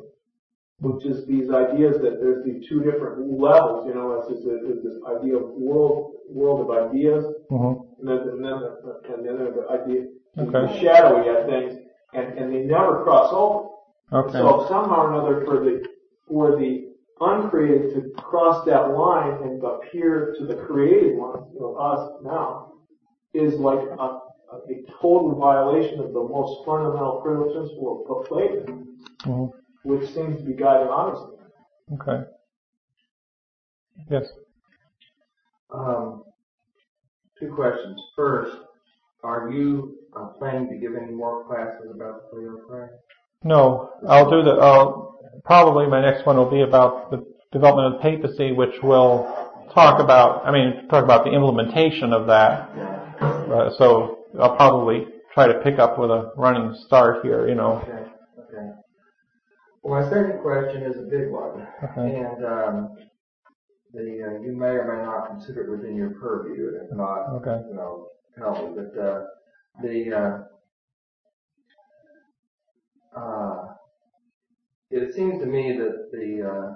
which 0.81 1.05
is 1.07 1.27
these 1.27 1.51
ideas 1.51 1.97
that 2.03 2.21
there's 2.21 2.45
these 2.45 2.69
two 2.69 2.83
different 2.83 3.19
levels. 3.19 3.87
You 3.87 3.95
know, 3.95 4.21
it's, 4.21 4.29
this 4.29 4.47
it's 4.47 4.83
this 4.85 4.99
idea 5.07 5.37
of 5.37 5.51
world 5.51 6.15
world 6.29 6.69
of 6.69 6.91
ideas, 6.91 7.25
Mm-hmm. 7.51 8.01
and 8.01 8.09
then 8.09 8.29
and 8.29 8.45
then 8.45 8.61
the, 8.61 9.15
and 9.15 9.27
then 9.27 9.37
the 9.39 9.67
idea 9.71 10.07
Okay. 10.37 10.53
the 10.53 10.81
shadowy 10.81 11.25
things, 11.51 11.81
and 12.15 12.39
and 12.39 12.53
they 12.53 12.61
never 12.61 13.03
cross 13.03 13.31
over. 13.33 13.69
Okay. 14.13 14.39
So 14.39 14.67
somehow 14.69 15.07
or 15.07 15.15
another, 15.15 15.45
for 15.45 15.65
the 15.65 15.85
for 16.29 16.57
the 16.57 16.89
uncreated 17.21 17.95
to 17.95 18.11
cross 18.23 18.65
that 18.67 18.91
line 18.91 19.43
and 19.43 19.63
appear 19.65 20.37
to 20.39 20.47
the 20.47 20.55
created 20.55 21.17
one, 21.17 21.43
you 21.53 21.61
know, 21.61 21.75
us 21.75 22.23
now, 22.23 22.73
is 23.35 23.55
like 23.59 23.81
a, 23.81 24.03
a, 24.03 24.21
total 25.03 25.35
violation 25.35 25.99
of 25.99 26.13
the 26.13 26.23
most 26.23 26.65
fundamental 26.65 27.21
principle 27.23 28.05
of 28.09 28.27
Plato, 28.29 28.85
hmm 29.25 29.47
which 29.83 30.09
seems 30.15 30.39
to 30.39 30.45
be 30.45 30.53
guiding 30.53 30.89
Augustine. 30.89 31.39
Okay. 31.95 32.25
Yes. 34.11 34.25
Um, 35.73 36.25
two 37.39 37.53
questions. 37.55 38.01
First, 38.17 38.57
are 39.23 39.51
you 39.51 39.99
uh, 40.17 40.27
planning 40.39 40.69
to 40.69 40.77
give 40.77 40.93
any 41.01 41.13
more 41.13 41.45
classes 41.45 41.91
about 41.95 42.31
the 42.31 42.37
Filioque? 42.37 42.91
No, 43.45 43.91
I'll 44.09 44.31
do 44.31 44.43
the. 44.43 44.53
I'll 44.53 45.19
probably 45.45 45.87
my 45.87 46.01
next 46.01 46.27
one 46.27 46.37
will 46.37 46.51
be 46.51 46.63
about 46.63 47.11
the 47.11 47.25
development 47.53 47.97
of 47.97 48.03
papacy, 48.03 48.53
which 48.53 48.75
will 48.83 49.25
talk 49.73 50.01
about. 50.01 50.47
I 50.47 50.53
mean, 50.53 50.89
talk 50.89 51.05
about 51.05 51.25
the 51.25 51.31
implementation 51.31 52.13
of 52.13 52.27
that. 52.27 52.71
Uh, 53.21 53.71
so 53.79 54.19
I'll 54.41 54.57
probably 54.57 55.07
try 55.35 55.47
to 55.47 55.61
pick 55.61 55.79
up 55.79 55.99
with 55.99 56.11
a 56.11 56.33
running 56.37 56.77
start 56.87 57.25
here. 57.25 57.49
You 57.49 57.55
know. 57.55 57.83
Okay, 57.83 57.93
okay. 57.93 57.98
Well, 59.89 60.03
my 60.03 60.11
second 60.11 60.43
question 60.43 60.83
is 60.83 60.99
a 60.99 61.03
big 61.09 61.31
one, 61.31 61.67
Okay. 61.83 62.17
and 62.17 62.45
um, 62.45 62.97
the 63.95 64.01
uh, 64.23 64.41
you 64.43 64.55
may 64.55 64.67
or 64.77 64.85
may 64.85 65.03
not 65.03 65.29
consider 65.29 65.63
it 65.63 65.71
within 65.71 65.97
your 65.97 66.11
purview, 66.11 66.69
and 66.69 66.77
if 66.91 66.95
not, 66.95 67.31
Okay. 67.37 67.63
you 67.69 67.75
know, 67.75 68.09
tell 68.37 68.53
me. 68.69 68.75
But 68.77 69.01
uh, 69.01 69.25
the 69.83 70.45
uh, 73.17 73.19
uh, 73.19 73.65
it 74.91 75.15
seems 75.15 75.41
to 75.41 75.47
me 75.47 75.79
that 75.79 76.11
the 76.13 76.51
uh, 76.51 76.73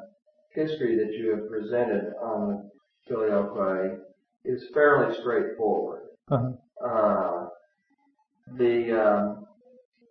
history 0.55 0.97
that 0.97 1.13
you 1.13 1.33
have 1.33 1.51
presented 1.51 2.15
on 2.23 2.49
the 2.49 3.15
Filioque 3.15 3.99
is 4.47 4.65
fairly 4.73 5.15
straightforward. 5.21 6.05
Uh-huh. 6.31 6.53
Uh, 6.83 7.49
the 8.57 8.93
um, 8.93 9.42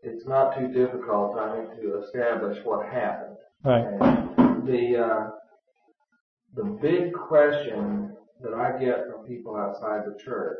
it's 0.04 0.26
not 0.26 0.58
too 0.58 0.68
difficult, 0.68 1.38
I 1.38 1.56
think, 1.56 1.82
to 1.82 2.02
establish 2.04 2.58
what 2.64 2.86
happened. 2.92 3.38
Right. 3.64 3.86
And 3.86 4.68
the 4.68 4.98
uh, 5.06 5.30
the 6.56 6.64
big 6.82 7.14
question 7.14 8.16
that 8.42 8.54
I 8.54 8.78
get 8.80 9.06
from 9.10 9.26
people 9.28 9.56
outside 9.56 10.02
the 10.06 10.18
church 10.24 10.60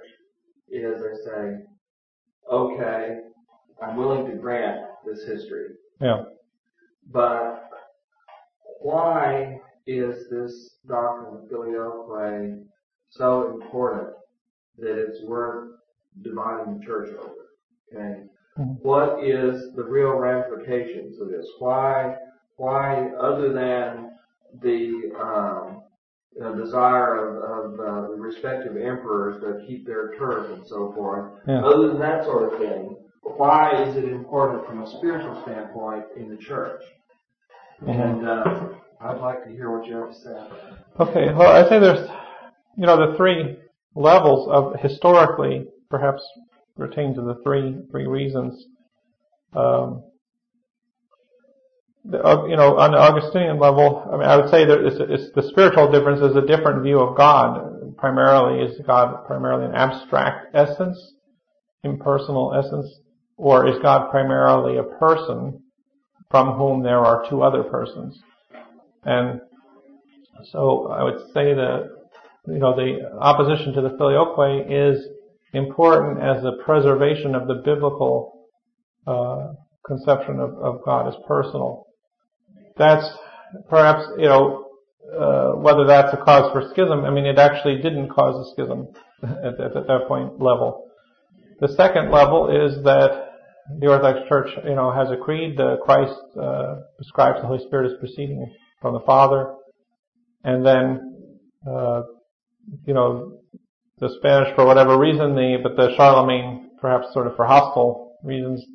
is 0.70 1.02
they 1.02 1.30
say, 1.32 1.58
"Okay, 2.52 3.18
I'm 3.82 3.96
willing 3.98 4.28
to 4.30 4.38
grant 4.38 4.82
this 5.06 5.26
history, 5.26 5.70
Yeah. 6.00 6.24
but 7.12 7.68
why 8.82 9.60
is 9.88 10.30
this 10.30 10.78
doctrine 10.88 11.36
of 11.44 11.50
filioque 11.50 12.64
so 13.10 13.50
important 13.60 14.10
that 14.78 14.98
it's 14.98 15.24
worth 15.24 15.72
dividing 16.22 16.78
the 16.80 16.86
church 16.86 17.10
over? 17.20 17.34
Okay. 17.94 18.24
Mhm. 18.60 18.82
What 18.84 19.24
is 19.24 19.74
the 19.76 19.84
real 19.84 20.12
ramifications 20.12 21.20
of 21.22 21.30
this? 21.30 21.48
Why, 21.60 22.18
why, 22.58 23.10
other 23.20 23.54
than 23.54 24.12
the 24.62 25.12
um, 25.20 25.84
know, 26.40 26.56
desire 26.56 27.28
of, 27.28 27.76
of 27.76 27.80
uh, 27.80 28.08
the 28.10 28.16
respective 28.22 28.78
emperors 28.78 29.42
to 29.42 29.66
keep 29.66 29.86
their 29.86 30.16
turf 30.18 30.52
and 30.52 30.66
so 30.66 30.92
forth, 30.94 31.32
Yeah. 31.48 31.64
other 31.64 31.88
than 31.90 32.00
that 32.00 32.26
sort 32.26 32.52
of 32.52 32.60
thing, 32.60 32.98
why 33.24 33.84
is 33.84 33.96
it 33.96 34.06
important 34.06 34.66
from 34.66 34.82
a 34.82 34.88
spiritual 34.88 35.42
standpoint 35.44 36.06
in 36.18 36.30
the 36.30 36.38
church? 36.38 36.82
And 37.88 38.28
uh, 38.28 38.70
I'd 39.00 39.18
like 39.20 39.44
to 39.46 39.50
hear 39.50 39.76
what 39.76 39.88
you 39.88 39.96
have 39.96 40.10
to 40.10 40.16
say. 40.16 40.44
Okay. 41.00 41.34
Well, 41.34 41.52
I 41.52 41.68
say 41.68 41.80
there's, 41.80 42.08
you 42.78 42.86
know, 42.86 43.10
the 43.12 43.18
three 43.18 43.58
levels 43.96 44.48
of 44.50 44.80
historically, 44.80 45.68
perhaps 45.90 46.22
pertain 46.78 47.14
to 47.16 47.22
the 47.22 47.36
three 47.44 47.78
three 47.92 48.08
reasons. 48.08 48.66
Um, 49.54 50.04
the, 52.04 52.24
uh, 52.26 52.46
you 52.46 52.56
know, 52.56 52.78
on 52.80 52.92
the 52.92 52.98
Augustinian 52.98 53.60
level, 53.60 54.08
I 54.12 54.18
mean, 54.18 54.28
I 54.28 54.38
would 54.38 54.50
say 54.50 54.66
that 54.66 54.80
it's, 54.80 54.96
it's 55.00 55.36
the 55.36 55.48
spiritual 55.50 55.92
difference 55.92 56.22
is 56.22 56.36
a 56.36 56.46
different 56.46 56.84
view 56.84 57.00
of 57.00 57.16
God. 57.16 57.96
Primarily, 57.98 58.66
is 58.66 58.82
God 58.88 59.26
primarily 59.28 59.66
an 59.66 59.76
abstract 59.76 60.56
essence, 60.56 60.98
impersonal 61.84 62.56
essence, 62.56 62.88
or 63.38 63.68
is 63.68 63.76
God 63.84 64.10
primarily 64.10 64.78
a 64.78 64.84
person 64.84 65.62
from 66.32 66.54
whom 66.54 66.82
there 66.82 67.00
are 67.00 67.30
two 67.30 67.44
other 67.44 67.62
persons? 67.62 68.20
And 69.04 69.42
so 70.52 70.88
I 70.88 71.04
would 71.04 71.20
say 71.34 71.54
that, 71.54 71.90
you 72.48 72.58
know, 72.58 72.76
the 72.76 73.12
opposition 73.20 73.74
to 73.74 73.82
the 73.82 73.90
filioque 73.90 74.66
is 74.68 75.06
important 75.54 76.22
as 76.22 76.42
the 76.44 76.54
preservation 76.64 77.36
of 77.36 77.48
the 77.48 77.62
biblical 77.66 78.48
uh, 79.08 79.54
conception 79.86 80.40
of, 80.40 80.58
of 80.58 80.86
God 80.86 81.08
as 81.08 81.16
personal. 81.28 81.88
That's 82.78 83.06
perhaps, 83.70 84.04
you 84.18 84.26
know, 84.26 84.68
uh, 85.20 85.52
whether 85.58 85.86
that's 85.86 86.14
a 86.14 86.18
cause 86.18 86.52
for 86.54 86.70
schism. 86.72 87.04
I 87.04 87.12
mean, 87.12 87.26
it 87.26 87.38
actually 87.38 87.78
didn't 87.78 88.10
cause 88.10 88.48
a 88.48 88.52
schism 88.54 88.88
at, 89.24 89.60
at, 89.60 89.76
at 89.76 89.88
that 89.88 90.06
point 90.08 90.40
level. 90.40 90.88
The 91.60 91.70
second 91.70 92.12
level 92.12 92.50
is 92.50 92.84
that 92.84 93.30
the 93.80 93.88
Orthodox 93.88 94.28
Church, 94.28 94.50
you 94.66 94.76
know, 94.76 94.92
has 94.92 95.10
a 95.12 95.18
creed. 95.18 95.60
Uh, 95.60 95.78
Christ 95.84 96.20
uh, 96.42 96.76
describes 96.98 97.42
the 97.42 97.48
Holy 97.48 97.64
Spirit 97.66 97.92
as 97.92 98.00
proceeding 98.00 98.52
from 98.82 98.94
the 98.94 99.00
Father, 99.02 99.54
and 100.44 100.66
then, 100.66 101.16
uh, 101.70 102.02
you 102.86 102.94
know, 102.94 103.40
the 104.02 104.10
Spanish 104.18 104.54
for 104.56 104.66
whatever 104.66 104.98
reason, 104.98 105.36
the 105.36 105.60
but 105.62 105.78
the 105.78 105.96
Charlemagne 105.96 106.72
perhaps 106.82 107.14
sort 107.14 107.28
of 107.28 107.36
for 107.36 107.46
hostile 107.46 108.18
reasons, 108.24 108.66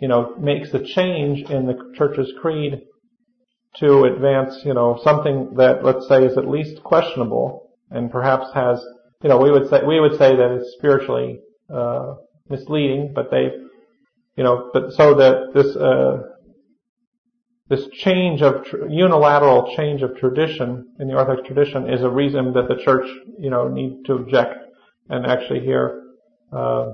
you 0.00 0.08
know, 0.08 0.34
makes 0.38 0.74
a 0.74 0.84
change 0.84 1.48
in 1.48 1.66
the 1.66 1.92
church's 1.94 2.32
creed 2.42 2.82
to 3.76 4.02
advance, 4.02 4.60
you 4.64 4.74
know, 4.74 5.00
something 5.02 5.54
that 5.56 5.84
let's 5.84 6.06
say 6.08 6.24
is 6.24 6.36
at 6.36 6.48
least 6.48 6.82
questionable 6.82 7.70
and 7.90 8.10
perhaps 8.10 8.46
has, 8.54 8.84
you 9.22 9.28
know, 9.28 9.38
we 9.38 9.52
would 9.52 9.70
say 9.70 9.82
we 9.86 10.00
would 10.00 10.18
say 10.18 10.34
that 10.34 10.50
it's 10.50 10.74
spiritually 10.76 11.38
uh, 11.72 12.14
misleading, 12.48 13.12
but 13.14 13.30
they, 13.30 13.52
you 14.36 14.42
know, 14.42 14.68
but 14.72 14.92
so 14.94 15.14
that 15.14 15.52
this 15.54 15.76
uh, 15.76 16.22
this 17.68 17.86
change 17.92 18.42
of 18.42 18.64
tr- 18.64 18.88
unilateral 18.88 19.74
change 19.76 20.02
of 20.02 20.16
tradition 20.16 20.92
in 20.98 21.06
the 21.06 21.14
Orthodox 21.14 21.46
tradition 21.46 21.88
is 21.88 22.02
a 22.02 22.10
reason 22.10 22.52
that 22.54 22.66
the 22.66 22.82
church, 22.84 23.08
you 23.38 23.48
know, 23.48 23.68
need 23.68 24.04
to 24.06 24.14
object 24.14 24.61
and 25.12 25.26
actually 25.26 25.60
here 25.60 26.02
uh, 26.52 26.92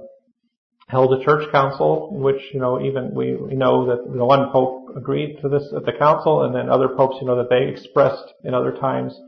held 0.88 1.12
a 1.12 1.24
church 1.24 1.50
council 1.52 2.10
in 2.14 2.20
which, 2.20 2.40
you 2.52 2.60
know, 2.60 2.80
even 2.80 3.14
we, 3.14 3.36
we 3.36 3.54
know 3.54 3.86
that 3.86 4.10
the 4.12 4.24
one 4.24 4.50
pope 4.50 4.88
agreed 4.96 5.38
to 5.42 5.48
this 5.48 5.72
at 5.76 5.84
the 5.84 5.92
council, 5.92 6.42
and 6.42 6.54
then 6.54 6.68
other 6.68 6.88
popes, 6.88 7.16
you 7.20 7.26
know, 7.26 7.36
that 7.36 7.50
they 7.50 7.68
expressed 7.68 8.24
in 8.44 8.54
other 8.54 8.72
times 8.72 9.18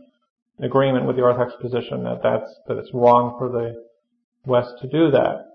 agreement 0.63 1.07
with 1.07 1.17
the 1.17 1.23
Orthodox 1.23 1.55
position 1.61 2.05
that 2.05 2.21
that's 2.23 2.51
that 2.67 2.77
it's 2.77 2.91
wrong 2.93 3.37
for 3.39 3.49
the 3.49 3.75
West 4.45 4.75
to 4.81 4.89
do 4.89 5.11
that. 5.11 5.47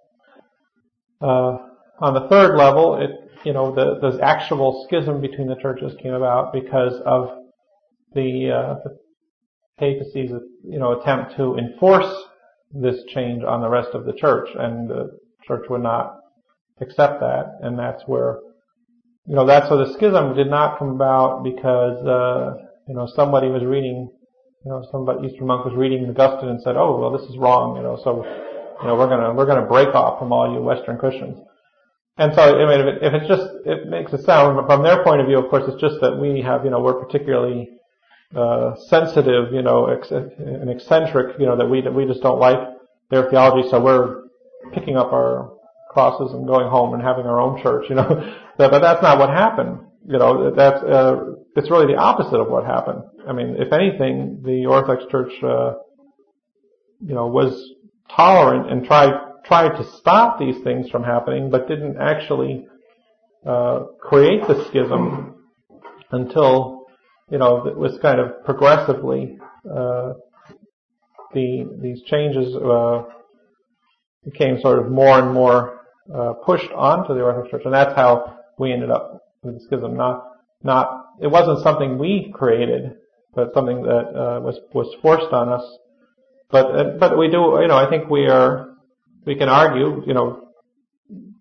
Uh, 1.21 1.57
on 1.99 2.13
the 2.13 2.27
third 2.29 2.55
level, 2.55 3.01
it 3.01 3.11
you 3.43 3.53
know 3.53 3.73
the 3.73 3.99
the 4.01 4.23
actual 4.23 4.85
schism 4.87 5.21
between 5.21 5.47
the 5.47 5.55
churches 5.61 5.93
came 6.01 6.13
about 6.13 6.53
because 6.53 6.93
of 7.05 7.29
the, 8.13 8.49
uh, 8.49 8.75
the 8.83 8.97
papacy's 9.77 10.31
you 10.63 10.79
know 10.79 10.99
attempt 10.99 11.35
to 11.35 11.57
enforce 11.57 12.13
this 12.81 13.03
change 13.13 13.43
on 13.43 13.61
the 13.61 13.69
rest 13.69 13.89
of 13.93 14.05
the 14.05 14.13
church, 14.13 14.49
and 14.57 14.89
the 14.89 15.17
church 15.47 15.65
would 15.69 15.83
not 15.83 16.19
accept 16.81 17.21
that, 17.21 17.57
and 17.61 17.79
that's 17.79 18.03
where 18.05 18.39
you 19.25 19.35
know 19.35 19.45
that's 19.45 19.69
so 19.69 19.77
the 19.77 19.93
schism 19.93 20.35
did 20.35 20.49
not 20.49 20.77
come 20.77 20.89
about 20.89 21.43
because 21.43 22.05
uh, 22.05 22.53
you 22.87 22.95
know 22.95 23.07
somebody 23.15 23.47
was 23.47 23.63
reading 23.63 24.09
you 24.65 24.71
know 24.71 24.85
some 24.91 25.07
Eastern 25.25 25.47
monk 25.47 25.65
was 25.65 25.73
reading 25.75 26.03
Augustine 26.09 26.49
and 26.49 26.61
said, 26.61 26.75
oh 26.75 26.99
well 26.99 27.17
this 27.17 27.27
is 27.29 27.37
wrong, 27.37 27.77
you 27.77 27.83
know 27.83 27.99
so 28.03 28.23
you 28.81 28.87
know 28.87 28.95
we're 28.95 29.09
gonna 29.09 29.33
we're 29.33 29.47
gonna 29.47 29.67
break 29.67 29.89
off 29.95 30.19
from 30.19 30.31
all 30.31 30.51
you 30.53 30.61
Western 30.61 30.97
Christians. 30.97 31.39
And 32.17 32.33
so, 32.33 32.41
I 32.41 32.65
mean, 32.65 32.79
if, 32.79 32.95
it, 32.95 33.03
if 33.03 33.13
it's 33.13 33.27
just, 33.27 33.47
it 33.65 33.87
makes 33.89 34.13
a 34.13 34.23
sound, 34.23 34.55
from 34.65 34.83
their 34.83 35.03
point 35.03 35.19
of 35.19 35.27
view, 35.27 35.37
of 35.37 35.49
course, 35.49 35.63
it's 35.67 35.81
just 35.81 35.99
that 35.99 36.15
we 36.15 36.41
have, 36.41 36.63
you 36.63 36.71
know, 36.71 36.79
we're 36.79 36.93
particularly 36.93 37.67
uh, 38.35 38.75
sensitive, 38.87 39.53
you 39.53 39.61
know, 39.61 39.87
ex- 39.87 40.11
and 40.11 40.69
eccentric, 40.69 41.39
you 41.39 41.45
know, 41.45 41.57
that 41.57 41.67
we 41.67 41.81
that 41.81 41.93
we 41.93 42.05
just 42.05 42.21
don't 42.21 42.39
like 42.39 42.57
their 43.09 43.29
theology, 43.29 43.67
so 43.69 43.79
we're 43.81 44.23
picking 44.73 44.97
up 44.97 45.13
our 45.13 45.53
crosses 45.89 46.33
and 46.33 46.45
going 46.45 46.67
home 46.67 46.93
and 46.93 47.01
having 47.01 47.25
our 47.25 47.39
own 47.39 47.61
church, 47.63 47.85
you 47.89 47.95
know. 47.95 48.07
but, 48.57 48.71
but 48.71 48.79
that's 48.79 49.01
not 49.01 49.19
what 49.19 49.29
happened. 49.29 49.79
You 50.07 50.19
know, 50.19 50.53
that's 50.53 50.83
uh, 50.83 51.15
it's 51.55 51.71
really 51.71 51.87
the 51.87 51.99
opposite 51.99 52.37
of 52.37 52.49
what 52.49 52.65
happened. 52.65 53.03
I 53.27 53.33
mean, 53.33 53.55
if 53.57 53.71
anything, 53.71 54.41
the 54.43 54.65
Orthodox 54.65 55.09
Church, 55.09 55.31
uh, 55.41 55.75
you 57.01 57.15
know, 57.15 57.27
was 57.27 57.71
tolerant 58.15 58.71
and 58.71 58.85
tried 58.85 59.13
tried 59.45 59.77
to 59.77 59.89
stop 59.97 60.39
these 60.39 60.61
things 60.63 60.89
from 60.89 61.03
happening, 61.03 61.49
but 61.49 61.67
didn't 61.67 61.97
actually 61.99 62.67
uh, 63.45 63.85
create 64.01 64.41
the 64.47 64.65
schism 64.67 65.35
until 66.11 66.74
you 67.31 67.37
know 67.37 67.65
it 67.65 67.77
was 67.77 67.97
kind 68.01 68.19
of 68.19 68.43
progressively 68.43 69.37
uh, 69.69 70.13
the 71.33 71.77
these 71.81 72.01
changes 72.03 72.55
uh, 72.55 73.03
became 74.23 74.59
sort 74.61 74.79
of 74.79 74.91
more 74.91 75.19
and 75.19 75.33
more 75.33 75.81
uh, 76.13 76.33
pushed 76.45 76.71
onto 76.71 77.13
the 77.13 77.21
Orthodox 77.21 77.51
Church, 77.51 77.61
and 77.65 77.73
that's 77.73 77.95
how 77.95 78.37
we 78.57 78.71
ended 78.71 78.91
up 78.91 79.21
with 79.43 79.55
the 79.55 79.65
schism. 79.65 79.95
Not 79.95 80.23
not 80.63 81.05
it 81.21 81.27
wasn't 81.27 81.63
something 81.63 81.97
we 81.97 82.31
created, 82.33 82.95
but 83.33 83.53
something 83.53 83.83
that 83.83 83.89
uh, 83.89 84.39
was 84.41 84.59
was 84.73 84.93
forced 85.01 85.31
on 85.33 85.49
us. 85.49 85.63
But 86.49 86.65
uh, 86.65 86.83
but 86.99 87.17
we 87.17 87.27
do 87.27 87.57
you 87.61 87.67
know 87.67 87.77
I 87.77 87.89
think 87.89 88.09
we 88.09 88.27
are 88.27 88.69
we 89.25 89.35
can 89.35 89.49
argue, 89.49 90.03
you 90.05 90.13
know, 90.13 90.49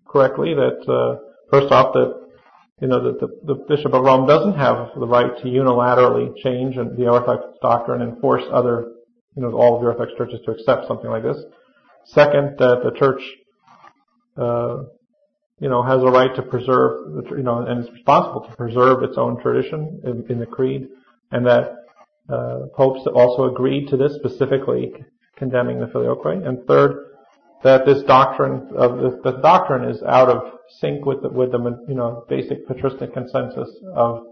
correctly 0.07 0.53
that 0.53 0.91
uh, 0.91 1.19
first 1.51 1.71
off 1.71 1.93
that 1.93 2.24
you 2.81 2.87
know 2.87 3.03
that 3.03 3.19
the, 3.19 3.27
the, 3.45 3.55
Bishop 3.69 3.93
of 3.93 4.03
Rome 4.03 4.27
doesn't 4.27 4.57
have 4.57 4.89
the 4.99 5.07
right 5.07 5.37
to 5.37 5.43
unilaterally 5.45 6.35
change 6.43 6.75
the 6.75 7.07
Orthodox 7.07 7.57
doctrine 7.61 8.01
and 8.01 8.19
force 8.19 8.43
other, 8.51 8.91
you 9.35 9.41
know, 9.41 9.53
all 9.53 9.75
of 9.75 9.81
the 9.81 9.87
Orthodox 9.87 10.11
churches 10.17 10.41
to 10.45 10.51
accept 10.51 10.87
something 10.87 11.09
like 11.09 11.23
this. 11.23 11.37
Second, 12.07 12.57
that 12.59 12.81
the 12.83 12.91
church, 12.99 13.21
uh, 14.37 14.83
you 15.59 15.69
know, 15.69 15.83
has 15.83 16.01
a 16.03 16.07
right 16.07 16.35
to 16.35 16.41
preserve, 16.41 17.25
you 17.31 17.43
know, 17.43 17.59
and 17.59 17.85
is 17.85 17.91
responsible 17.91 18.41
to 18.41 18.55
preserve 18.57 19.03
its 19.03 19.17
own 19.17 19.41
tradition 19.41 20.01
in, 20.03 20.25
in 20.29 20.39
the 20.39 20.45
creed, 20.45 20.87
and 21.31 21.45
that 21.45 21.75
uh, 22.29 22.67
popes 22.75 23.07
also 23.15 23.51
agreed 23.51 23.87
to 23.87 23.97
this, 23.97 24.13
specifically 24.15 24.93
condemning 25.37 25.79
the 25.79 25.87
filioque. 25.87 26.45
And 26.45 26.65
third, 26.67 27.14
that 27.65 27.83
this 27.83 28.03
doctrine 28.03 28.69
of 28.77 28.99
this, 28.99 29.33
doctrine 29.41 29.89
is 29.89 30.01
out 30.03 30.29
of 30.29 30.53
sync 30.79 31.03
with 31.03 31.23
the, 31.23 31.29
with 31.29 31.51
the 31.51 31.83
you 31.87 31.95
know 31.95 32.23
basic 32.29 32.67
patristic 32.67 33.11
consensus 33.11 33.69
of 33.95 34.23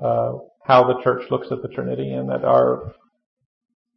uh, 0.00 0.32
how 0.64 0.84
the 0.84 0.98
church 1.04 1.22
looks 1.30 1.48
at 1.50 1.60
the 1.60 1.68
Trinity, 1.68 2.12
and 2.12 2.30
that 2.30 2.44
our 2.44 2.94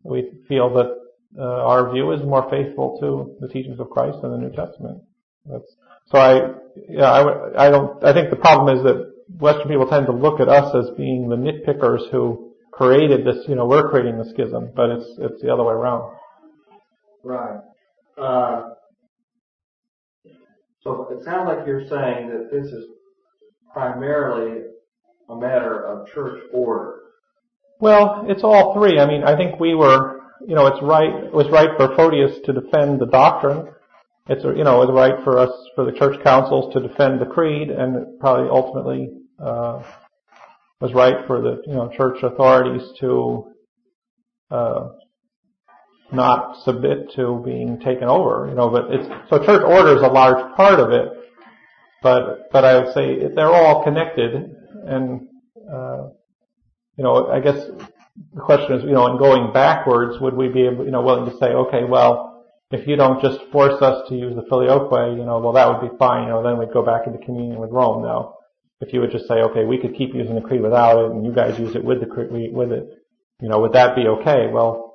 we 0.04 0.30
feel 0.50 0.74
that 0.74 0.92
uh, 1.40 1.42
our 1.42 1.94
view 1.94 2.12
is 2.12 2.22
more 2.22 2.50
faithful 2.50 3.00
to 3.00 3.38
the 3.40 3.52
teachings 3.52 3.80
of 3.80 3.90
Christ 3.90 4.18
and 4.24 4.34
the 4.34 4.38
New 4.38 4.52
Testament. 4.52 5.04
That's, 5.46 5.74
so 6.12 6.18
I 6.18 6.52
yeah 6.90 7.10
I, 7.10 7.68
I 7.68 7.70
don't 7.72 8.04
I 8.04 8.12
think 8.12 8.30
the 8.30 8.36
problem 8.36 8.78
is 8.78 8.84
that 8.84 9.10
Western 9.40 9.70
people 9.70 9.88
tend 9.88 10.06
to 10.08 10.12
look 10.12 10.42
at 10.42 10.50
us 10.50 10.76
as 10.76 10.98
being 10.98 11.30
the 11.30 11.38
nitpickers 11.38 12.12
who 12.12 12.52
created 12.74 13.26
this. 13.26 13.38
You 13.48 13.56
know, 13.56 13.68
we're 13.68 13.90
creating 13.90 14.18
the 14.18 14.30
schism, 14.32 14.74
but 14.76 14.90
it's 14.90 15.10
it's 15.18 15.42
the 15.42 15.54
other 15.54 15.64
way 15.64 15.74
around. 15.74 16.14
Right. 17.24 17.60
Uh, 18.20 18.70
so 20.82 21.08
it 21.12 21.24
sounds 21.24 21.48
like 21.48 21.66
you're 21.68 21.88
saying 21.88 22.30
that 22.30 22.50
this 22.52 22.72
is 22.72 22.86
primarily 23.74 24.64
a 25.30 25.36
matter 25.36 25.86
of 25.86 26.08
church 26.08 26.42
order. 26.54 26.96
Well, 27.80 28.26
it's 28.28 28.44
all 28.44 28.74
three. 28.74 29.00
I 29.00 29.08
mean, 29.08 29.24
I 29.24 29.38
think 29.38 29.60
we 29.60 29.76
were, 29.76 30.22
you 30.46 30.56
know, 30.56 30.68
it's 30.68 30.82
right, 30.82 31.26
it 31.26 31.34
was 31.34 31.48
right 31.50 31.70
for 31.78 31.96
Photius 31.96 32.38
to 32.46 32.54
defend 32.54 33.00
the 33.00 33.06
doctrine. 33.06 33.68
It's, 34.28 34.44
you 34.44 34.64
know, 34.64 34.82
it 34.82 34.88
was 34.88 34.92
right 34.94 35.24
for 35.24 35.38
us, 35.38 35.52
for 35.76 35.86
the 35.86 35.98
church 35.98 36.22
councils 36.24 36.74
to 36.74 36.86
defend 36.86 37.20
the 37.20 37.26
creed, 37.26 37.70
and 37.70 38.20
probably 38.20 38.50
ultimately, 38.50 39.10
uh, 39.44 39.82
was 40.82 40.94
right 40.94 41.26
for 41.26 41.42
the, 41.42 41.62
you 41.66 41.74
know, 41.74 41.90
church 41.96 42.22
authorities 42.24 42.88
to, 43.00 43.52
uh, 44.52 44.90
not 46.12 46.64
submit 46.64 47.12
to 47.16 47.42
being 47.46 47.80
taken 47.80 48.06
over, 48.06 48.48
you 48.50 48.56
know, 48.56 48.70
but 48.70 48.92
it's, 48.92 49.08
so 49.30 49.44
church 49.46 49.64
order 49.64 49.96
is 49.96 50.02
a 50.02 50.08
large 50.08 50.56
part 50.56 50.80
of 50.80 50.92
it, 50.92 51.08
but, 52.02 52.52
but 52.52 52.66
I 52.66 52.80
would 52.80 52.94
say 52.94 53.28
they're 53.36 53.54
all 53.54 53.84
connected 53.84 54.34
and, 54.86 55.28
uh, 55.72 56.10
you 56.98 57.04
know, 57.04 57.28
I 57.28 57.40
guess 57.40 57.66
the 58.34 58.42
question 58.42 58.74
is, 58.78 58.84
you 58.84 58.92
know, 58.92 59.08
in 59.08 59.18
going 59.18 59.54
backwards, 59.54 60.20
would 60.20 60.36
we 60.36 60.50
be 60.50 60.66
able, 60.66 60.86
you 60.86 60.92
know, 60.92 61.02
willing 61.02 61.30
to 61.32 61.38
say, 61.38 61.48
okay, 61.48 61.84
well, 61.84 62.46
if 62.72 62.88
you 62.88 62.96
don't 62.96 63.22
just 63.22 63.40
force 63.52 63.82
us 63.82 64.08
to 64.10 64.16
use 64.16 64.36
the 64.36 64.44
filioque, 64.44 65.18
you 65.18 65.26
know, 65.26 65.40
well, 65.40 65.54
that 65.54 65.68
would 65.68 65.90
be 65.90 65.96
fine, 65.98 66.24
you 66.24 66.30
know, 66.30 66.44
then 66.44 66.58
we'd 66.58 66.74
go 66.74 66.84
back 66.84 67.08
into 67.08 67.24
communion 67.26 67.60
with 67.60 67.72
Rome 67.72 68.04
now. 68.04 68.36
If 68.82 68.94
you 68.94 69.02
would 69.02 69.12
just 69.12 69.28
say, 69.28 69.36
okay, 69.36 69.66
we 69.66 69.78
could 69.78 69.96
keep 69.96 70.14
using 70.14 70.36
the 70.36 70.42
creed 70.42 70.62
without 70.62 71.04
it 71.04 71.12
and 71.12 71.26
you 71.26 71.34
guys 71.34 71.60
use 71.60 71.76
it 71.76 71.84
with 71.84 72.00
the 72.00 72.06
creed, 72.06 72.54
with 72.54 72.72
it, 72.72 72.88
you 73.42 73.50
know, 73.50 73.60
would 73.60 73.74
that 73.74 73.96
be 73.96 74.08
okay? 74.08 74.48
Well, 74.52 74.89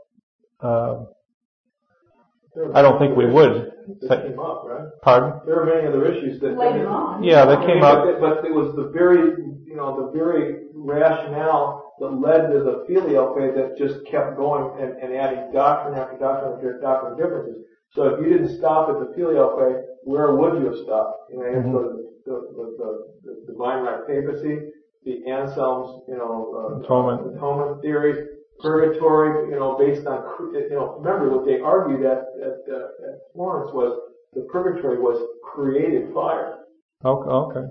I 2.75 2.83
don't 2.83 2.99
think 2.99 3.17
we 3.17 3.27
would. 3.27 3.73
That 4.09 4.23
came 4.29 4.39
up, 4.39 4.65
right? 4.65 4.89
Pardon? 5.03 5.41
There 5.45 5.61
are 5.61 5.67
many 5.67 5.87
other 5.87 6.07
issues 6.07 6.41
that. 6.41 6.57
Later 6.57 6.89
on. 6.89 7.23
Yeah, 7.23 7.45
that 7.45 7.67
came 7.67 7.83
up. 7.83 8.05
But, 8.05 8.21
but 8.21 8.45
it 8.47 8.55
was 8.55 8.75
the 8.77 8.91
very, 8.95 9.37
you 9.67 9.77
know, 9.77 10.07
the 10.07 10.13
very 10.17 10.65
rationale 10.75 11.95
that 11.99 12.11
led 12.11 12.51
to 12.51 12.61
the 12.61 12.85
filioque 12.89 13.55
that 13.55 13.77
just 13.77 14.07
kept 14.07 14.37
going 14.37 14.81
and, 14.81 14.97
and 14.99 15.15
adding 15.15 15.53
doctrine 15.53 15.99
after 15.99 16.17
doctrine 16.19 16.55
after 16.55 16.81
doctrine 16.81 17.17
differences. 17.17 17.65
So 17.91 18.15
if 18.15 18.21
you 18.25 18.33
didn't 18.33 18.59
stop 18.59 18.89
at 18.89 18.99
the 18.99 19.15
filioque, 19.15 19.85
where 20.03 20.35
would 20.35 20.61
you 20.61 20.67
have 20.67 20.79
stopped? 20.83 21.31
You 21.31 21.39
know, 21.39 21.45
mm-hmm. 21.45 21.73
the, 21.73 21.83
the, 22.27 22.37
the, 22.57 22.65
the, 22.79 23.45
the 23.47 23.53
divine 23.53 23.85
right 23.85 24.07
papacy, 24.07 24.71
the 25.05 25.31
Anselm's, 25.31 26.03
you 26.09 26.17
know, 26.17 26.55
uh, 26.57 26.85
atonement. 26.85 27.37
atonement 27.37 27.83
theories, 27.83 28.19
purgatory, 28.61 29.51
you 29.51 29.59
know, 29.59 29.77
based 29.79 30.07
on, 30.07 30.25
you 30.53 30.69
know, 30.71 30.97
remember 30.99 31.31
what 31.31 31.45
they 31.47 31.61
argued 31.61 32.05
at, 32.07 32.25
at, 32.43 32.59
uh, 32.73 33.09
at 33.09 33.19
Florence 33.33 33.71
was 33.75 33.99
the 34.35 34.43
purgatory 34.53 34.99
was 34.99 35.21
created 35.43 36.13
fire. 36.15 36.59
Okay. 37.05 37.29
okay. 37.31 37.67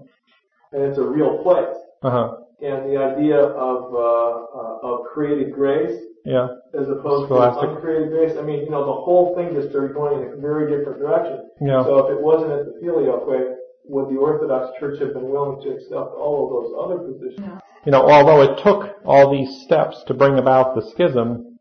And 0.73 0.83
it's 0.83 0.97
a 0.97 1.03
real 1.03 1.41
place. 1.43 1.75
Uh-huh. 2.03 2.35
and 2.61 2.83
the 2.91 2.97
idea 2.97 3.39
of, 3.39 3.93
uh, 3.95 3.97
uh, 3.97 4.79
of 4.83 5.05
created 5.13 5.53
grace 5.53 5.97
Yeah. 6.25 6.47
as 6.77 6.89
opposed 6.89 7.27
Scholastic. 7.27 7.69
to 7.69 7.75
uncreated 7.75 8.09
grace. 8.09 8.35
I 8.37 8.41
mean, 8.41 8.59
you 8.65 8.69
know, 8.69 8.85
the 8.85 8.99
whole 9.07 9.33
thing 9.35 9.53
just 9.55 9.69
started 9.69 9.93
going 9.93 10.21
in 10.21 10.33
a 10.33 10.35
very 10.35 10.69
different 10.69 10.99
direction. 10.99 11.49
Yeah. 11.61 11.81
So 11.83 11.99
if 12.05 12.11
it 12.11 12.21
wasn't 12.21 12.51
at 12.51 12.65
the 12.65 12.73
filioque, 12.81 13.55
would 13.85 14.09
the 14.13 14.19
Orthodox 14.19 14.77
Church 14.79 14.99
have 14.99 15.13
been 15.13 15.29
willing 15.29 15.61
to 15.63 15.69
accept 15.75 16.11
all 16.15 16.43
of 16.43 16.47
those 16.51 16.71
other 16.75 16.99
positions? 17.07 17.59
You 17.85 17.91
know, 17.91 18.09
although 18.09 18.41
it 18.41 18.63
took 18.63 18.95
all 19.05 19.31
these 19.31 19.63
steps 19.63 19.97
to 20.07 20.13
bring 20.13 20.37
about 20.37 20.75
the 20.75 20.89
schism, 20.91 21.59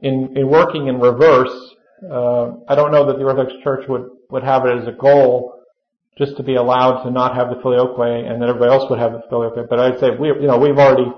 in, 0.00 0.36
in 0.36 0.48
working 0.48 0.88
in 0.88 1.00
reverse, 1.00 1.74
uh, 2.10 2.52
I 2.68 2.74
don't 2.74 2.92
know 2.92 3.06
that 3.06 3.18
the 3.18 3.24
Orthodox 3.24 3.52
Church 3.64 3.88
would, 3.88 4.06
would 4.30 4.42
have 4.42 4.66
it 4.66 4.78
as 4.78 4.86
a 4.86 4.92
goal 4.92 5.54
just 6.18 6.36
to 6.36 6.42
be 6.42 6.54
allowed 6.54 7.04
to 7.04 7.10
not 7.10 7.34
have 7.34 7.48
the 7.48 7.56
filioque 7.56 7.98
and 7.98 8.40
that 8.40 8.48
everybody 8.48 8.70
else 8.70 8.88
would 8.90 8.98
have 8.98 9.12
the 9.12 9.22
filioque. 9.30 9.68
But 9.68 9.80
I'd 9.80 10.00
say 10.00 10.10
we, 10.18 10.28
you 10.28 10.46
know, 10.46 10.58
we've 10.58 10.78
already 10.78 11.10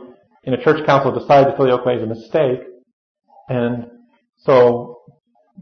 in 0.45 0.55
a 0.55 0.63
church 0.63 0.85
council 0.87 1.13
decided 1.13 1.53
the 1.53 1.57
filioque 1.57 1.97
is 1.97 2.03
a 2.03 2.07
mistake, 2.07 2.61
and 3.49 3.91
so 4.39 5.03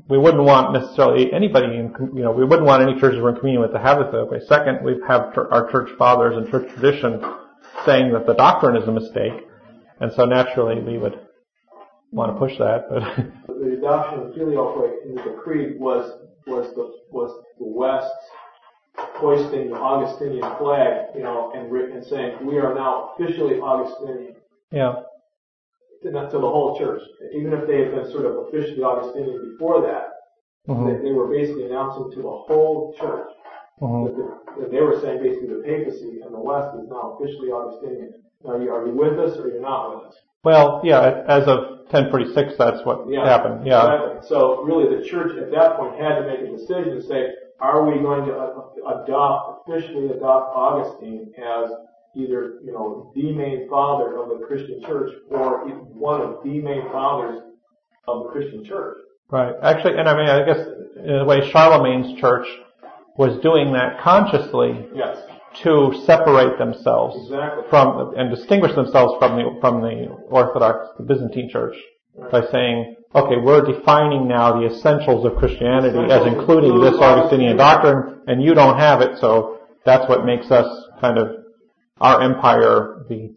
we 0.09 0.19
wouldn't 0.19 0.45
want 0.45 0.75
necessarily 0.75 1.33
anybody 1.33 1.67
in, 1.67 1.95
you 2.15 2.23
know, 2.23 2.31
we 2.31 2.45
wouldn't 2.45 2.67
want 2.67 2.83
any 2.83 2.99
churches 3.01 3.21
we're 3.21 3.31
in 3.31 3.37
communion 3.37 3.63
with 3.63 3.73
to 3.73 3.79
have 3.79 3.99
the 3.99 4.05
filioque. 4.05 4.47
Second, 4.47 4.85
we 4.85 4.97
have 5.09 5.33
our 5.51 5.71
church 5.71 5.91
fathers 5.99 6.37
and 6.37 6.51
church 6.51 6.71
tradition 6.75 7.23
saying 7.87 8.13
that 8.13 8.27
the 8.27 8.35
doctrine 8.35 8.77
is 8.77 8.87
a 8.89 8.93
mistake, 8.93 9.47
and 10.01 10.13
so 10.15 10.25
naturally 10.27 10.83
we 10.83 10.99
would 10.99 11.19
want 12.13 12.33
to 12.35 12.39
push 12.39 12.59
that, 12.59 12.87
but 12.91 13.03
The 13.49 13.79
adoption 13.79 14.21
of 14.21 14.29
the 14.29 14.35
filioque 14.35 15.07
into 15.07 15.23
the 15.23 15.37
creed 15.43 15.81
was 15.81 16.21
was 16.47 16.67
the 16.75 16.85
was 17.11 17.31
the 17.59 17.65
West 17.67 18.13
hoisting 18.97 19.71
the 19.71 19.77
Augustinian 19.77 20.57
flag, 20.59 21.07
you 21.15 21.23
know, 21.23 21.53
and 21.55 21.73
and 21.75 22.05
saying 22.05 22.45
we 22.47 22.59
are 22.59 22.75
now 22.75 23.13
officially 23.15 23.59
Augustinian. 23.61 24.37
Yeah, 24.71 24.97
to, 26.03 26.11
the- 26.11 26.27
to 26.29 26.39
the 26.39 26.51
whole 26.57 26.79
church. 26.79 27.03
Even 27.35 27.53
if 27.53 27.67
they 27.67 27.79
had 27.83 27.91
been 27.93 28.11
sort 28.11 28.27
of 28.27 28.37
officially 28.47 28.83
Augustinian 28.83 29.53
before 29.53 29.81
that, 29.83 30.09
hmm 30.67 30.87
they, 30.87 31.09
they 31.09 31.13
were 31.13 31.29
basically 31.29 31.67
announcing 31.67 32.11
to 32.13 32.23
the 32.23 32.29
whole 32.47 32.95
church 33.01 33.29
Uh-huh. 33.83 34.09
that 34.59 34.71
they 34.71 34.81
were 34.81 34.99
saying 35.03 35.23
basically 35.23 35.49
the 35.49 35.61
papacy 35.61 36.21
in 36.25 36.33
the 36.33 36.41
West 36.41 36.75
is 36.81 36.89
now 36.89 37.19
officially 37.19 37.53
Augustinian. 37.53 38.15
Are 38.49 38.61
you 38.63 38.73
are 38.73 38.87
you 38.87 38.93
with 38.93 39.19
us 39.19 39.37
or 39.37 39.45
are 39.45 39.49
you're 39.49 39.61
not 39.61 39.97
with 39.97 40.09
us? 40.09 40.15
Well, 40.45 40.81
yeah, 40.83 41.25
as 41.29 41.45
of 41.45 41.85
1046, 41.91 42.55
that's 42.57 42.85
what 42.87 43.05
Yeah, 43.09 43.27
happened. 43.27 43.67
Yeah, 43.67 43.85
Exactly. 43.85 44.29
So 44.29 44.63
really, 44.63 44.97
the 44.97 45.05
church 45.05 45.37
at 45.37 45.51
that 45.51 45.77
point 45.77 46.01
had 46.01 46.21
to 46.21 46.27
make 46.27 46.41
a 46.41 46.57
decision 46.57 46.95
to 46.95 47.03
say, 47.03 47.29
are 47.61 47.85
we 47.85 48.01
going 48.01 48.25
to 48.27 48.33
adopt 48.87 49.69
officially 49.69 50.07
adopt 50.09 50.57
Augustine 50.57 51.33
as 51.37 51.71
either 52.17 52.61
you 52.65 52.73
know 52.73 53.13
the 53.15 53.33
main 53.33 53.69
father 53.69 54.17
of 54.17 54.29
the 54.31 54.47
Christian 54.47 54.81
church 54.87 55.13
or 55.31 55.69
one 55.69 56.23
of 56.23 56.43
the 56.45 56.61
main 56.61 56.89
fathers 56.93 57.43
of 58.09 58.25
the 58.25 58.31
Christian 58.31 58.65
church? 58.65 58.99
right. 59.31 59.55
Actually, 59.63 59.99
and 59.99 60.09
I 60.09 60.17
mean, 60.17 60.29
I 60.29 60.47
guess 60.47 60.67
in 60.97 61.15
a 61.17 61.25
way, 61.25 61.51
Charlemagne's 61.51 62.19
church 62.21 62.47
was 63.17 63.41
doing 63.43 63.73
that 63.73 64.01
consciously 64.01 64.87
Yes, 64.95 65.19
to 65.63 66.03
separate 66.05 66.59
themselves 66.59 67.17
exactly. 67.25 67.65
from 67.71 68.15
and 68.17 68.35
distinguish 68.35 68.75
themselves 68.75 69.15
from 69.19 69.37
the 69.37 69.59
from 69.61 69.81
the 69.81 70.07
Orthodox, 70.29 70.89
the 70.99 71.05
Byzantine 71.05 71.49
Church, 71.51 71.75
by 72.31 72.43
saying, 72.53 72.97
okay, 73.15 73.37
we're 73.43 73.63
defining 73.65 74.29
now 74.29 74.61
the 74.61 74.67
essentials 74.67 75.25
of 75.25 75.37
Christianity 75.37 75.99
as 76.13 76.27
including 76.27 76.81
this 76.81 76.95
Augustinian 76.95 77.57
Augustinian. 77.57 77.57
doctrine, 77.57 78.21
and 78.27 78.43
you 78.43 78.55
don't 78.55 78.79
have 78.79 79.01
it, 79.01 79.19
so 79.19 79.61
that's 79.85 80.09
what 80.09 80.27
makes 80.27 80.51
us 80.51 80.67
kind 81.01 81.17
of 81.19 81.29
our 82.01 82.21
empire, 82.21 83.05
the 83.09 83.35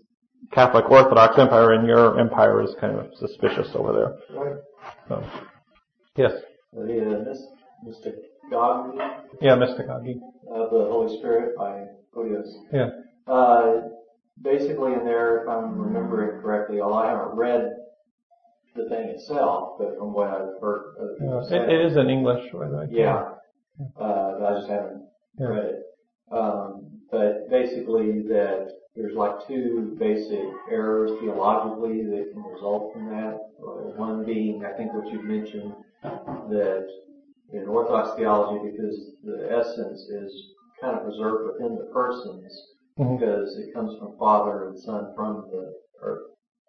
Catholic 0.52 0.90
Orthodox 0.90 1.38
empire, 1.38 1.72
and 1.74 1.88
your 1.88 2.20
empire 2.20 2.62
is 2.62 2.76
kind 2.82 2.98
of 3.00 3.08
suspicious 3.18 3.70
over 3.76 3.94
there. 3.94 4.38
Right. 4.38 4.56
So, 5.08 5.24
yes, 6.18 6.32
The 6.74 7.36
Mr. 7.88 8.12
God 8.50 8.96
yeah, 9.42 9.56
mystagogy. 9.56 10.16
of 10.50 10.72
the 10.72 10.88
Holy 10.90 11.18
Spirit 11.20 11.56
by 11.58 11.86
Photius. 12.14 12.48
Yeah. 12.74 12.90
Uh, 13.28 13.90
basically 14.42 14.94
in 14.94 15.06
there, 15.06 15.44
if 15.44 15.50
I'm 15.50 15.78
remembering 15.80 16.42
correctly, 16.42 16.82
although 16.82 16.98
I 16.98 17.10
haven't 17.10 17.36
read 17.36 17.74
the 18.76 18.88
thing 18.90 19.10
itself, 19.10 19.76
but 19.80 19.98
from 19.98 20.14
what 20.14 20.28
I've 20.30 20.60
heard 20.62 20.96
other 21.00 21.16
Yeah, 21.20 21.42
people 21.42 21.70
it, 21.70 21.70
it 21.74 21.86
is 21.92 21.98
in 21.98 22.10
English, 22.10 22.52
by 22.52 22.68
the 22.70 22.78
way. 22.78 22.88
yeah, 22.92 23.24
uh, 24.00 24.40
I 24.48 24.54
just 24.60 24.70
haven't 24.70 25.04
Yeah. 25.40 25.48
read 25.48 25.66
it. 25.66 25.84
Um, 26.32 26.86
but 27.12 27.50
basically 27.50 28.22
that 28.28 28.70
there's 28.96 29.16
like 29.16 29.48
two 29.48 29.96
basic 30.00 30.44
errors 30.72 31.12
theologically 31.20 32.04
that 32.06 32.32
can 32.34 32.44
result 32.44 32.94
from 32.94 33.10
that. 33.10 33.40
One 33.98 34.24
being, 34.26 34.64
I 34.64 34.72
think 34.74 34.94
what 34.94 35.08
you 35.12 35.22
mentioned, 35.24 35.74
that 36.04 36.88
in 37.54 37.68
Orthodox 37.68 38.16
theology, 38.16 38.72
because 38.72 39.12
the 39.24 39.48
essence 39.52 40.02
is 40.10 40.54
kind 40.82 40.98
of 40.98 41.04
preserved 41.04 41.52
within 41.54 41.76
the 41.76 41.86
persons, 41.94 42.74
Mhm. 42.98 43.18
because 43.20 43.58
it 43.58 43.74
comes 43.74 43.98
from 43.98 44.18
Father 44.18 44.68
and 44.68 44.78
Son 44.80 45.14
from 45.16 45.50
the, 45.52 45.74
or 46.02 46.22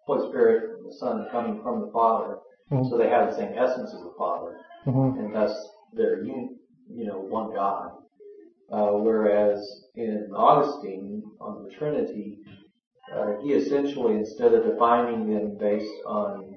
Holy 0.05 0.27
Spirit 0.29 0.71
from 0.75 0.85
the 0.85 0.93
Son 0.93 1.27
coming 1.31 1.61
from 1.61 1.81
the 1.81 1.91
Father. 1.91 2.37
Mhm. 2.71 2.89
So 2.89 2.97
they 2.97 3.09
have 3.09 3.29
the 3.29 3.35
same 3.35 3.53
essence 3.55 3.93
as 3.93 4.01
the 4.01 4.13
Father 4.17 4.57
hmm 4.85 5.19
and 5.19 5.35
thus 5.35 5.53
they're 5.93 6.21
un, 6.23 6.57
you 6.89 7.05
know 7.05 7.19
one 7.19 7.53
God. 7.53 7.91
Uh, 8.71 8.91
whereas 8.93 9.59
in 9.95 10.31
Augustine 10.35 11.21
on 11.39 11.63
the 11.63 11.69
Trinity, 11.71 12.39
uh, 13.13 13.33
he 13.41 13.53
essentially 13.53 14.15
instead 14.15 14.53
of 14.53 14.63
defining 14.63 15.29
them 15.31 15.57
based 15.57 15.93
on 16.05 16.55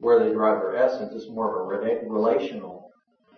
where 0.00 0.18
they 0.20 0.28
derive 0.30 0.60
their 0.60 0.76
essence, 0.76 1.12
it's 1.14 1.30
more 1.30 1.48
of 1.50 1.82
a 1.82 1.84
rela- 1.86 2.10
relational 2.10 2.73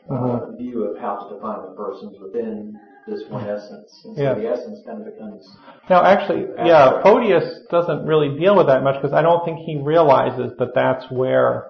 uh, 0.08 0.12
Mhm. 0.14 0.56
view 0.58 0.84
of 0.84 0.98
how 0.98 1.16
to 1.16 1.34
define 1.34 1.62
the 1.62 1.74
persons 1.76 2.16
within 2.20 2.78
this 3.06 3.28
one 3.30 3.44
essence. 3.44 4.02
And 4.04 4.16
so 4.16 4.22
Yeah. 4.22 4.34
the 4.34 4.48
essence 4.48 4.82
kind 4.86 5.00
of 5.00 5.06
becomes 5.06 5.46
Now, 5.88 6.02
actually, 6.02 6.48
yeah, 6.64 7.00
Photius 7.02 7.62
doesn't 7.70 8.04
really 8.06 8.36
deal 8.38 8.56
with 8.56 8.66
that 8.66 8.82
much 8.82 8.96
because 8.96 9.12
I 9.12 9.22
don't 9.22 9.44
think 9.44 9.58
he 9.60 9.76
realizes 9.80 10.56
that 10.58 10.74
that's 10.74 11.08
where 11.10 11.68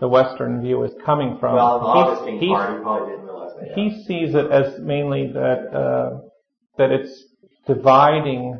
the 0.00 0.08
Western 0.08 0.60
view 0.62 0.82
is 0.82 0.94
coming 1.04 1.36
from. 1.38 1.54
well, 1.54 1.78
the 1.80 1.86
Augustine 1.86 2.38
he's- 2.38 2.52
part, 2.58 2.76
he 2.76 2.82
probably 2.82 3.10
didn't 3.10 3.24
realize 3.26 3.54
that. 3.56 3.72
he 3.72 3.90
sees 4.02 4.34
it 4.34 4.50
as 4.50 4.78
mainly 4.80 5.28
that 5.32 5.74
uh, 5.74 6.18
that 6.78 6.90
it's 6.90 7.24
dividing 7.66 8.58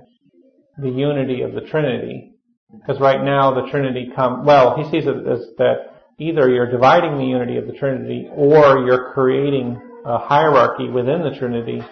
the 0.79 0.91
unity 0.91 1.43
of 1.43 1.53
the 1.53 1.61
Trinity. 1.63 2.31
Because 2.73 3.01
right 3.01 3.23
now 3.23 3.53
the 3.53 3.67
Trinity 3.71 4.11
come 4.15 4.45
well, 4.45 4.77
he 4.77 4.85
sees 4.85 5.07
it 5.07 5.27
as 5.27 5.47
that 5.59 5.94
either 6.19 6.49
you're 6.49 6.71
dividing 6.71 7.19
the 7.19 7.25
unity 7.25 7.57
of 7.57 7.67
the 7.67 7.73
Trinity 7.73 8.29
or 8.33 8.87
you're 8.87 9.13
creating 9.13 9.81
a 10.05 10.19
hierarchy 10.19 10.89
within 10.89 11.23
the 11.23 11.37
Trinity 11.39 11.83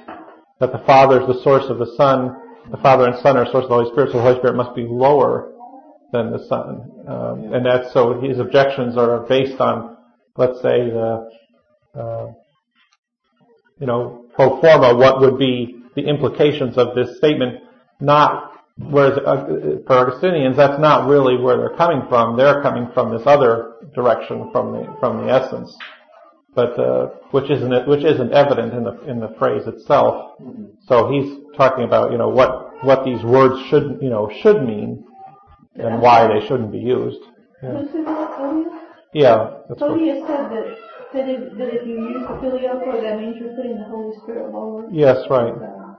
that 0.61 0.73
the 0.73 0.83
Father 0.87 1.21
is 1.21 1.27
the 1.27 1.43
source 1.43 1.65
of 1.69 1.79
the 1.79 1.95
Son, 1.97 2.37
the 2.71 2.77
Father 2.77 3.07
and 3.07 3.19
Son 3.21 3.37
are 3.37 3.47
source 3.47 3.65
of 3.65 3.71
the 3.71 3.75
Holy 3.75 3.91
Spirit, 3.91 4.13
so 4.13 4.19
the 4.19 4.25
Holy 4.25 4.39
Spirit 4.39 4.57
must 4.57 4.77
be 4.77 4.87
lower 4.89 5.53
than 6.13 6.31
the 6.31 6.47
Son. 6.47 6.91
Um, 7.09 7.55
and 7.55 7.67
that's 7.67 7.93
so 7.93 8.21
his 8.21 8.39
objections 8.39 8.97
are 8.97 9.27
based 9.27 9.61
on, 9.61 9.97
let's 10.37 10.61
say, 10.63 10.91
the 10.91 11.29
uh, 11.95 12.27
you 13.79 13.87
know, 13.87 14.27
pro 14.35 14.61
forma, 14.61 14.95
what 14.95 15.21
would 15.21 15.39
be 15.39 15.83
the 15.97 16.03
implications 16.03 16.79
of 16.79 16.95
this 16.95 17.19
statement, 17.19 17.59
not, 18.01 18.52
whereas 18.79 19.19
uh, 19.19 19.47
for 19.87 19.93
Augustinians, 19.99 20.57
that's 20.57 20.81
not 20.81 21.09
really 21.09 21.37
where 21.37 21.57
they're 21.57 21.77
coming 21.77 22.03
from. 22.09 22.37
They're 22.37 22.63
coming 22.63 22.89
from 22.95 23.13
this 23.17 23.23
other 23.27 23.75
direction 23.95 24.51
from 24.53 24.73
the, 24.73 24.97
from 25.01 25.27
the 25.27 25.33
essence. 25.33 25.77
But, 26.55 26.79
uh, 26.79 27.07
which 27.31 27.51
isn't, 27.51 27.89
which 27.89 28.05
isn't 28.05 28.33
evident 28.33 28.75
in 28.75 28.85
the, 28.85 29.01
in 29.09 29.21
the 29.21 29.35
phrase 29.39 29.67
itself. 29.67 30.37
So 30.87 31.09
he's 31.11 31.39
talking 31.57 31.85
about, 31.85 32.13
you 32.13 32.19
know, 32.19 32.29
what, 32.29 32.85
what 32.85 33.05
these 33.07 33.23
words 33.23 33.55
should, 33.71 33.99
you 34.03 34.11
know, 34.11 34.31
should 34.43 34.63
mean 34.63 35.03
and 35.77 36.03
why 36.03 36.29
they 36.29 36.47
shouldn't 36.47 36.71
be 36.71 36.79
used. 36.79 37.21
Yeah, 37.63 37.79
Who's 37.79 37.91
who 37.93 38.03
was 38.05 38.35
Photius? 38.37 38.73
yeah 39.15 39.51
that's 39.69 39.81
what, 39.81 39.91
Photius 39.91 40.27
said 40.27 40.51
that, 40.51 40.77
that 41.15 41.29
if, 41.29 41.59
that 41.59 41.69
if 41.73 41.87
you 41.87 41.95
use 41.95 42.23
the 42.29 42.35
filioque, 42.41 43.03
that 43.03 43.19
means 43.19 43.37
you're 43.39 43.55
putting 43.57 43.79
the 43.79 43.85
Holy 43.85 44.15
Spirit 44.23 44.53
lower. 44.53 44.89
yes, 44.91 45.17
right. 45.31 45.53
Uh, 45.55 45.95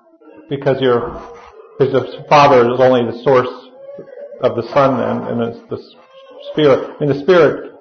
because 0.50 0.78
you're 0.82 1.10
because 1.78 1.94
the 1.94 2.26
Father 2.30 2.74
is 2.74 2.80
only 2.80 3.10
the 3.12 3.24
source 3.24 3.50
of 4.42 4.56
the 4.56 4.64
Son, 4.74 4.98
then, 4.98 5.28
and 5.32 5.42
it's 5.42 5.70
the 5.70 5.82
Spirit. 6.52 6.96
I 6.96 7.06
mean, 7.06 7.18
the 7.18 7.24
Spirit 7.24 7.74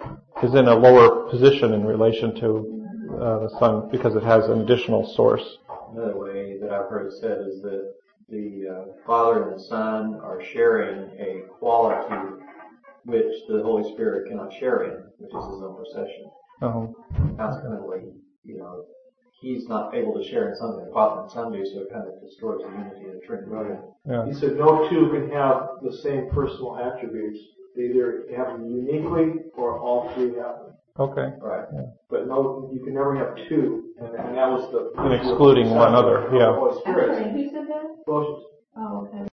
is 0.43 0.55
in 0.55 0.66
a 0.66 0.74
lower 0.74 1.31
position 1.31 1.73
in 1.73 1.85
relation 1.85 2.35
to 2.36 2.82
uh, 3.20 3.39
the 3.40 3.56
Son 3.59 3.89
because 3.90 4.14
it 4.16 4.23
has 4.23 4.44
an 4.47 4.60
additional 4.62 5.12
source. 5.14 5.59
Another 5.93 6.16
way 6.16 6.59
that 6.59 6.70
I've 6.70 6.89
heard 6.89 7.06
it 7.06 7.12
said 7.20 7.39
is 7.47 7.60
that 7.62 7.94
the 8.28 8.69
uh, 8.69 9.06
Father 9.06 9.51
and 9.51 9.60
the 9.60 9.64
Son 9.64 10.20
are 10.23 10.40
sharing 10.52 11.10
a 11.20 11.43
quality 11.59 12.44
which 13.05 13.32
the 13.48 13.62
Holy 13.62 13.93
Spirit 13.93 14.28
cannot 14.28 14.52
share 14.52 14.85
in, 14.85 15.05
which 15.19 15.31
is 15.31 15.44
His 15.52 15.62
own 15.62 15.77
procession. 15.77 16.31
Um, 16.62 16.94
Consequently, 17.36 18.12
you 18.44 18.59
know, 18.59 18.85
he's 19.43 19.69
not 19.69 19.94
able 19.94 20.14
to 20.14 20.27
share 20.31 20.48
in 20.51 20.56
something 20.56 20.85
that 20.85 20.94
Father 20.94 21.23
and 21.23 21.31
Son 21.31 21.52
do, 21.52 21.66
so 21.66 21.81
it 21.82 21.93
kind 21.93 22.06
of 22.09 22.20
destroys 22.23 22.60
the 22.62 22.70
unity 22.70 23.09
of 23.09 23.20
the 23.20 23.27
Trinity. 23.27 23.51
Right. 23.51 23.78
Yeah. 24.09 24.24
He 24.24 24.32
said 24.32 24.56
no 24.56 24.89
two 24.89 25.10
can 25.10 25.31
have 25.31 25.82
the 25.82 25.93
same 25.98 26.31
personal 26.31 26.78
attributes. 26.78 27.39
They 27.77 27.85
either 27.90 28.24
have 28.36 28.48
them 28.48 28.70
uniquely 28.70 29.51
or 29.55 29.78
all 29.78 30.12
three 30.14 30.28
have 30.39 30.62
them. 30.62 30.73
Okay. 30.98 31.32
Right. 31.40 31.64
But 32.09 32.28
no, 32.28 32.70
you 32.73 32.85
can 32.85 32.94
never 32.94 33.16
have 33.16 33.35
two, 33.48 33.94
and, 33.98 34.14
and 34.14 34.36
that 34.36 34.48
was 34.48 34.70
the. 34.70 34.93
And 35.01 35.14
excluding 35.14 35.70
one 35.70 35.94
other, 35.94 36.28
yeah. 36.32 36.55
Holy 36.55 36.81
Spirit. 36.81 37.32
who 37.32 37.44
said 37.51 37.66
that? 37.69 38.05
Colossians. 38.06 38.44
Oh, 38.77 39.06
okay. 39.06 39.19